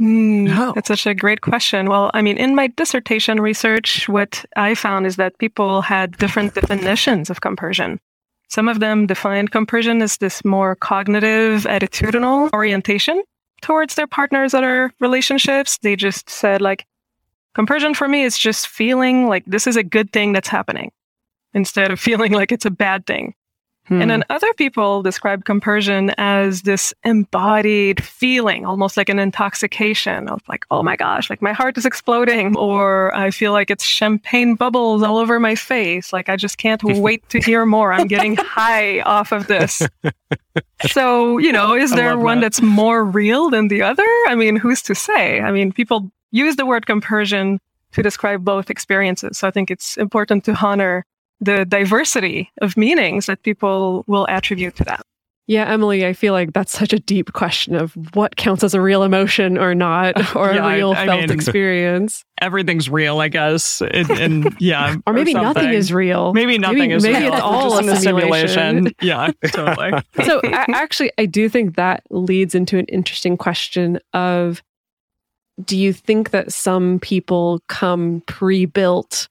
Mm, 0.00 0.44
no. 0.44 0.72
That's 0.74 0.88
such 0.88 1.06
a 1.06 1.14
great 1.14 1.40
question. 1.40 1.88
Well, 1.88 2.10
I 2.14 2.22
mean, 2.22 2.36
in 2.36 2.54
my 2.54 2.66
dissertation 2.66 3.40
research, 3.40 4.08
what 4.08 4.44
I 4.56 4.74
found 4.74 5.06
is 5.06 5.16
that 5.16 5.38
people 5.38 5.82
had 5.82 6.18
different 6.18 6.54
definitions 6.54 7.30
of 7.30 7.40
compersion. 7.40 8.00
Some 8.48 8.68
of 8.68 8.80
them 8.80 9.06
defined 9.06 9.52
compersion 9.52 10.02
as 10.02 10.18
this 10.18 10.44
more 10.44 10.74
cognitive, 10.76 11.62
attitudinal 11.62 12.52
orientation 12.52 13.22
towards 13.62 13.94
their 13.94 14.06
partners 14.06 14.52
or 14.52 14.92
relationships. 15.00 15.78
They 15.78 15.96
just 15.96 16.28
said, 16.28 16.60
like, 16.60 16.86
compersion 17.54 17.94
for 17.94 18.08
me 18.08 18.24
is 18.24 18.36
just 18.36 18.68
feeling 18.68 19.28
like 19.28 19.44
this 19.46 19.66
is 19.66 19.76
a 19.76 19.82
good 19.82 20.12
thing 20.12 20.32
that's 20.32 20.48
happening 20.48 20.90
instead 21.54 21.90
of 21.90 22.00
feeling 22.00 22.32
like 22.32 22.50
it's 22.52 22.66
a 22.66 22.70
bad 22.70 23.06
thing. 23.06 23.34
Hmm. 23.86 24.00
And 24.00 24.10
then 24.10 24.24
other 24.30 24.52
people 24.54 25.02
describe 25.02 25.44
compersion 25.44 26.14
as 26.16 26.62
this 26.62 26.94
embodied 27.04 28.02
feeling, 28.02 28.64
almost 28.64 28.96
like 28.96 29.10
an 29.10 29.18
intoxication 29.18 30.28
of 30.28 30.40
like, 30.48 30.64
oh 30.70 30.82
my 30.82 30.96
gosh, 30.96 31.28
like 31.28 31.42
my 31.42 31.52
heart 31.52 31.76
is 31.76 31.84
exploding, 31.84 32.56
or 32.56 33.14
I 33.14 33.30
feel 33.30 33.52
like 33.52 33.70
it's 33.70 33.84
champagne 33.84 34.54
bubbles 34.54 35.02
all 35.02 35.18
over 35.18 35.38
my 35.38 35.54
face. 35.54 36.12
Like 36.12 36.30
I 36.30 36.36
just 36.36 36.56
can't 36.56 36.82
wait 36.84 37.28
to 37.28 37.40
hear 37.40 37.66
more. 37.66 37.92
I'm 37.92 38.06
getting 38.06 38.36
high 38.36 39.00
off 39.02 39.32
of 39.32 39.48
this. 39.48 39.82
so, 40.86 41.36
you 41.36 41.52
know, 41.52 41.74
is 41.74 41.90
there 41.92 42.18
one 42.18 42.38
that. 42.38 42.46
that's 42.46 42.62
more 42.62 43.04
real 43.04 43.50
than 43.50 43.68
the 43.68 43.82
other? 43.82 44.06
I 44.26 44.34
mean, 44.34 44.56
who's 44.56 44.80
to 44.82 44.94
say? 44.94 45.40
I 45.40 45.52
mean, 45.52 45.72
people 45.72 46.10
use 46.30 46.56
the 46.56 46.64
word 46.64 46.86
compersion 46.86 47.60
to 47.92 48.02
describe 48.02 48.44
both 48.44 48.70
experiences. 48.70 49.38
So 49.38 49.46
I 49.46 49.50
think 49.50 49.70
it's 49.70 49.96
important 49.98 50.44
to 50.44 50.54
honor 50.54 51.04
the 51.44 51.64
diversity 51.64 52.50
of 52.60 52.76
meanings 52.76 53.26
that 53.26 53.42
people 53.42 54.04
will 54.06 54.26
attribute 54.28 54.76
to 54.76 54.84
that. 54.84 55.04
Yeah, 55.46 55.70
Emily, 55.70 56.06
I 56.06 56.14
feel 56.14 56.32
like 56.32 56.54
that's 56.54 56.72
such 56.72 56.94
a 56.94 56.98
deep 56.98 57.34
question 57.34 57.74
of 57.74 57.94
what 58.14 58.36
counts 58.36 58.64
as 58.64 58.72
a 58.72 58.80
real 58.80 59.02
emotion 59.02 59.58
or 59.58 59.74
not, 59.74 60.16
or 60.36 60.54
yeah, 60.54 60.66
a 60.66 60.74
real 60.74 60.92
I, 60.92 61.02
I 61.02 61.06
felt 61.06 61.20
mean, 61.20 61.30
experience. 61.30 62.24
Everything's 62.40 62.88
real, 62.88 63.20
I 63.20 63.28
guess. 63.28 63.82
And, 63.82 64.10
and 64.10 64.56
yeah. 64.58 64.96
or 65.06 65.12
maybe 65.12 65.34
or 65.34 65.42
nothing 65.42 65.68
is 65.70 65.92
real. 65.92 66.32
Maybe 66.32 66.56
nothing 66.56 66.78
maybe, 66.78 66.94
is 66.94 67.02
maybe 67.02 67.14
real. 67.14 67.22
Maybe 67.24 67.34
it's 67.34 67.42
all 67.42 67.78
a 67.78 67.96
simulation. 67.96 68.48
simulation. 68.48 68.94
yeah, 69.02 69.30
totally. 69.52 69.92
so 70.24 70.40
actually, 70.44 71.12
I 71.18 71.26
do 71.26 71.50
think 71.50 71.76
that 71.76 72.04
leads 72.10 72.54
into 72.54 72.78
an 72.78 72.86
interesting 72.86 73.36
question 73.36 73.98
of 74.14 74.62
do 75.62 75.76
you 75.76 75.92
think 75.92 76.30
that 76.30 76.52
some 76.52 76.98
people 77.00 77.60
come 77.68 78.22
pre 78.26 78.64
built 78.64 79.28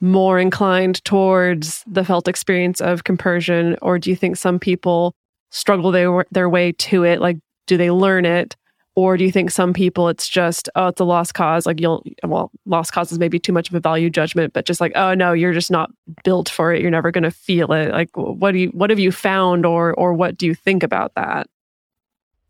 more 0.00 0.38
inclined 0.38 1.02
towards 1.04 1.82
the 1.86 2.04
felt 2.04 2.28
experience 2.28 2.80
of 2.80 3.04
compersion, 3.04 3.76
or 3.82 3.98
do 3.98 4.10
you 4.10 4.16
think 4.16 4.36
some 4.36 4.58
people 4.58 5.14
struggle 5.50 5.90
their 5.90 6.24
their 6.30 6.48
way 6.48 6.72
to 6.72 7.04
it? 7.04 7.20
Like, 7.20 7.38
do 7.66 7.76
they 7.76 7.90
learn 7.90 8.24
it, 8.26 8.56
Or 8.96 9.18
do 9.18 9.24
you 9.24 9.30
think 9.30 9.50
some 9.50 9.74
people 9.74 10.08
it's 10.08 10.26
just, 10.26 10.70
oh, 10.74 10.86
it's 10.88 11.00
a 11.00 11.04
lost 11.04 11.34
cause? 11.34 11.66
Like 11.66 11.80
you'll, 11.80 12.02
well, 12.24 12.50
lost 12.64 12.92
cause 12.92 13.12
is 13.12 13.18
maybe 13.18 13.38
too 13.38 13.52
much 13.52 13.68
of 13.68 13.74
a 13.74 13.80
value 13.80 14.08
judgment, 14.08 14.54
but 14.54 14.64
just 14.64 14.80
like, 14.80 14.92
oh 14.94 15.12
no, 15.12 15.34
you're 15.34 15.52
just 15.52 15.70
not 15.70 15.90
built 16.24 16.48
for 16.48 16.72
it. 16.72 16.80
You're 16.80 16.90
never 16.90 17.10
going 17.10 17.24
to 17.24 17.30
feel 17.30 17.72
it. 17.72 17.90
Like, 17.90 18.08
what 18.16 18.52
do 18.52 18.58
you, 18.58 18.68
what 18.68 18.88
have 18.88 18.98
you 18.98 19.12
found 19.12 19.66
or, 19.66 19.92
or 19.94 20.14
what 20.14 20.38
do 20.38 20.46
you 20.46 20.54
think 20.54 20.82
about 20.82 21.12
that? 21.14 21.46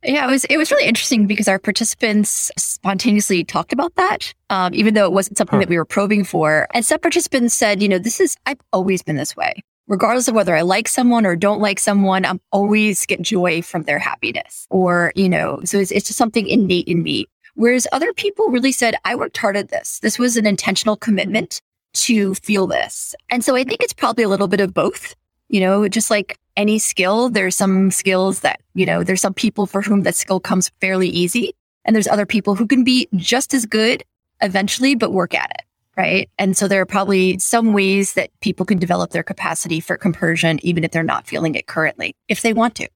Yeah, 0.07 0.29
it 0.29 0.31
was 0.31 0.45
it 0.45 0.57
was 0.57 0.71
really 0.71 0.87
interesting 0.87 1.27
because 1.27 1.49
our 1.49 1.59
participants 1.59 2.53
spontaneously 2.57 3.43
talked 3.45 3.73
about 3.73 3.95
that, 3.97 4.33
um, 4.51 4.73
even 4.73 4.95
though 4.95 5.05
it 5.05 5.13
wasn't 5.13 5.37
something 5.37 5.57
huh. 5.57 5.61
that 5.61 5.69
we 5.69 5.77
were 5.77 5.85
probing 5.85 6.23
for. 6.23 6.69
And 6.73 6.85
some 6.85 7.01
participants 7.01 7.55
said, 7.55 7.83
you 7.83 7.89
know, 7.89 7.99
this 7.99 8.21
is 8.21 8.37
I've 8.47 8.61
always 8.73 9.03
been 9.03 9.17
this 9.17 9.37
way. 9.37 9.63
Regardless 9.89 10.29
of 10.29 10.35
whether 10.35 10.55
I 10.55 10.63
like 10.63 10.89
someone 10.89 11.27
or 11.27 11.37
don't 11.37 11.61
like 11.61 11.79
someone, 11.79 12.25
I'm 12.25 12.41
always 12.53 13.07
get 13.07 13.21
joy 13.23 13.63
from 13.63 13.83
their 13.83 13.99
happiness. 13.99 14.67
Or, 14.71 15.13
you 15.15 15.29
know, 15.29 15.61
so 15.65 15.79
it's, 15.79 15.93
it's 15.93 16.07
just 16.07 16.19
something 16.19 16.47
innate 16.47 16.89
in 16.89 17.03
me. 17.05 17.27
Whereas 17.55 17.87
other 17.93 18.13
people 18.13 18.49
really 18.49 18.73
said, 18.73 18.97
I 19.05 19.15
worked 19.15 19.37
hard 19.37 19.57
at 19.57 19.69
this. 19.69 20.01
This 20.01 20.19
was 20.19 20.37
an 20.37 20.45
intentional 20.45 20.97
commitment 20.97 21.61
to 21.95 22.35
feel 22.35 22.67
this. 22.67 23.15
And 23.31 23.45
so 23.45 23.55
I 23.55 23.63
think 23.63 23.83
it's 23.83 23.93
probably 23.93 24.25
a 24.25 24.29
little 24.29 24.49
bit 24.49 24.61
of 24.61 24.75
both. 24.75 25.15
You 25.49 25.61
know, 25.61 25.87
just 25.89 26.11
like 26.11 26.37
any 26.57 26.79
skill, 26.79 27.29
there's 27.29 27.57
some 27.57 27.91
skills 27.91 28.41
that, 28.41 28.61
you 28.75 28.87
know, 28.87 29.03
there's 29.03 29.21
some 29.21 29.35
people 29.35 29.67
for 29.67 29.83
whom 29.83 30.03
that 30.03 30.15
skill 30.15 30.41
comes 30.41 30.71
fairly 30.81 31.09
easy. 31.09 31.55
And 31.85 31.95
there's 31.95 32.09
other 32.09 32.27
people 32.27 32.55
who 32.55 32.67
can 32.67 32.83
be 32.85 33.09
just 33.15 33.55
as 33.55 33.67
good 33.67 34.03
eventually, 34.41 34.95
but 34.95 35.13
work 35.13 35.35
at 35.35 35.51
it. 35.51 35.63
Right. 35.97 36.29
And 36.39 36.57
so 36.57 36.69
there 36.69 36.81
are 36.83 36.87
probably 36.87 37.39
some 37.39 37.73
ways 37.73 38.15
that 38.15 38.31
people 38.41 38.67
can 38.67 38.79
develop 38.79 39.13
their 39.13 39.23
capacity 39.23 39.81
for 39.81 39.97
compersion, 39.97 40.59
even 40.63 40.85
if 40.85 40.91
they're 40.91 41.03
not 41.03 41.27
feeling 41.27 41.55
it 41.55 41.67
currently, 41.67 42.15
if 42.29 42.43
they 42.43 42.53
want 42.53 42.75
to. 42.77 42.89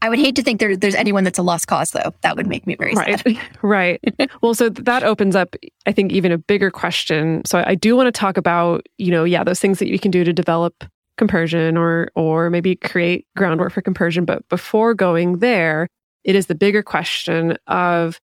I 0.00 0.08
would 0.08 0.18
hate 0.18 0.36
to 0.36 0.42
think 0.42 0.60
there, 0.60 0.76
there's 0.76 0.94
anyone 0.94 1.24
that's 1.24 1.38
a 1.38 1.42
lost 1.42 1.66
cause, 1.66 1.92
though. 1.92 2.14
That 2.22 2.36
would 2.36 2.46
make 2.46 2.66
me 2.66 2.76
very 2.76 2.92
right. 2.94 3.18
sad. 3.20 3.38
right. 3.62 4.00
Well, 4.42 4.54
so 4.54 4.68
that 4.68 5.02
opens 5.02 5.34
up, 5.34 5.56
I 5.86 5.92
think, 5.92 6.12
even 6.12 6.30
a 6.30 6.36
bigger 6.36 6.70
question. 6.70 7.42
So 7.46 7.64
I 7.66 7.74
do 7.74 7.96
want 7.96 8.08
to 8.08 8.12
talk 8.12 8.36
about, 8.36 8.86
you 8.98 9.10
know, 9.10 9.24
yeah, 9.24 9.42
those 9.42 9.60
things 9.60 9.78
that 9.78 9.88
you 9.88 9.98
can 9.98 10.10
do 10.10 10.22
to 10.22 10.32
develop 10.32 10.84
compersion 11.16 11.76
or 11.76 12.10
or 12.14 12.50
maybe 12.50 12.76
create 12.76 13.26
groundwork 13.36 13.72
for 13.72 13.82
compersion. 13.82 14.24
But 14.24 14.48
before 14.48 14.94
going 14.94 15.38
there 15.38 15.88
it 16.24 16.34
is 16.34 16.46
the 16.46 16.54
bigger 16.54 16.82
question 16.82 17.56
of 17.66 18.20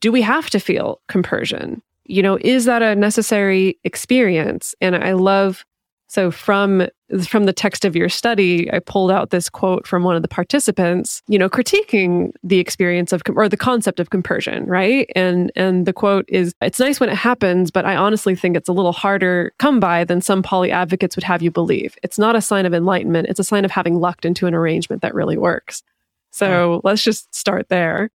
do 0.00 0.12
we 0.12 0.22
have 0.22 0.50
to 0.50 0.60
feel 0.60 1.00
compersion? 1.08 1.82
You 2.04 2.22
know 2.22 2.38
is 2.40 2.64
that 2.66 2.82
a 2.82 2.94
necessary 2.94 3.78
experience? 3.84 4.74
And 4.80 4.96
i 4.96 5.12
love 5.12 5.64
so 6.08 6.30
from 6.30 6.86
from 7.24 7.44
the 7.44 7.52
text 7.52 7.84
of 7.84 7.94
your 7.94 8.08
study, 8.08 8.72
I 8.72 8.80
pulled 8.80 9.10
out 9.10 9.30
this 9.30 9.48
quote 9.48 9.86
from 9.86 10.02
one 10.02 10.16
of 10.16 10.22
the 10.22 10.28
participants, 10.28 11.22
you 11.28 11.38
know, 11.38 11.48
critiquing 11.48 12.32
the 12.42 12.58
experience 12.58 13.12
of 13.12 13.22
or 13.34 13.48
the 13.48 13.56
concept 13.56 14.00
of 14.00 14.10
compersion, 14.10 14.64
right? 14.66 15.10
And 15.14 15.52
and 15.56 15.86
the 15.86 15.92
quote 15.92 16.24
is 16.28 16.54
it's 16.60 16.80
nice 16.80 17.00
when 17.00 17.08
it 17.08 17.16
happens, 17.16 17.70
but 17.70 17.84
I 17.84 17.96
honestly 17.96 18.34
think 18.34 18.56
it's 18.56 18.68
a 18.68 18.72
little 18.72 18.92
harder 18.92 19.52
come 19.58 19.80
by 19.80 20.04
than 20.04 20.20
some 20.20 20.42
poly 20.42 20.70
advocates 20.70 21.16
would 21.16 21.24
have 21.24 21.42
you 21.42 21.50
believe. 21.50 21.96
It's 22.02 22.18
not 22.18 22.36
a 22.36 22.40
sign 22.40 22.66
of 22.66 22.74
enlightenment, 22.74 23.28
it's 23.28 23.40
a 23.40 23.44
sign 23.44 23.64
of 23.64 23.70
having 23.70 23.96
lucked 23.96 24.24
into 24.24 24.46
an 24.46 24.54
arrangement 24.54 25.02
that 25.02 25.14
really 25.14 25.36
works. 25.36 25.82
So, 26.30 26.82
let's 26.84 27.02
just 27.02 27.34
start 27.34 27.68
there. 27.70 28.10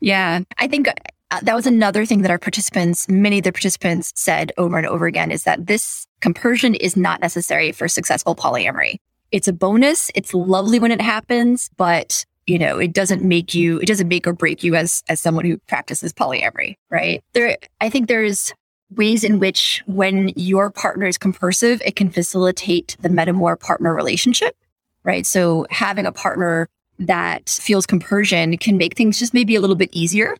Yeah, 0.00 0.40
I 0.58 0.68
think 0.68 0.88
uh, 0.88 1.40
that 1.42 1.54
was 1.54 1.66
another 1.66 2.06
thing 2.06 2.22
that 2.22 2.30
our 2.30 2.38
participants, 2.38 3.08
many 3.08 3.38
of 3.38 3.44
the 3.44 3.52
participants 3.52 4.12
said 4.16 4.52
over 4.58 4.78
and 4.78 4.86
over 4.86 5.06
again 5.06 5.30
is 5.30 5.44
that 5.44 5.66
this 5.66 6.06
compersion 6.22 6.74
is 6.74 6.96
not 6.96 7.20
necessary 7.20 7.72
for 7.72 7.88
successful 7.88 8.34
polyamory. 8.34 8.96
It's 9.30 9.48
a 9.48 9.52
bonus. 9.52 10.10
It's 10.14 10.32
lovely 10.32 10.78
when 10.78 10.92
it 10.92 11.00
happens, 11.00 11.70
but 11.76 12.24
you 12.46 12.58
know, 12.58 12.78
it 12.78 12.92
doesn't 12.92 13.22
make 13.22 13.54
you, 13.54 13.78
it 13.78 13.86
doesn't 13.86 14.08
make 14.08 14.26
or 14.26 14.32
break 14.32 14.64
you 14.64 14.74
as, 14.74 15.02
as 15.08 15.20
someone 15.20 15.44
who 15.44 15.58
practices 15.68 16.12
polyamory, 16.12 16.76
right? 16.90 17.22
There, 17.34 17.56
I 17.80 17.88
think 17.88 18.08
there's 18.08 18.52
ways 18.90 19.22
in 19.22 19.38
which 19.38 19.82
when 19.86 20.32
your 20.34 20.70
partner 20.70 21.06
is 21.06 21.16
compersive, 21.16 21.80
it 21.84 21.94
can 21.94 22.10
facilitate 22.10 22.96
the 23.00 23.08
metamor 23.08 23.58
partner 23.60 23.94
relationship, 23.94 24.56
right? 25.04 25.24
So 25.24 25.66
having 25.70 26.04
a 26.04 26.12
partner 26.12 26.68
that 26.98 27.48
feels 27.48 27.86
compersion 27.86 28.58
can 28.58 28.76
make 28.76 28.96
things 28.96 29.18
just 29.18 29.34
maybe 29.34 29.54
a 29.54 29.60
little 29.60 29.76
bit 29.76 29.90
easier 29.92 30.36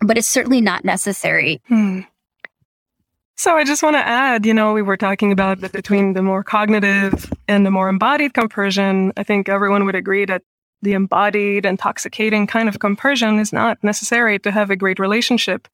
but 0.00 0.18
it's 0.18 0.28
certainly 0.28 0.60
not 0.60 0.84
necessary. 0.84 1.62
Hmm. 1.68 2.00
So 3.36 3.56
I 3.56 3.64
just 3.64 3.82
want 3.82 3.96
to 3.96 4.06
add, 4.06 4.46
you 4.46 4.54
know, 4.54 4.72
we 4.72 4.82
were 4.82 4.96
talking 4.96 5.32
about 5.32 5.60
that 5.60 5.72
between 5.72 6.12
the 6.12 6.22
more 6.22 6.44
cognitive 6.44 7.32
and 7.48 7.66
the 7.66 7.70
more 7.70 7.88
embodied 7.88 8.32
compersion. 8.32 9.12
I 9.16 9.24
think 9.24 9.48
everyone 9.48 9.84
would 9.86 9.96
agree 9.96 10.24
that 10.26 10.42
the 10.82 10.92
embodied, 10.92 11.66
intoxicating 11.66 12.46
kind 12.46 12.68
of 12.68 12.78
compersion 12.78 13.40
is 13.40 13.52
not 13.52 13.82
necessary 13.82 14.38
to 14.38 14.52
have 14.52 14.70
a 14.70 14.76
great 14.76 15.00
relationship. 15.00 15.66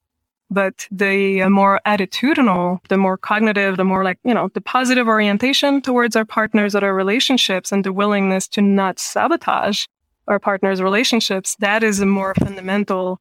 But 0.51 0.89
the 0.91 1.43
uh, 1.43 1.51
more 1.51 1.81
attitudinal, 1.87 2.81
the 2.89 2.97
more 2.97 3.17
cognitive, 3.17 3.77
the 3.77 3.85
more 3.85 4.05
like, 4.05 4.19
you 4.25 4.35
know, 4.35 4.49
the 4.55 4.61
positive 4.61 5.07
orientation 5.07 5.81
towards 5.81 6.17
our 6.17 6.25
partners 6.25 6.75
at 6.75 6.83
our 6.83 6.95
relationships 6.95 7.71
and 7.71 7.85
the 7.85 7.93
willingness 7.93 8.49
to 8.49 8.63
not 8.63 8.99
sabotage 8.99 9.87
our 10.27 10.39
partners' 10.39 10.83
relationships, 10.83 11.57
that 11.61 11.83
is 11.83 12.01
a 12.01 12.07
more 12.07 12.35
fundamental 12.35 13.21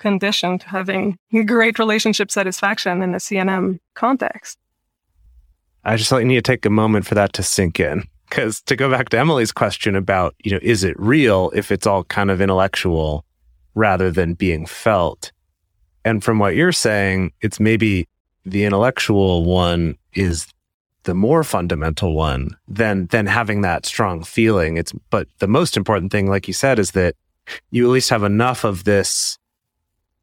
condition 0.00 0.58
to 0.58 0.68
having 0.68 1.16
great 1.46 1.78
relationship 1.78 2.30
satisfaction 2.30 3.02
in 3.02 3.14
a 3.14 3.18
CNM 3.18 3.78
context. 3.94 4.58
I 5.84 5.96
just 5.96 6.12
like 6.12 6.26
need 6.26 6.36
to 6.36 6.42
take 6.42 6.66
a 6.66 6.70
moment 6.70 7.06
for 7.06 7.14
that 7.14 7.32
to 7.34 7.42
sink 7.42 7.78
in. 7.78 8.04
Because 8.28 8.60
to 8.62 8.76
go 8.76 8.90
back 8.90 9.08
to 9.08 9.18
Emily's 9.18 9.50
question 9.50 9.96
about, 9.96 10.34
you 10.44 10.52
know, 10.52 10.60
is 10.62 10.84
it 10.84 10.98
real 10.98 11.50
if 11.54 11.72
it's 11.72 11.86
all 11.86 12.04
kind 12.04 12.30
of 12.30 12.40
intellectual 12.40 13.24
rather 13.74 14.10
than 14.10 14.34
being 14.34 14.66
felt? 14.66 15.32
And 16.04 16.22
from 16.22 16.38
what 16.38 16.54
you're 16.54 16.72
saying, 16.72 17.32
it's 17.40 17.58
maybe 17.58 18.08
the 18.44 18.64
intellectual 18.64 19.44
one 19.44 19.96
is 20.14 20.46
the 21.04 21.14
more 21.14 21.42
fundamental 21.42 22.14
one 22.14 22.56
than 22.68 23.06
than 23.06 23.26
having 23.26 23.62
that 23.62 23.86
strong 23.86 24.22
feeling. 24.22 24.76
It's 24.76 24.92
but 25.10 25.26
the 25.38 25.48
most 25.48 25.76
important 25.76 26.12
thing, 26.12 26.28
like 26.28 26.46
you 26.46 26.54
said, 26.54 26.78
is 26.78 26.92
that 26.92 27.16
you 27.70 27.84
at 27.84 27.90
least 27.92 28.10
have 28.10 28.22
enough 28.22 28.64
of 28.64 28.84
this 28.84 29.38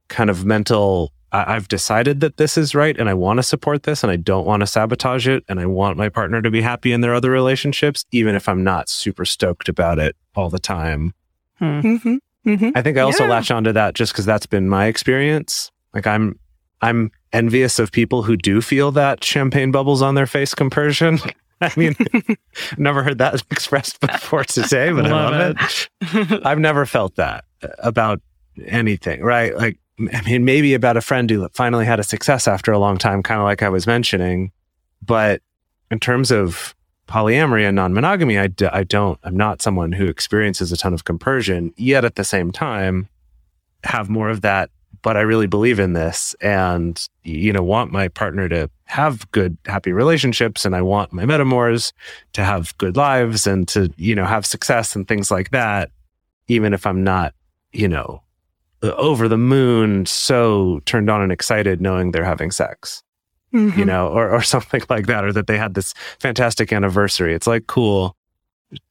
kind 0.07 0.29
of 0.29 0.45
mental 0.45 1.11
I've 1.31 1.67
decided 1.67 2.21
that 2.21 2.37
this 2.37 2.57
is 2.57 2.73
right 2.73 2.97
and 2.97 3.09
I 3.09 3.13
want 3.13 3.37
to 3.37 3.43
support 3.43 3.83
this 3.83 4.01
and 4.01 4.11
I 4.11 4.15
don't 4.15 4.45
want 4.45 4.61
to 4.61 4.67
sabotage 4.67 5.27
it 5.27 5.43
and 5.49 5.59
I 5.59 5.65
want 5.65 5.97
my 5.97 6.07
partner 6.07 6.41
to 6.41 6.49
be 6.49 6.61
happy 6.61 6.93
in 6.93 7.01
their 7.01 7.13
other 7.13 7.29
relationships, 7.29 8.05
even 8.11 8.33
if 8.33 8.47
I'm 8.47 8.63
not 8.63 8.87
super 8.87 9.25
stoked 9.25 9.67
about 9.67 9.99
it 9.99 10.15
all 10.35 10.49
the 10.49 10.59
time. 10.59 11.13
Hmm. 11.59 11.81
Mm-hmm. 11.81 12.15
Mm-hmm. 12.49 12.69
I 12.75 12.81
think 12.81 12.97
I 12.97 13.01
also 13.01 13.25
yeah. 13.25 13.31
latch 13.31 13.51
onto 13.51 13.73
that 13.73 13.93
just 13.93 14.13
because 14.13 14.25
that's 14.25 14.45
been 14.45 14.69
my 14.69 14.85
experience. 14.85 15.69
Like 15.93 16.07
I'm, 16.07 16.39
I'm 16.81 17.11
envious 17.33 17.77
of 17.77 17.91
people 17.91 18.23
who 18.23 18.37
do 18.37 18.61
feel 18.61 18.91
that 18.93 19.21
champagne 19.21 19.71
bubbles 19.71 20.01
on 20.01 20.15
their 20.15 20.27
face 20.27 20.55
compersion. 20.55 21.19
I 21.61 21.73
mean, 21.75 21.95
never 22.77 23.03
heard 23.03 23.17
that 23.17 23.43
expressed 23.51 23.99
before 23.99 24.45
today, 24.45 24.91
but 24.91 25.03
love 25.05 25.33
I 25.33 25.37
love 25.37 25.57
it. 25.59 25.89
it. 26.31 26.45
I've 26.45 26.59
never 26.59 26.85
felt 26.85 27.15
that 27.15 27.43
about 27.79 28.21
anything, 28.65 29.21
right? 29.23 29.57
Like 29.57 29.77
I 29.99 30.21
mean, 30.21 30.45
maybe 30.45 30.73
about 30.73 30.97
a 30.97 31.01
friend 31.01 31.29
who 31.29 31.47
finally 31.53 31.85
had 31.85 31.99
a 31.99 32.03
success 32.03 32.47
after 32.47 32.71
a 32.71 32.77
long 32.77 32.97
time, 32.97 33.23
kind 33.23 33.39
of 33.39 33.45
like 33.45 33.63
I 33.63 33.69
was 33.69 33.87
mentioning. 33.87 34.51
But 35.01 35.41
in 35.89 35.99
terms 35.99 36.29
of 36.31 36.75
polyamory 37.07 37.65
and 37.65 37.75
non 37.75 37.93
monogamy, 37.93 38.37
I 38.37 38.47
d- 38.47 38.67
I 38.67 38.83
don't, 38.83 39.19
I'm 39.23 39.35
not 39.35 39.61
someone 39.61 39.91
who 39.91 40.05
experiences 40.05 40.71
a 40.71 40.77
ton 40.77 40.93
of 40.93 41.05
compersion, 41.05 41.73
yet 41.77 42.05
at 42.05 42.15
the 42.15 42.23
same 42.23 42.51
time, 42.51 43.09
have 43.83 44.09
more 44.09 44.29
of 44.29 44.41
that. 44.41 44.69
But 45.01 45.17
I 45.17 45.21
really 45.21 45.47
believe 45.47 45.79
in 45.79 45.93
this 45.93 46.35
and, 46.41 47.01
you 47.23 47.53
know, 47.53 47.63
want 47.63 47.91
my 47.91 48.07
partner 48.07 48.49
to 48.49 48.69
have 48.85 49.29
good, 49.31 49.57
happy 49.65 49.93
relationships. 49.93 50.65
And 50.65 50.75
I 50.75 50.81
want 50.81 51.13
my 51.13 51.23
metamors 51.23 51.93
to 52.33 52.43
have 52.43 52.77
good 52.77 52.97
lives 52.97 53.47
and 53.47 53.67
to, 53.69 53.91
you 53.95 54.15
know, 54.15 54.25
have 54.25 54.45
success 54.45 54.95
and 54.95 55.07
things 55.07 55.31
like 55.31 55.51
that, 55.51 55.91
even 56.47 56.73
if 56.73 56.85
I'm 56.85 57.03
not, 57.03 57.33
you 57.71 57.87
know, 57.87 58.21
over 58.83 59.27
the 59.27 59.37
moon, 59.37 60.05
so 60.05 60.81
turned 60.85 61.09
on 61.09 61.21
and 61.21 61.31
excited 61.31 61.81
knowing 61.81 62.11
they're 62.11 62.23
having 62.23 62.51
sex. 62.51 63.03
Mm-hmm. 63.53 63.79
You 63.79 63.85
know, 63.85 64.09
or 64.09 64.29
or 64.29 64.41
something 64.43 64.81
like 64.89 65.07
that, 65.07 65.23
or 65.23 65.33
that 65.33 65.47
they 65.47 65.57
had 65.57 65.73
this 65.73 65.93
fantastic 66.19 66.71
anniversary. 66.73 67.33
It's 67.33 67.47
like 67.47 67.67
cool, 67.67 68.15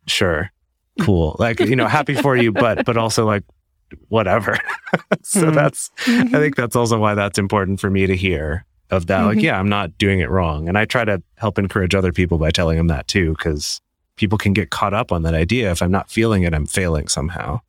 sure, 0.06 0.50
cool, 1.02 1.36
like 1.38 1.60
you 1.60 1.76
know, 1.76 1.86
happy 1.86 2.14
for 2.14 2.36
you, 2.36 2.52
but 2.52 2.84
but 2.84 2.96
also 2.96 3.26
like 3.26 3.44
whatever. 4.08 4.58
so 5.22 5.42
mm-hmm. 5.42 5.54
that's 5.54 5.90
mm-hmm. 6.04 6.34
I 6.34 6.38
think 6.38 6.56
that's 6.56 6.74
also 6.74 6.98
why 6.98 7.14
that's 7.14 7.38
important 7.38 7.80
for 7.80 7.90
me 7.90 8.06
to 8.06 8.16
hear 8.16 8.64
of 8.90 9.06
that. 9.06 9.22
Like, 9.22 9.38
mm-hmm. 9.38 9.46
yeah, 9.46 9.58
I'm 9.58 9.68
not 9.68 9.98
doing 9.98 10.20
it 10.20 10.30
wrong, 10.30 10.68
and 10.68 10.78
I 10.78 10.84
try 10.84 11.04
to 11.04 11.22
help 11.36 11.58
encourage 11.58 11.94
other 11.94 12.12
people 12.12 12.38
by 12.38 12.50
telling 12.50 12.78
them 12.78 12.88
that 12.88 13.08
too, 13.08 13.32
because 13.32 13.80
people 14.16 14.38
can 14.38 14.54
get 14.54 14.70
caught 14.70 14.94
up 14.94 15.12
on 15.12 15.22
that 15.22 15.34
idea. 15.34 15.70
If 15.70 15.82
I'm 15.82 15.90
not 15.90 16.10
feeling 16.10 16.42
it, 16.42 16.54
I'm 16.54 16.66
failing 16.66 17.08
somehow. 17.08 17.60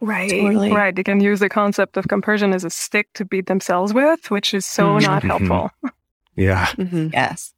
Right. 0.00 0.30
Totally. 0.30 0.72
Right. 0.72 0.94
They 0.94 1.04
can 1.04 1.20
use 1.20 1.40
the 1.40 1.48
concept 1.48 1.96
of 1.96 2.08
compersion 2.08 2.52
as 2.52 2.64
a 2.64 2.70
stick 2.70 3.08
to 3.14 3.24
beat 3.24 3.46
themselves 3.46 3.92
with, 3.92 4.30
which 4.30 4.54
is 4.54 4.64
so 4.64 4.96
mm-hmm. 4.96 5.04
not 5.04 5.22
helpful. 5.22 5.70
Yeah. 6.36 6.66
Mm-hmm. 6.68 7.08
Yes. 7.12 7.52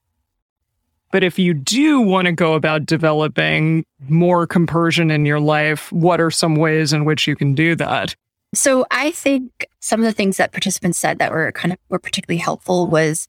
But 1.12 1.22
if 1.22 1.38
you 1.38 1.54
do 1.54 2.00
want 2.00 2.26
to 2.26 2.32
go 2.32 2.54
about 2.54 2.84
developing 2.86 3.84
more 4.08 4.46
compersion 4.46 5.10
in 5.10 5.24
your 5.24 5.38
life, 5.38 5.92
what 5.92 6.20
are 6.20 6.32
some 6.32 6.56
ways 6.56 6.92
in 6.92 7.04
which 7.04 7.28
you 7.28 7.36
can 7.36 7.54
do 7.54 7.76
that? 7.76 8.16
So 8.54 8.86
I 8.90 9.12
think 9.12 9.66
some 9.78 10.00
of 10.00 10.04
the 10.04 10.12
things 10.12 10.38
that 10.38 10.52
participants 10.52 10.98
said 10.98 11.18
that 11.18 11.30
were 11.30 11.52
kind 11.52 11.72
of 11.72 11.78
were 11.90 11.98
particularly 11.98 12.38
helpful 12.38 12.86
was 12.86 13.28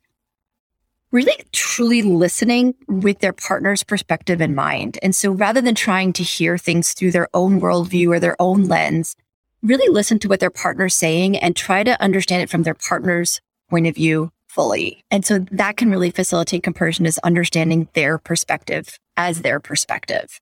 really 1.13 1.37
truly 1.51 2.01
listening 2.01 2.73
with 2.87 3.19
their 3.19 3.31
partner's 3.31 3.83
perspective 3.83 4.41
in 4.41 4.55
mind. 4.55 4.97
And 5.03 5.15
so 5.15 5.31
rather 5.31 5.61
than 5.61 5.75
trying 5.75 6.11
to 6.13 6.23
hear 6.23 6.57
things 6.57 6.93
through 6.93 7.11
their 7.11 7.29
own 7.35 7.61
worldview 7.61 8.09
or 8.09 8.19
their 8.19 8.35
own 8.41 8.65
lens, 8.65 9.15
really 9.61 9.87
listen 9.93 10.17
to 10.19 10.27
what 10.27 10.39
their 10.39 10.49
partner's 10.49 10.95
saying 10.95 11.37
and 11.37 11.55
try 11.55 11.83
to 11.83 12.01
understand 12.01 12.41
it 12.41 12.49
from 12.49 12.63
their 12.63 12.73
partner's 12.73 13.39
point 13.69 13.85
of 13.85 13.93
view 13.93 14.31
fully. 14.47 15.03
And 15.11 15.23
so 15.23 15.45
that 15.51 15.77
can 15.77 15.91
really 15.91 16.09
facilitate 16.09 16.63
compersion 16.63 17.05
is 17.05 17.19
understanding 17.19 17.87
their 17.93 18.17
perspective 18.17 18.97
as 19.15 19.43
their 19.43 19.59
perspective. 19.59 20.39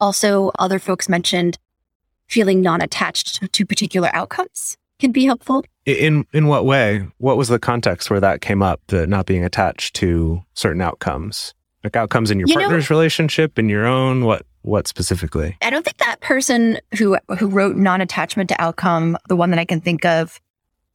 Also, 0.00 0.50
other 0.58 0.80
folks 0.80 1.08
mentioned 1.08 1.56
feeling 2.26 2.60
non-attached 2.60 3.52
to 3.52 3.66
particular 3.66 4.10
outcomes 4.12 4.76
can 4.98 5.12
be 5.12 5.24
helpful. 5.24 5.64
In 5.86 6.24
in 6.32 6.46
what 6.46 6.64
way? 6.64 7.06
What 7.18 7.36
was 7.36 7.48
the 7.48 7.58
context 7.58 8.10
where 8.10 8.20
that 8.20 8.40
came 8.40 8.62
up? 8.62 8.80
The 8.88 9.06
not 9.06 9.26
being 9.26 9.44
attached 9.44 9.94
to 9.96 10.42
certain 10.54 10.80
outcomes, 10.80 11.52
like 11.82 11.96
outcomes 11.96 12.30
in 12.30 12.38
your 12.38 12.48
You 12.48 12.54
know- 12.54 12.60
partner's 12.62 12.90
relationship, 12.90 13.58
in 13.58 13.68
your 13.68 13.86
own. 13.86 14.24
What 14.24 14.46
what 14.62 14.88
specifically? 14.88 15.56
I 15.60 15.68
don't 15.70 15.84
think 15.84 15.98
that 15.98 16.20
person 16.20 16.78
who 16.98 17.18
who 17.38 17.48
wrote 17.48 17.76
non-attachment 17.76 18.48
to 18.50 18.60
outcome, 18.62 19.18
the 19.28 19.36
one 19.36 19.50
that 19.50 19.58
I 19.58 19.66
can 19.66 19.80
think 19.80 20.06
of, 20.06 20.40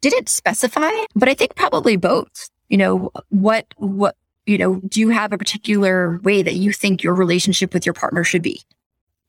didn't 0.01 0.27
specify, 0.27 0.89
but 1.15 1.29
I 1.29 1.33
think 1.35 1.55
probably 1.55 1.95
both. 1.95 2.49
You 2.69 2.77
know, 2.77 3.11
what 3.29 3.67
what 3.77 4.15
you 4.47 4.57
know, 4.57 4.75
do 4.87 4.99
you 4.99 5.09
have 5.09 5.31
a 5.33 5.37
particular 5.37 6.19
way 6.23 6.41
that 6.41 6.55
you 6.55 6.71
think 6.71 7.03
your 7.03 7.13
relationship 7.13 7.71
with 7.75 7.85
your 7.85 7.93
partner 7.93 8.23
should 8.23 8.41
be? 8.41 8.61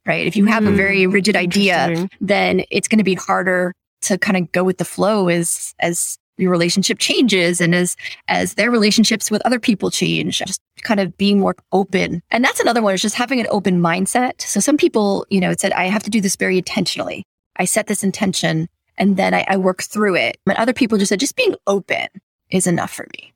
Right? 0.07 0.27
If 0.27 0.35
you 0.37 0.47
have 0.47 0.65
a 0.65 0.71
Hmm, 0.71 0.77
very 0.77 1.07
rigid 1.07 1.37
idea, 1.37 2.09
then 2.23 2.63
it's 2.71 2.89
going 2.89 2.99
to 2.99 3.05
be 3.05 3.15
harder 3.15 3.75
to 4.03 4.19
kind 4.19 4.37
of 4.37 4.51
go 4.53 4.65
with 4.65 4.79
the 4.79 4.85
flow 4.85 5.29
as 5.29 5.75
as 5.81 6.19
your 6.37 6.51
relationship 6.51 6.99
changes 6.99 7.61
and 7.61 7.75
as 7.75 7.97
as 8.29 8.55
their 8.55 8.71
relationships 8.71 9.31
with 9.31 9.43
other 9.45 9.61
people 9.61 9.91
change 9.91 10.39
just 10.39 10.61
kind 10.83 11.01
of 11.01 11.17
being 11.19 11.39
more 11.39 11.55
open 11.73 12.23
and 12.31 12.43
that's 12.43 12.61
another 12.61 12.81
one 12.81 12.95
is 12.95 13.03
just 13.03 13.15
having 13.15 13.41
an 13.41 13.47
open 13.51 13.81
mindset 13.81 14.41
so 14.41 14.59
some 14.61 14.77
people 14.77 15.27
you 15.29 15.41
know 15.41 15.51
it 15.51 15.61
said 15.61 15.73
i 15.73 15.85
have 15.85 16.03
to 16.03 16.11
do 16.11 16.21
this 16.21 16.37
very 16.37 16.57
intentionally 16.57 17.25
i 17.57 17.65
set 17.65 17.87
this 17.87 18.03
intention 18.03 18.69
and 18.97 19.17
then 19.17 19.35
i, 19.35 19.45
I 19.49 19.57
work 19.59 19.83
through 19.83 20.17
it 20.17 20.39
but 20.47 20.59
other 20.59 20.73
people 20.73 20.97
just 20.97 21.11
said 21.11 21.21
just 21.21 21.37
being 21.37 21.55
open 21.67 22.07
is 22.49 22.67
enough 22.67 22.91
for 22.91 23.07
me 23.13 23.35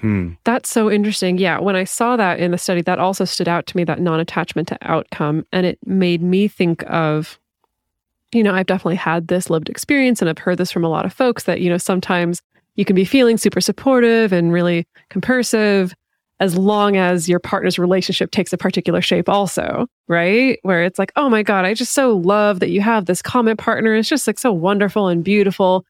Hmm. 0.00 0.30
That's 0.44 0.70
so 0.70 0.90
interesting. 0.90 1.36
Yeah. 1.36 1.60
When 1.60 1.76
I 1.76 1.84
saw 1.84 2.16
that 2.16 2.40
in 2.40 2.52
the 2.52 2.58
study, 2.58 2.80
that 2.82 2.98
also 2.98 3.26
stood 3.26 3.48
out 3.48 3.66
to 3.66 3.76
me 3.76 3.84
that 3.84 4.00
non 4.00 4.18
attachment 4.18 4.68
to 4.68 4.78
outcome. 4.80 5.46
And 5.52 5.66
it 5.66 5.78
made 5.84 6.22
me 6.22 6.48
think 6.48 6.82
of, 6.86 7.38
you 8.32 8.42
know, 8.42 8.54
I've 8.54 8.66
definitely 8.66 8.96
had 8.96 9.28
this 9.28 9.50
lived 9.50 9.68
experience 9.68 10.20
and 10.20 10.28
I've 10.28 10.38
heard 10.38 10.58
this 10.58 10.70
from 10.70 10.84
a 10.84 10.88
lot 10.88 11.04
of 11.04 11.12
folks 11.12 11.44
that, 11.44 11.60
you 11.60 11.68
know, 11.68 11.78
sometimes 11.78 12.40
you 12.76 12.84
can 12.84 12.96
be 12.96 13.04
feeling 13.04 13.36
super 13.36 13.60
supportive 13.60 14.32
and 14.32 14.52
really 14.52 14.86
compersive 15.08 15.94
as 16.38 16.56
long 16.56 16.96
as 16.96 17.28
your 17.28 17.38
partner's 17.38 17.78
relationship 17.78 18.30
takes 18.30 18.52
a 18.52 18.56
particular 18.56 19.02
shape 19.02 19.28
also, 19.28 19.86
right? 20.08 20.58
Where 20.62 20.82
it's 20.84 20.98
like, 20.98 21.12
oh 21.16 21.28
my 21.28 21.42
God, 21.42 21.66
I 21.66 21.74
just 21.74 21.92
so 21.92 22.16
love 22.16 22.60
that 22.60 22.70
you 22.70 22.80
have 22.80 23.04
this 23.04 23.20
common 23.20 23.56
partner. 23.56 23.94
It's 23.94 24.08
just 24.08 24.26
like 24.26 24.38
so 24.38 24.52
wonderful 24.52 25.08
and 25.08 25.22
beautiful 25.22 25.84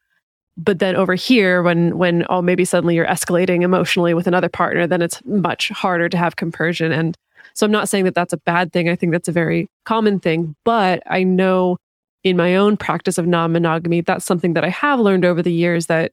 but 0.57 0.79
then 0.79 0.95
over 0.95 1.15
here 1.15 1.63
when 1.63 1.97
when 1.97 2.27
oh 2.29 2.43
maybe 2.43 2.65
suddenly 2.65 2.95
you're 2.95 3.07
escalating 3.07 3.63
emotionally 3.63 4.15
with 4.15 4.27
another 4.27 4.49
partner 4.49 4.87
then 4.87 5.03
it's 5.03 5.25
much 5.25 5.71
harder 5.71 6.09
to 6.09 6.17
have 6.17 6.37
compersion 6.37 6.93
and 6.93 7.17
so 7.55 7.65
i'm 7.65 7.73
not 7.73 7.89
saying 7.89 8.05
that 8.05 8.15
that's 8.15 8.33
a 8.33 8.39
bad 8.39 8.73
thing 8.73 8.89
i 8.89 8.97
think 8.97 9.13
that's 9.13 9.29
a 9.29 9.33
very 9.33 9.69
common 9.85 10.21
thing 10.21 10.55
but 10.65 11.03
i 11.07 11.23
know 11.23 11.77
in 12.25 12.37
my 12.37 12.57
own 12.57 12.77
practice 12.77 13.19
of 13.19 13.27
non-monogamy 13.27 14.01
that's 14.01 14.25
something 14.25 14.55
that 14.55 14.65
i 14.65 14.69
have 14.69 15.01
learned 15.01 15.25
over 15.25 15.43
the 15.43 15.53
years 15.53 15.87
that 15.87 16.13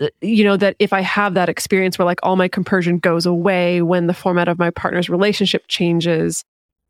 uh, 0.00 0.08
you 0.20 0.44
know 0.44 0.56
that 0.56 0.76
if 0.78 0.92
i 0.92 1.00
have 1.00 1.34
that 1.34 1.48
experience 1.48 1.98
where 1.98 2.06
like 2.06 2.20
all 2.22 2.36
my 2.36 2.48
compersion 2.48 2.98
goes 2.98 3.26
away 3.26 3.82
when 3.82 4.06
the 4.06 4.14
format 4.14 4.48
of 4.48 4.58
my 4.58 4.70
partner's 4.70 5.08
relationship 5.08 5.64
changes 5.68 6.44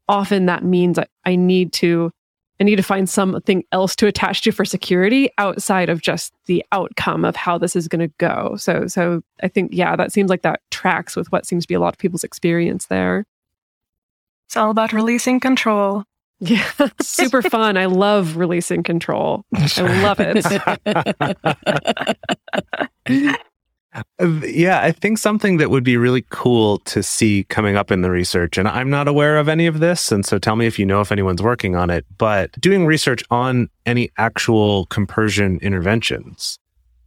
often 0.09 0.47
that 0.47 0.65
means 0.65 0.99
I, 0.99 1.07
I 1.25 1.37
need 1.37 1.73
to 1.75 2.11
I 2.59 2.65
need 2.65 2.77
to 2.77 2.83
find 2.83 3.09
something 3.09 3.65
else 3.71 3.95
to 3.97 4.07
attach 4.07 4.43
to 4.43 4.53
for 4.53 4.65
security 4.65 5.31
outside 5.37 5.91
of 5.91 6.01
just 6.01 6.33
the 6.47 6.65
outcome 6.73 7.25
of 7.25 7.37
how 7.37 7.59
this 7.59 7.77
is 7.77 7.87
going 7.87 8.09
to 8.09 8.15
go. 8.17 8.57
So, 8.57 8.87
so 8.87 9.23
I 9.43 9.49
think, 9.49 9.73
yeah, 9.75 9.95
that 9.95 10.11
seems 10.11 10.31
like 10.31 10.41
that 10.43 10.61
tracks 10.71 11.17
with 11.17 11.31
what 11.31 11.45
seems 11.45 11.65
to 11.65 11.69
be 11.69 11.75
a 11.75 11.81
lot 11.81 11.93
of 11.93 11.99
people's 11.99 12.25
experience 12.25 12.87
there. 12.87 13.27
It's 14.47 14.57
all 14.57 14.71
about 14.71 14.95
releasing 14.95 15.39
control. 15.39 16.05
Yeah, 16.41 16.69
super 17.01 17.41
fun. 17.51 17.77
I 17.77 17.87
love 17.87 18.37
releasing 18.37 18.83
control. 18.83 19.45
I 19.55 20.03
love 20.03 20.19
it. 20.21 20.45
Yeah, 24.45 24.83
I 24.83 24.93
think 24.93 25.17
something 25.17 25.57
that 25.57 25.71
would 25.71 25.83
be 25.85 25.97
really 25.97 26.23
cool 26.29 26.81
to 26.81 27.03
see 27.03 27.45
coming 27.45 27.77
up 27.77 27.91
in 27.91 28.03
the 28.03 28.11
research, 28.11 28.59
and 28.59 28.69
I'm 28.69 28.91
not 28.91 29.09
aware 29.09 29.39
of 29.39 29.49
any 29.49 29.67
of 29.67 29.81
this, 29.81 30.13
and 30.13 30.27
so 30.27 30.39
tell 30.39 30.55
me 30.55 30.67
if 30.67 30.79
you 30.79 30.85
know 30.85 31.01
if 31.01 31.11
anyone's 31.11 31.41
working 31.43 31.75
on 31.77 31.89
it, 31.89 32.05
but 32.19 32.53
doing 32.61 32.85
research 32.85 33.25
on 33.31 33.71
any 33.87 34.11
actual 34.19 34.85
compersion 34.87 35.59
interventions 35.63 36.59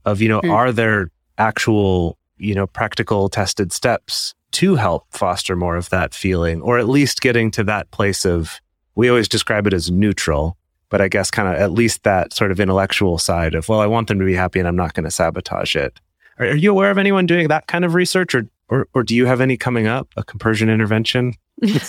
of, 0.06 0.20
you 0.20 0.30
know, 0.30 0.40
Hmm. 0.44 0.50
are 0.50 0.72
there 0.72 1.12
actual, 1.38 2.18
you 2.40 2.56
know, 2.56 2.66
practical 2.66 3.30
tested 3.30 3.72
steps 3.72 4.34
to 4.54 4.74
help 4.74 5.06
foster 5.12 5.56
more 5.56 5.76
of 5.76 5.90
that 5.92 6.16
feeling, 6.16 6.60
or 6.60 6.80
at 6.80 6.90
least 6.90 7.22
getting 7.22 7.52
to 7.52 7.64
that 7.66 7.92
place 7.92 8.26
of, 8.26 8.60
we 9.00 9.10
always 9.10 9.30
describe 9.30 9.66
it 9.66 9.74
as 9.74 9.90
neutral, 9.90 10.58
but 10.90 11.00
I 11.00 11.08
guess 11.08 11.32
kind 11.32 11.48
of 11.48 11.56
at 11.56 11.72
least 11.72 12.04
that 12.04 12.34
sort 12.34 12.52
of 12.52 12.60
intellectual 12.60 13.18
side 13.18 13.56
of, 13.56 13.70
well, 13.70 13.80
I 13.80 13.86
want 13.86 14.10
them 14.10 14.20
to 14.20 14.26
be 14.26 14.36
happy 14.36 14.60
and 14.60 14.68
I'm 14.68 14.76
not 14.76 14.94
going 14.94 15.06
to 15.06 15.12
sabotage 15.12 15.74
it. 15.74 16.02
Are, 16.38 16.48
are 16.48 16.56
you 16.56 16.72
aware 16.72 16.92
of 16.92 16.98
anyone 16.98 17.26
doing 17.26 17.48
that 17.48 17.68
kind 17.68 17.86
of 17.86 17.94
research, 17.94 18.36
or 18.36 18.48
or, 18.68 18.88
or 18.94 19.04
do 19.04 19.16
you 19.16 19.26
have 19.26 19.42
any 19.42 19.56
coming 19.56 19.88
up? 19.88 20.10
A 20.18 20.24
compersion 20.24 20.70
intervention 20.70 21.34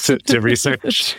to, 0.05 0.19
to 0.19 0.41
research? 0.41 1.17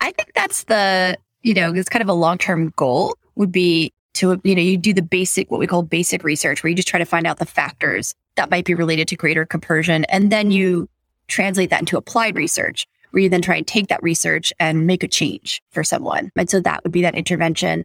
I 0.00 0.10
think 0.10 0.32
that's 0.34 0.64
the, 0.64 1.16
you 1.42 1.54
know, 1.54 1.72
it's 1.72 1.88
kind 1.88 2.02
of 2.02 2.08
a 2.08 2.14
long 2.14 2.36
term 2.36 2.72
goal 2.76 3.16
would 3.36 3.52
be 3.52 3.92
to, 4.14 4.40
you 4.42 4.54
know, 4.54 4.60
you 4.60 4.76
do 4.76 4.92
the 4.92 5.00
basic, 5.00 5.48
what 5.48 5.60
we 5.60 5.66
call 5.66 5.82
basic 5.82 6.24
research, 6.24 6.62
where 6.62 6.68
you 6.68 6.76
just 6.76 6.88
try 6.88 6.98
to 6.98 7.04
find 7.04 7.26
out 7.26 7.38
the 7.38 7.46
factors 7.46 8.14
that 8.34 8.50
might 8.50 8.64
be 8.64 8.74
related 8.74 9.08
to 9.08 9.16
greater 9.16 9.46
compersion. 9.46 10.04
And 10.06 10.30
then 10.30 10.50
you 10.50 10.88
translate 11.28 11.70
that 11.70 11.80
into 11.80 11.96
applied 11.96 12.36
research, 12.36 12.86
where 13.10 13.22
you 13.22 13.28
then 13.28 13.42
try 13.42 13.56
and 13.56 13.66
take 13.66 13.88
that 13.88 14.02
research 14.02 14.52
and 14.58 14.86
make 14.86 15.02
a 15.02 15.08
change 15.08 15.62
for 15.70 15.84
someone. 15.84 16.30
And 16.36 16.48
so 16.48 16.60
that 16.60 16.82
would 16.82 16.92
be 16.92 17.02
that 17.02 17.14
intervention. 17.14 17.84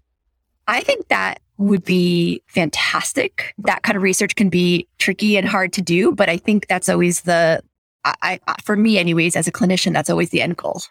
I 0.67 0.81
think 0.81 1.07
that 1.09 1.39
would 1.57 1.83
be 1.83 2.41
fantastic. 2.47 3.53
That 3.59 3.83
kind 3.83 3.95
of 3.95 4.03
research 4.03 4.35
can 4.35 4.49
be 4.49 4.87
tricky 4.97 5.37
and 5.37 5.47
hard 5.47 5.73
to 5.73 5.81
do, 5.81 6.11
but 6.13 6.29
I 6.29 6.37
think 6.37 6.67
that's 6.67 6.89
always 6.89 7.21
the, 7.21 7.61
I, 8.05 8.39
I 8.47 8.55
for 8.63 8.75
me, 8.75 8.97
anyways, 8.97 9.35
as 9.35 9.47
a 9.47 9.51
clinician, 9.51 9.93
that's 9.93 10.09
always 10.09 10.29
the 10.29 10.41
end 10.41 10.57
goal. 10.57 10.81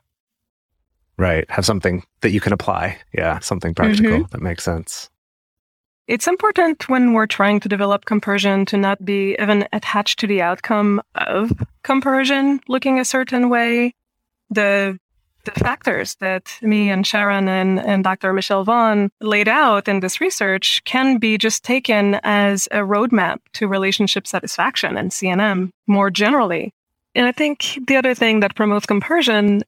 right. 1.19 1.51
Have 1.51 1.65
something 1.65 2.03
that 2.21 2.31
you 2.31 2.41
can 2.41 2.53
apply. 2.53 2.99
Yeah, 3.13 3.39
something 3.41 3.75
practical 3.75 4.11
mm-hmm. 4.11 4.31
that 4.31 4.43
makes 4.43 4.65
sense. 4.65 5.09
It's 6.09 6.27
important 6.27 6.89
when 6.89 7.13
we're 7.13 7.27
trying 7.29 7.61
to 7.61 7.69
develop 7.69 8.05
compersion 8.07 8.67
to 8.67 8.77
not 8.77 9.05
be 9.05 9.37
even 9.39 9.69
attached 9.73 10.19
to 10.19 10.27
the 10.27 10.43
outcome 10.43 11.01
of 11.15 11.53
compersion 11.85 12.61
looking 12.69 12.99
a 12.99 13.05
certain 13.05 13.49
way. 13.49 13.95
The 14.53 14.99
the 15.45 15.51
factors 15.53 16.15
that 16.21 16.57
me 16.63 16.91
and 16.91 17.07
Sharon 17.07 17.49
and, 17.49 17.81
and 17.81 18.05
Dr. 18.05 18.33
Michelle 18.33 18.65
Vaughan 18.65 19.11
laid 19.21 19.49
out 19.49 19.89
in 19.89 20.01
this 20.01 20.21
research 20.21 20.83
can 20.85 21.19
be 21.19 21.37
just 21.37 21.65
taken 21.65 22.21
as 22.23 22.69
a 22.71 22.79
roadmap 22.79 23.39
to 23.55 23.67
relationship 23.67 24.27
satisfaction 24.27 24.97
and 24.97 25.11
CNM 25.11 25.71
more 25.87 26.11
generally. 26.11 26.73
And 27.15 27.27
I 27.27 27.33
think 27.33 27.79
the 27.87 27.97
other 27.97 28.15
thing 28.15 28.41
that 28.41 28.55
promotes 28.55 28.87
compersion 28.87 29.63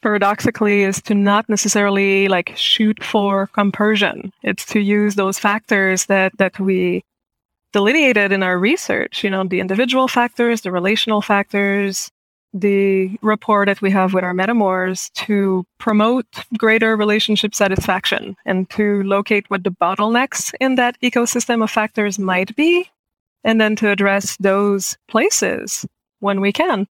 paradoxically 0.00 0.82
is 0.82 1.02
to 1.02 1.14
not 1.14 1.48
necessarily 1.48 2.28
like 2.28 2.52
shoot 2.56 3.02
for 3.02 3.48
compersion. 3.48 4.32
It's 4.42 4.64
to 4.66 4.80
use 4.80 5.14
those 5.14 5.38
factors 5.38 6.06
that 6.06 6.32
that 6.38 6.58
we 6.58 7.02
delineated 7.72 8.32
in 8.32 8.42
our 8.42 8.58
research, 8.58 9.22
you 9.22 9.30
know, 9.30 9.44
the 9.44 9.60
individual 9.60 10.08
factors, 10.08 10.62
the 10.62 10.72
relational 10.72 11.20
factors, 11.20 12.10
the 12.52 13.16
rapport 13.22 13.64
that 13.66 13.80
we 13.80 13.90
have 13.90 14.12
with 14.12 14.24
our 14.24 14.34
metamors 14.34 15.10
to 15.12 15.64
promote 15.78 16.26
greater 16.58 16.96
relationship 16.96 17.54
satisfaction 17.54 18.36
and 18.44 18.68
to 18.70 19.02
locate 19.04 19.48
what 19.50 19.62
the 19.62 19.70
bottlenecks 19.70 20.52
in 20.60 20.74
that 20.74 21.00
ecosystem 21.00 21.62
of 21.62 21.70
factors 21.70 22.18
might 22.18 22.54
be 22.56 22.90
and 23.44 23.60
then 23.60 23.76
to 23.76 23.88
address 23.88 24.36
those 24.38 24.98
places 25.08 25.86
when 26.18 26.40
we 26.40 26.52
can. 26.52 26.86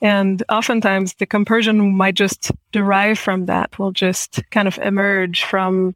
And 0.00 0.42
oftentimes 0.48 1.14
the 1.14 1.26
compersion 1.26 1.94
might 1.96 2.14
just 2.14 2.50
derive 2.72 3.18
from 3.18 3.46
that, 3.46 3.78
will 3.78 3.92
just 3.92 4.42
kind 4.50 4.66
of 4.66 4.78
emerge 4.78 5.44
from 5.44 5.94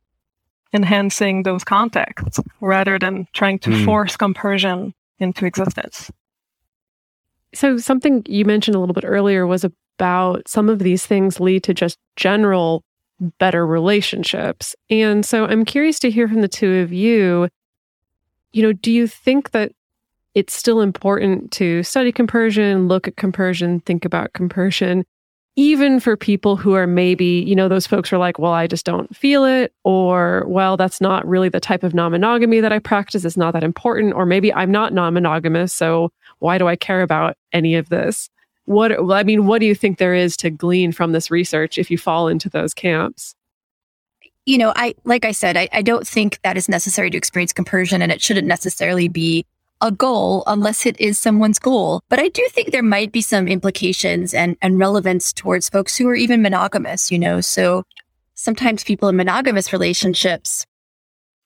enhancing 0.73 1.43
those 1.43 1.64
contexts 1.64 2.39
rather 2.61 2.99
than 2.99 3.27
trying 3.33 3.59
to 3.61 3.71
Hmm. 3.71 3.85
force 3.85 4.17
compersion 4.17 4.95
into 5.19 5.47
existence. 5.47 6.11
So, 7.57 7.79
something 7.79 8.23
you 8.29 8.45
mentioned 8.45 8.75
a 8.75 8.79
little 8.79 8.95
bit 8.95 9.05
earlier 9.05 9.47
was 9.47 9.65
about 9.65 10.47
some 10.47 10.69
of 10.69 10.81
these 10.81 11.07
things 11.07 11.41
lead 11.41 11.63
to 11.65 11.75
just 11.75 11.99
general 12.17 12.85
better 13.39 13.67
relationships. 13.67 14.77
And 14.91 15.25
so, 15.25 15.47
I'm 15.47 15.65
curious 15.65 15.99
to 16.01 16.11
hear 16.11 16.29
from 16.29 16.43
the 16.43 16.49
two 16.49 16.77
of 16.77 16.93
you. 16.93 17.49
You 18.53 18.63
know, 18.63 18.73
do 18.73 18.93
you 18.93 19.07
think 19.07 19.53
that 19.53 19.73
it's 20.35 20.53
still 20.55 20.83
important 20.83 21.51
to 21.53 21.83
study 21.83 22.13
compersion, 22.13 22.89
look 22.89 23.09
at 23.09 23.17
compersion, 23.17 23.81
think 23.81 24.05
about 24.05 24.35
compersion, 24.35 25.05
even 25.57 25.99
for 25.99 26.15
people 26.15 26.57
who 26.57 26.75
are 26.75 26.87
maybe, 26.87 27.43
you 27.47 27.57
know, 27.57 27.69
those 27.69 27.87
folks 27.87 28.13
are 28.13 28.19
like, 28.19 28.39
well, 28.39 28.53
I 28.53 28.67
just 28.67 28.85
don't 28.85 29.17
feel 29.17 29.47
it, 29.47 29.73
or, 29.85 30.45
well, 30.47 30.77
that's 30.77 31.01
not 31.01 31.27
really 31.27 31.49
the 31.49 31.61
type 31.61 31.83
of 31.83 31.95
non 31.95 32.13
monogamy 32.13 32.61
that 32.61 32.73
I 32.73 32.79
practice. 32.79 33.25
It's 33.25 33.39
not 33.39 33.55
that 33.55 33.65
important. 33.65 34.13
Or 34.13 34.27
maybe 34.27 34.53
I'm 34.53 34.71
not 34.71 34.93
non 34.93 35.15
monogamous. 35.15 35.73
So 35.73 36.13
why 36.39 36.59
do 36.59 36.68
I 36.68 36.76
care 36.76 37.03
about 37.03 37.37
any 37.53 37.74
of 37.74 37.89
this? 37.89 38.28
What, 38.64 38.93
I 39.12 39.22
mean, 39.22 39.47
what 39.47 39.61
do 39.61 39.66
you 39.66 39.74
think 39.74 39.99
there 39.99 40.14
is 40.14 40.37
to 40.39 40.51
glean 40.51 40.93
from 40.93 41.12
this 41.12 41.30
research 41.30 41.78
if 41.78 41.91
you 41.91 41.99
fall 41.99 42.28
into 42.28 42.49
those 42.49 42.74
camps? 42.74 43.34
You 44.45 44.59
know, 44.59 44.72
I, 44.76 44.95
like 45.05 45.24
I 45.24 45.32
said, 45.32 45.57
I, 45.57 45.68
I 45.72 45.82
don't 45.82 46.07
think 46.07 46.41
that 46.43 46.57
is 46.57 46.68
necessary 46.68 47.11
to 47.11 47.16
experience 47.16 47.53
compersion 47.53 48.03
and 48.03 48.12
it 48.12 48.22
shouldn't 48.22 48.47
necessarily 48.47 49.09
be 49.09 49.45
a 49.80 49.93
goal 49.93 50.43
unless 50.47 50.87
it 50.87 50.99
is 51.01 51.18
someone's 51.18 51.59
goal. 51.59 52.01
But 52.09 52.18
I 52.18 52.28
do 52.28 52.47
think 52.51 52.70
there 52.70 52.82
might 52.82 53.12
be 53.12 53.20
some 53.20 53.47
implications 53.47 54.32
and, 54.34 54.57
and 54.62 54.78
relevance 54.78 55.32
towards 55.32 55.68
folks 55.68 55.97
who 55.97 56.09
are 56.09 56.14
even 56.14 56.43
monogamous, 56.43 57.11
you 57.12 57.18
know. 57.18 57.41
So 57.41 57.84
sometimes 58.34 58.84
people 58.84 59.09
in 59.09 59.16
monogamous 59.16 59.72
relationships 59.72 60.64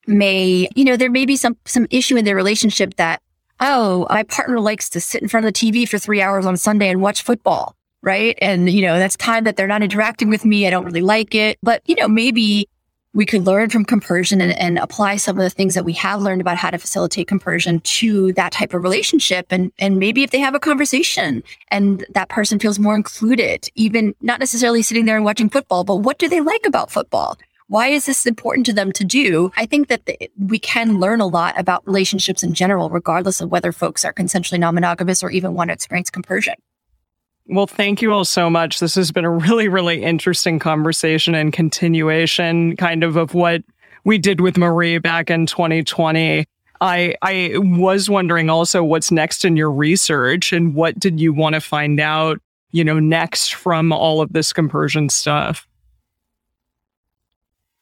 may, 0.06 0.68
you 0.74 0.84
know, 0.84 0.96
there 0.96 1.10
may 1.10 1.26
be 1.26 1.36
some 1.36 1.56
some 1.64 1.86
issue 1.90 2.16
in 2.16 2.24
their 2.24 2.36
relationship 2.36 2.94
that, 2.96 3.20
oh, 3.60 4.06
my 4.10 4.22
partner 4.24 4.60
likes 4.60 4.88
to 4.90 5.00
sit 5.00 5.22
in 5.22 5.28
front 5.28 5.46
of 5.46 5.52
the 5.52 5.58
TV 5.58 5.88
for 5.88 5.98
three 5.98 6.20
hours 6.20 6.46
on 6.46 6.56
Sunday 6.56 6.88
and 6.88 7.00
watch 7.00 7.22
football. 7.22 7.76
Right. 8.02 8.38
And, 8.40 8.70
you 8.70 8.80
know, 8.80 8.98
that's 8.98 9.16
time 9.16 9.44
that 9.44 9.56
they're 9.56 9.66
not 9.66 9.82
interacting 9.82 10.30
with 10.30 10.46
me. 10.46 10.66
I 10.66 10.70
don't 10.70 10.86
really 10.86 11.02
like 11.02 11.34
it. 11.34 11.58
But, 11.62 11.82
you 11.84 11.94
know, 11.96 12.08
maybe 12.08 12.66
we 13.12 13.26
could 13.26 13.44
learn 13.44 13.68
from 13.68 13.84
compersion 13.84 14.40
and, 14.40 14.52
and, 14.52 14.78
apply 14.78 15.16
some 15.16 15.36
of 15.36 15.42
the 15.42 15.50
things 15.50 15.74
that 15.74 15.84
we 15.84 15.92
have 15.94 16.22
learned 16.22 16.40
about 16.40 16.56
how 16.56 16.70
to 16.70 16.78
facilitate 16.78 17.26
compersion 17.26 17.80
to 17.80 18.32
that 18.34 18.52
type 18.52 18.72
of 18.72 18.82
relationship. 18.82 19.46
And, 19.50 19.72
and 19.78 19.98
maybe 19.98 20.22
if 20.22 20.30
they 20.30 20.38
have 20.38 20.54
a 20.54 20.60
conversation 20.60 21.42
and 21.68 22.06
that 22.10 22.28
person 22.28 22.58
feels 22.58 22.78
more 22.78 22.94
included, 22.94 23.68
even 23.74 24.14
not 24.20 24.38
necessarily 24.38 24.82
sitting 24.82 25.06
there 25.06 25.16
and 25.16 25.24
watching 25.24 25.50
football, 25.50 25.84
but 25.84 25.96
what 25.96 26.18
do 26.18 26.28
they 26.28 26.40
like 26.40 26.64
about 26.64 26.90
football? 26.90 27.36
Why 27.70 27.86
is 27.86 28.06
this 28.06 28.26
important 28.26 28.66
to 28.66 28.72
them 28.72 28.90
to 28.90 29.04
do? 29.04 29.52
I 29.56 29.64
think 29.64 29.86
that 29.86 30.04
the, 30.06 30.28
we 30.36 30.58
can 30.58 30.98
learn 30.98 31.20
a 31.20 31.26
lot 31.28 31.56
about 31.56 31.86
relationships 31.86 32.42
in 32.42 32.52
general, 32.52 32.90
regardless 32.90 33.40
of 33.40 33.52
whether 33.52 33.70
folks 33.70 34.04
are 34.04 34.12
consensually 34.12 34.58
non-monogamous 34.58 35.22
or 35.22 35.30
even 35.30 35.54
want 35.54 35.68
to 35.68 35.74
experience 35.74 36.10
compersion. 36.10 36.54
Well, 37.46 37.68
thank 37.68 38.02
you 38.02 38.12
all 38.12 38.24
so 38.24 38.50
much. 38.50 38.80
This 38.80 38.96
has 38.96 39.12
been 39.12 39.24
a 39.24 39.30
really, 39.30 39.68
really 39.68 40.02
interesting 40.02 40.58
conversation 40.58 41.36
and 41.36 41.52
continuation 41.52 42.76
kind 42.76 43.04
of 43.04 43.14
of 43.14 43.34
what 43.34 43.62
we 44.04 44.18
did 44.18 44.40
with 44.40 44.56
Marie 44.56 44.98
back 44.98 45.30
in 45.30 45.46
2020. 45.46 46.44
I 46.80 47.14
I 47.22 47.52
was 47.54 48.10
wondering 48.10 48.50
also 48.50 48.82
what's 48.82 49.12
next 49.12 49.44
in 49.44 49.56
your 49.56 49.70
research 49.70 50.52
and 50.52 50.74
what 50.74 50.98
did 50.98 51.20
you 51.20 51.32
want 51.32 51.54
to 51.54 51.60
find 51.60 52.00
out, 52.00 52.40
you 52.72 52.82
know, 52.82 52.98
next 52.98 53.54
from 53.54 53.92
all 53.92 54.20
of 54.20 54.32
this 54.32 54.52
compersion 54.52 55.08
stuff? 55.08 55.68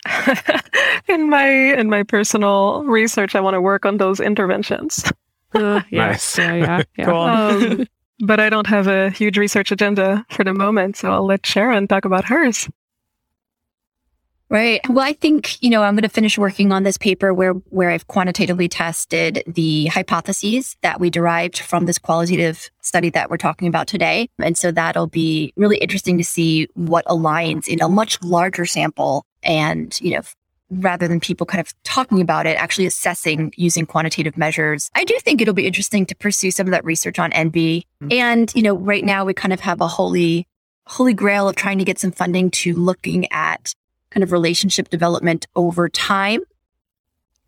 in 1.09 1.29
my 1.31 1.49
in 1.49 1.89
my 1.89 2.03
personal 2.03 2.85
research, 2.85 3.35
I 3.35 3.41
want 3.41 3.55
to 3.55 3.61
work 3.61 3.85
on 3.85 3.99
those 3.99 4.21
interventions. 4.21 5.05
Uh, 5.55 5.81
yeah, 5.91 6.09
Nice. 6.09 6.37
Yeah, 6.37 6.55
yeah, 6.57 6.83
yeah. 6.99 7.05
Cool. 7.07 7.23
Um, 7.23 7.87
but 8.21 8.39
I 8.39 8.51
don't 8.51 8.67
have 8.67 8.87
a 8.87 9.09
huge 9.09 9.39
research 9.39 9.73
agenda 9.73 10.27
for 10.29 10.45
the 10.45 10.53
moment, 10.53 10.99
so 10.99 11.11
I'll 11.11 11.25
let 11.25 11.47
Sharon 11.47 11.89
talk 11.89 12.05
about 12.05 12.27
hers. 12.27 12.69
Right. 14.51 14.81
Well, 14.89 15.05
I 15.05 15.13
think, 15.13 15.63
you 15.63 15.69
know, 15.69 15.83
I'm 15.83 15.95
going 15.95 16.03
to 16.03 16.09
finish 16.09 16.39
working 16.39 16.73
on 16.73 16.83
this 16.83 16.97
paper 16.97 17.35
where, 17.35 17.53
where 17.53 17.91
I've 17.91 18.07
quantitatively 18.07 18.67
tested 18.67 19.43
the 19.47 19.87
hypotheses 19.87 20.77
that 20.81 21.01
we 21.01 21.11
derived 21.11 21.59
from 21.59 21.85
this 21.85 21.99
qualitative 21.99 22.71
study 22.81 23.11
that 23.11 23.29
we're 23.29 23.37
talking 23.37 23.69
about 23.69 23.87
today. 23.87 24.31
And 24.39 24.57
so 24.57 24.71
that'll 24.71 25.07
be 25.07 25.53
really 25.57 25.77
interesting 25.77 26.17
to 26.17 26.25
see 26.25 26.67
what 26.75 27.05
aligns 27.05 27.69
in 27.69 27.83
a 27.83 27.91
much 27.91 28.23
larger 28.23 28.65
sample 28.65 29.27
and, 29.43 29.99
you 30.01 30.13
know, 30.13 30.21
rather 30.71 31.09
than 31.09 31.19
people 31.19 31.47
kind 31.47 31.61
of 31.67 31.73
talking 31.83 32.21
about 32.21 32.47
it, 32.47 32.57
actually 32.59 32.85
assessing 32.87 33.53
using 33.57 33.87
quantitative 33.87 34.37
measures. 34.37 34.91
I 34.95 35.05
do 35.05 35.17
think 35.21 35.41
it'll 35.41 35.55
be 35.55 35.67
interesting 35.67 36.05
to 36.07 36.15
pursue 36.15 36.51
some 36.51 36.67
of 36.67 36.73
that 36.73 36.85
research 36.85 37.19
on 37.19 37.31
NB. 37.31 37.85
And, 38.11 38.55
you 38.55 38.63
know, 38.63 38.77
right 38.77 39.03
now 39.05 39.25
we 39.25 39.33
kind 39.33 39.53
of 39.55 39.61
have 39.61 39.81
a 39.81 39.89
holy, 39.89 40.47
holy 40.87 41.15
grail 41.15 41.49
of 41.49 41.57
trying 41.57 41.79
to 41.79 41.85
get 41.85 41.99
some 41.99 42.13
funding 42.13 42.51
to 42.51 42.75
looking 42.75 43.31
at 43.33 43.75
kind 44.11 44.23
of 44.23 44.31
relationship 44.31 44.91
development 44.91 45.47
over 45.57 45.89
time 45.89 46.41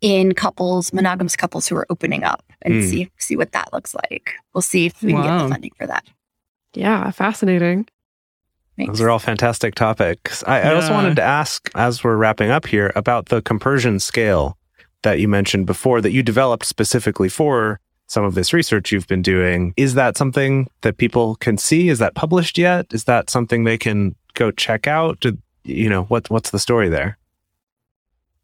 in 0.01 0.33
couples, 0.33 0.91
monogamous 0.91 1.35
couples 1.35 1.67
who 1.67 1.75
are 1.75 1.85
opening 1.91 2.23
up 2.23 2.43
and 2.63 2.75
Hmm. 2.75 2.81
see 2.89 3.11
see 3.17 3.35
what 3.35 3.51
that 3.51 3.71
looks 3.71 3.93
like. 3.93 4.31
We'll 4.53 4.63
see 4.63 4.87
if 4.87 5.01
we 5.03 5.13
can 5.13 5.21
get 5.21 5.43
the 5.43 5.49
funding 5.49 5.71
for 5.77 5.85
that. 5.85 6.05
Yeah, 6.73 7.11
fascinating. 7.11 7.87
Thanks. 8.81 8.97
Those 8.97 9.05
are 9.05 9.11
all 9.11 9.19
fantastic 9.19 9.75
topics. 9.75 10.43
I, 10.47 10.61
I 10.61 10.73
also 10.73 10.91
wanted 10.91 11.15
to 11.17 11.21
ask, 11.21 11.69
as 11.75 12.03
we're 12.03 12.15
wrapping 12.15 12.49
up 12.49 12.65
here, 12.65 12.91
about 12.95 13.27
the 13.27 13.39
compersion 13.43 13.99
scale 13.99 14.57
that 15.03 15.19
you 15.19 15.27
mentioned 15.27 15.67
before 15.67 16.01
that 16.01 16.11
you 16.11 16.23
developed 16.23 16.65
specifically 16.65 17.29
for 17.29 17.79
some 18.07 18.23
of 18.23 18.33
this 18.33 18.53
research 18.53 18.91
you've 18.91 19.05
been 19.05 19.21
doing. 19.21 19.75
Is 19.77 19.93
that 19.93 20.17
something 20.17 20.67
that 20.81 20.97
people 20.97 21.35
can 21.35 21.59
see? 21.59 21.89
Is 21.89 21.99
that 21.99 22.15
published 22.15 22.57
yet? 22.57 22.87
Is 22.91 23.03
that 23.03 23.29
something 23.29 23.65
they 23.65 23.77
can 23.77 24.15
go 24.33 24.49
check 24.49 24.87
out? 24.87 25.19
Did, 25.19 25.39
you 25.63 25.87
know, 25.87 26.05
what, 26.05 26.31
what's 26.31 26.49
the 26.49 26.57
story 26.57 26.89
there? 26.89 27.19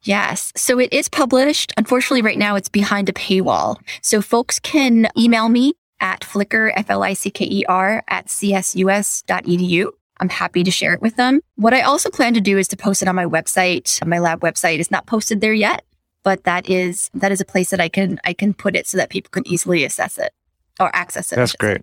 Yes. 0.04 0.54
So 0.56 0.78
it 0.78 0.94
is 0.94 1.10
published. 1.10 1.74
Unfortunately, 1.78 2.22
right 2.22 2.38
now 2.38 2.56
it's 2.56 2.70
behind 2.70 3.10
a 3.10 3.14
paywall. 3.14 3.78
So 4.04 4.22
folks 4.22 4.60
can 4.60 5.08
email 5.18 5.50
me 5.50 5.74
at 6.00 6.24
flicker, 6.24 6.72
F-L-I-C-K-E-R 6.76 7.98
E 7.98 8.02
at 8.08 8.28
csus.edu. 8.28 9.90
I'm 10.20 10.30
happy 10.30 10.64
to 10.64 10.72
share 10.72 10.94
it 10.94 11.02
with 11.02 11.16
them. 11.16 11.42
What 11.56 11.74
I 11.74 11.82
also 11.82 12.10
plan 12.10 12.34
to 12.34 12.42
do 12.42 12.58
is 12.58 12.68
to 12.70 12.78
post 12.78 13.02
it 13.02 13.08
on 13.08 13.16
my 13.16 13.26
website. 13.26 14.06
My 14.06 14.20
lab 14.20 14.42
website 14.42 14.80
is 14.80 14.92
not 14.92 15.06
posted 15.06 15.42
there 15.42 15.54
yet, 15.54 15.84
but 16.24 16.44
that 16.46 16.70
is, 16.70 17.10
that 17.14 17.32
is 17.32 17.42
a 17.42 17.46
place 17.46 17.70
that 17.70 17.80
I 17.80 17.90
can, 17.90 18.20
I 18.24 18.34
can 18.34 18.54
put 18.54 18.76
it 18.76 18.88
so 18.88 18.98
that 18.98 19.10
people 19.10 19.30
can 19.30 19.48
easily 19.48 19.84
assess 19.84 20.18
it 20.18 20.32
or 20.80 20.96
access 20.96 21.32
it. 21.32 21.36
That's 21.36 21.56
great. 21.56 21.82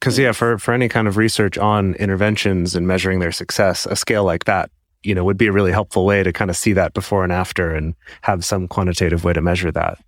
Because 0.00 0.16
yeah, 0.16 0.30
for 0.30 0.58
for 0.58 0.72
any 0.72 0.88
kind 0.88 1.08
of 1.08 1.16
research 1.16 1.58
on 1.58 1.94
interventions 1.94 2.76
and 2.76 2.86
measuring 2.86 3.18
their 3.18 3.32
success, 3.32 3.84
a 3.84 3.96
scale 3.96 4.22
like 4.22 4.44
that, 4.44 4.70
you 5.02 5.12
know, 5.12 5.24
would 5.24 5.36
be 5.36 5.48
a 5.48 5.52
really 5.52 5.72
helpful 5.72 6.06
way 6.06 6.22
to 6.22 6.32
kind 6.32 6.50
of 6.50 6.56
see 6.56 6.72
that 6.74 6.94
before 6.94 7.24
and 7.24 7.32
after, 7.32 7.74
and 7.74 7.96
have 8.22 8.44
some 8.44 8.68
quantitative 8.68 9.24
way 9.24 9.32
to 9.32 9.40
measure 9.40 9.72
that. 9.72 9.98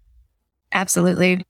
Absolutely. 0.70 1.44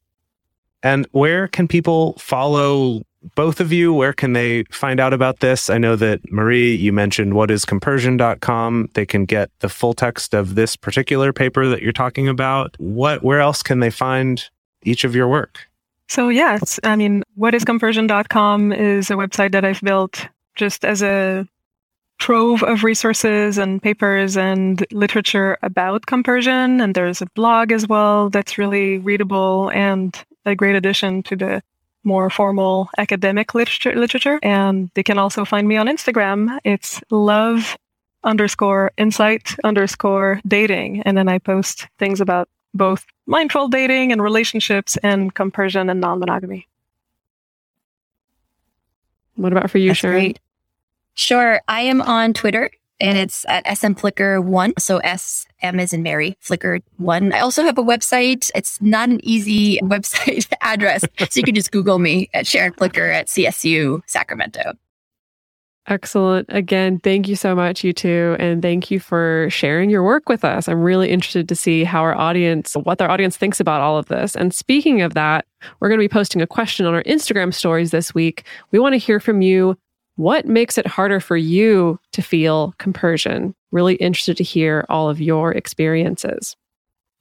And 0.82 1.06
where 1.12 1.48
can 1.48 1.68
people 1.68 2.14
follow 2.18 3.02
both 3.34 3.60
of 3.60 3.72
you? 3.72 3.92
Where 3.92 4.12
can 4.12 4.32
they 4.32 4.64
find 4.64 5.00
out 5.00 5.12
about 5.12 5.40
this? 5.40 5.70
I 5.70 5.78
know 5.78 5.96
that 5.96 6.20
Marie, 6.30 6.74
you 6.74 6.92
mentioned 6.92 7.34
what 7.34 7.50
is 7.50 7.64
compersion.com. 7.64 8.90
They 8.94 9.06
can 9.06 9.24
get 9.24 9.50
the 9.60 9.68
full 9.68 9.94
text 9.94 10.34
of 10.34 10.54
this 10.54 10.76
particular 10.76 11.32
paper 11.32 11.66
that 11.68 11.82
you're 11.82 11.92
talking 11.92 12.28
about. 12.28 12.76
What 12.78 13.22
where 13.22 13.40
else 13.40 13.62
can 13.62 13.80
they 13.80 13.90
find 13.90 14.42
each 14.82 15.04
of 15.04 15.14
your 15.14 15.28
work? 15.28 15.68
So 16.08 16.28
yes, 16.28 16.80
I 16.82 16.96
mean, 16.96 17.22
what 17.34 17.54
is 17.54 17.64
whatiscompersion.com 17.64 18.72
is 18.72 19.10
a 19.10 19.14
website 19.14 19.52
that 19.52 19.64
I've 19.64 19.80
built 19.80 20.26
just 20.56 20.84
as 20.84 21.02
a 21.02 21.46
trove 22.18 22.62
of 22.62 22.84
resources 22.84 23.58
and 23.58 23.82
papers 23.82 24.36
and 24.36 24.84
literature 24.92 25.56
about 25.62 26.06
compersion. 26.06 26.80
And 26.80 26.94
there's 26.94 27.22
a 27.22 27.26
blog 27.34 27.72
as 27.72 27.88
well 27.88 28.28
that's 28.28 28.58
really 28.58 28.98
readable 28.98 29.70
and 29.70 30.16
a 30.44 30.54
great 30.54 30.76
addition 30.76 31.22
to 31.24 31.36
the 31.36 31.62
more 32.04 32.30
formal 32.30 32.88
academic 32.98 33.54
literature. 33.54 33.94
literature. 33.94 34.38
And 34.42 34.90
they 34.94 35.02
can 35.02 35.18
also 35.18 35.44
find 35.44 35.68
me 35.68 35.76
on 35.76 35.86
Instagram. 35.86 36.58
It's 36.64 37.00
love 37.10 37.76
underscore 38.24 38.92
insight 38.96 39.54
underscore 39.64 40.40
dating. 40.46 41.02
And 41.02 41.16
then 41.16 41.28
I 41.28 41.38
post 41.38 41.86
things 41.98 42.20
about 42.20 42.48
both 42.74 43.04
mindful 43.26 43.68
dating 43.68 44.12
and 44.12 44.22
relationships 44.22 44.96
and 45.02 45.34
compersion 45.34 45.90
and 45.90 46.00
non-monogamy. 46.00 46.66
What 49.36 49.52
about 49.52 49.70
for 49.70 49.78
you, 49.78 49.88
That's 49.88 50.00
Sharon? 50.00 50.16
great. 50.16 50.40
Sure. 51.14 51.60
I 51.66 51.82
am 51.82 52.02
on 52.02 52.32
Twitter 52.34 52.70
and 53.00 53.18
it's 53.18 53.44
at 53.48 53.64
smflicker1. 53.66 54.78
So 54.78 55.00
SM 55.62 55.78
is 55.80 55.92
in 55.92 56.02
Mary, 56.02 56.36
Flicker1. 56.42 57.32
I 57.32 57.40
also 57.40 57.62
have 57.64 57.78
a 57.78 57.82
website. 57.82 58.50
It's 58.54 58.80
not 58.80 59.08
an 59.08 59.20
easy 59.24 59.78
website 59.82 60.50
address. 60.60 61.02
So 61.18 61.28
you 61.34 61.42
can 61.42 61.54
just 61.54 61.72
Google 61.72 61.98
me 61.98 62.28
at 62.34 62.46
Sharon 62.46 62.72
Flicker 62.72 63.10
at 63.10 63.26
CSU 63.26 64.02
Sacramento. 64.06 64.72
Excellent. 65.86 66.46
Again, 66.50 67.00
thank 67.00 67.26
you 67.26 67.34
so 67.34 67.54
much, 67.54 67.82
you 67.82 67.92
two. 67.92 68.36
And 68.38 68.62
thank 68.62 68.90
you 68.90 69.00
for 69.00 69.48
sharing 69.50 69.90
your 69.90 70.04
work 70.04 70.28
with 70.28 70.44
us. 70.44 70.68
I'm 70.68 70.80
really 70.82 71.10
interested 71.10 71.48
to 71.48 71.56
see 71.56 71.84
how 71.84 72.02
our 72.02 72.14
audience, 72.14 72.74
what 72.74 73.00
our 73.00 73.10
audience 73.10 73.36
thinks 73.36 73.58
about 73.58 73.80
all 73.80 73.98
of 73.98 74.06
this. 74.06 74.36
And 74.36 74.54
speaking 74.54 75.02
of 75.02 75.14
that, 75.14 75.46
we're 75.80 75.88
going 75.88 75.98
to 75.98 76.04
be 76.04 76.08
posting 76.08 76.42
a 76.42 76.46
question 76.46 76.86
on 76.86 76.94
our 76.94 77.02
Instagram 77.04 77.52
stories 77.52 77.90
this 77.90 78.14
week. 78.14 78.44
We 78.70 78.78
want 78.78 78.92
to 78.92 78.98
hear 78.98 79.18
from 79.18 79.42
you. 79.42 79.76
What 80.14 80.46
makes 80.46 80.76
it 80.76 80.86
harder 80.86 81.18
for 81.18 81.36
you 81.36 81.98
to 82.12 82.22
feel 82.22 82.74
compersion? 82.78 83.54
Really 83.72 83.94
interested 83.96 84.36
to 84.38 84.44
hear 84.44 84.84
all 84.88 85.08
of 85.08 85.20
your 85.20 85.52
experiences. 85.52 86.56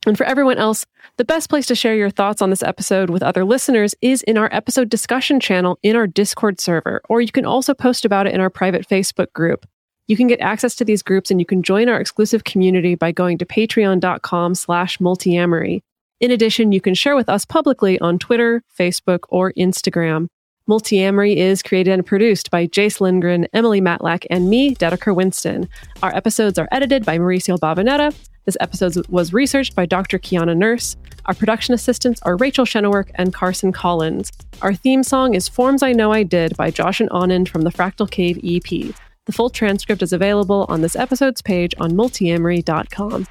And 0.08 0.18
for 0.18 0.26
everyone 0.26 0.58
else, 0.58 0.86
the 1.18 1.26
best 1.26 1.50
place 1.50 1.66
to 1.68 1.76
share 1.76 1.96
your 1.96 2.10
thoughts 2.10 2.42
on 2.42 2.50
this 2.50 2.64
episode 2.64 3.10
with 3.10 3.22
other 3.22 3.44
listeners 3.44 3.94
is 4.02 4.22
in 4.24 4.38
our 4.38 4.50
episode 4.54 4.90
discussion 4.90 5.40
channel 5.40 5.78
in 5.84 5.96
our 5.96 6.08
Discord 6.08 6.62
server, 6.62 7.02
or 7.10 7.20
you 7.20 7.32
can 7.32 7.46
also 7.46 7.74
post 7.74 8.06
about 8.06 8.26
it 8.26 8.34
in 8.34 8.40
our 8.40 8.50
private 8.50 8.88
Facebook 8.88 9.32
group. 9.34 9.68
You 10.08 10.16
can 10.16 10.28
get 10.28 10.40
access 10.40 10.76
to 10.78 10.86
these 10.86 11.04
groups 11.04 11.30
and 11.30 11.40
you 11.40 11.46
can 11.46 11.62
join 11.62 11.90
our 11.90 12.00
exclusive 12.00 12.46
community 12.46 12.96
by 12.96 13.12
going 13.12 13.38
to 13.40 13.46
patreon.com 13.46 14.56
slash 14.56 14.98
multiamory. 15.00 15.82
In 16.20 16.32
addition, 16.32 16.72
you 16.72 16.82
can 16.82 16.96
share 16.96 17.16
with 17.16 17.30
us 17.30 17.46
publicly 17.46 18.00
on 18.00 18.18
Twitter, 18.20 18.64
Facebook, 18.78 19.20
or 19.30 19.54
Instagram. 19.54 20.28
Multiamory 20.70 21.36
is 21.36 21.64
created 21.64 21.94
and 21.94 22.06
produced 22.06 22.52
by 22.52 22.68
Jase 22.68 23.02
Lindgren, 23.02 23.48
Emily 23.54 23.82
Matlack, 23.82 24.28
and 24.30 24.52
me, 24.52 24.76
Dedeker 24.76 25.16
Winston. 25.16 25.68
Our 26.04 26.16
episodes 26.16 26.60
are 26.60 26.68
edited 26.72 27.04
by 27.04 27.18
Mauricio 27.18 27.58
Balvanera. 27.58 28.14
This 28.46 28.56
episode 28.60 28.96
was 29.10 29.34
researched 29.34 29.76
by 29.76 29.88
Dr. 29.88 30.20
Kiana 30.20 30.56
Nurse. 30.56 30.96
Our 31.26 31.34
production 31.34 31.74
assistants 31.74 32.22
are 32.22 32.38
Rachel 32.38 32.66
Shenowork 32.66 33.10
and 33.16 33.34
Carson 33.34 33.72
Collins. 33.72 34.32
Our 34.62 34.76
theme 34.76 35.02
song 35.02 35.34
is 35.34 35.50
Forms 35.50 35.82
I 35.82 35.92
Know 35.92 36.12
I 36.12 36.22
Did 36.22 36.56
by 36.56 36.70
Josh 36.70 37.02
and 37.02 37.10
Anand 37.10 37.50
from 37.50 37.64
the 37.64 37.72
Fractal 37.72 38.10
Cave 38.10 38.38
EP. 38.44 38.94
The 39.26 39.34
full 39.34 39.50
transcript 39.50 40.04
is 40.04 40.14
available 40.14 40.68
on 40.70 40.82
this 40.82 40.96
episode's 40.96 41.42
page 41.42 41.74
on 41.80 41.94
multiamory.com. 41.94 43.26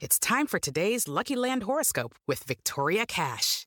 It's 0.00 0.18
time 0.18 0.46
for 0.46 0.58
today's 0.58 1.08
Lucky 1.08 1.36
Land 1.36 1.64
horoscope 1.64 2.14
with 2.26 2.44
Victoria 2.44 3.04
Cash. 3.04 3.66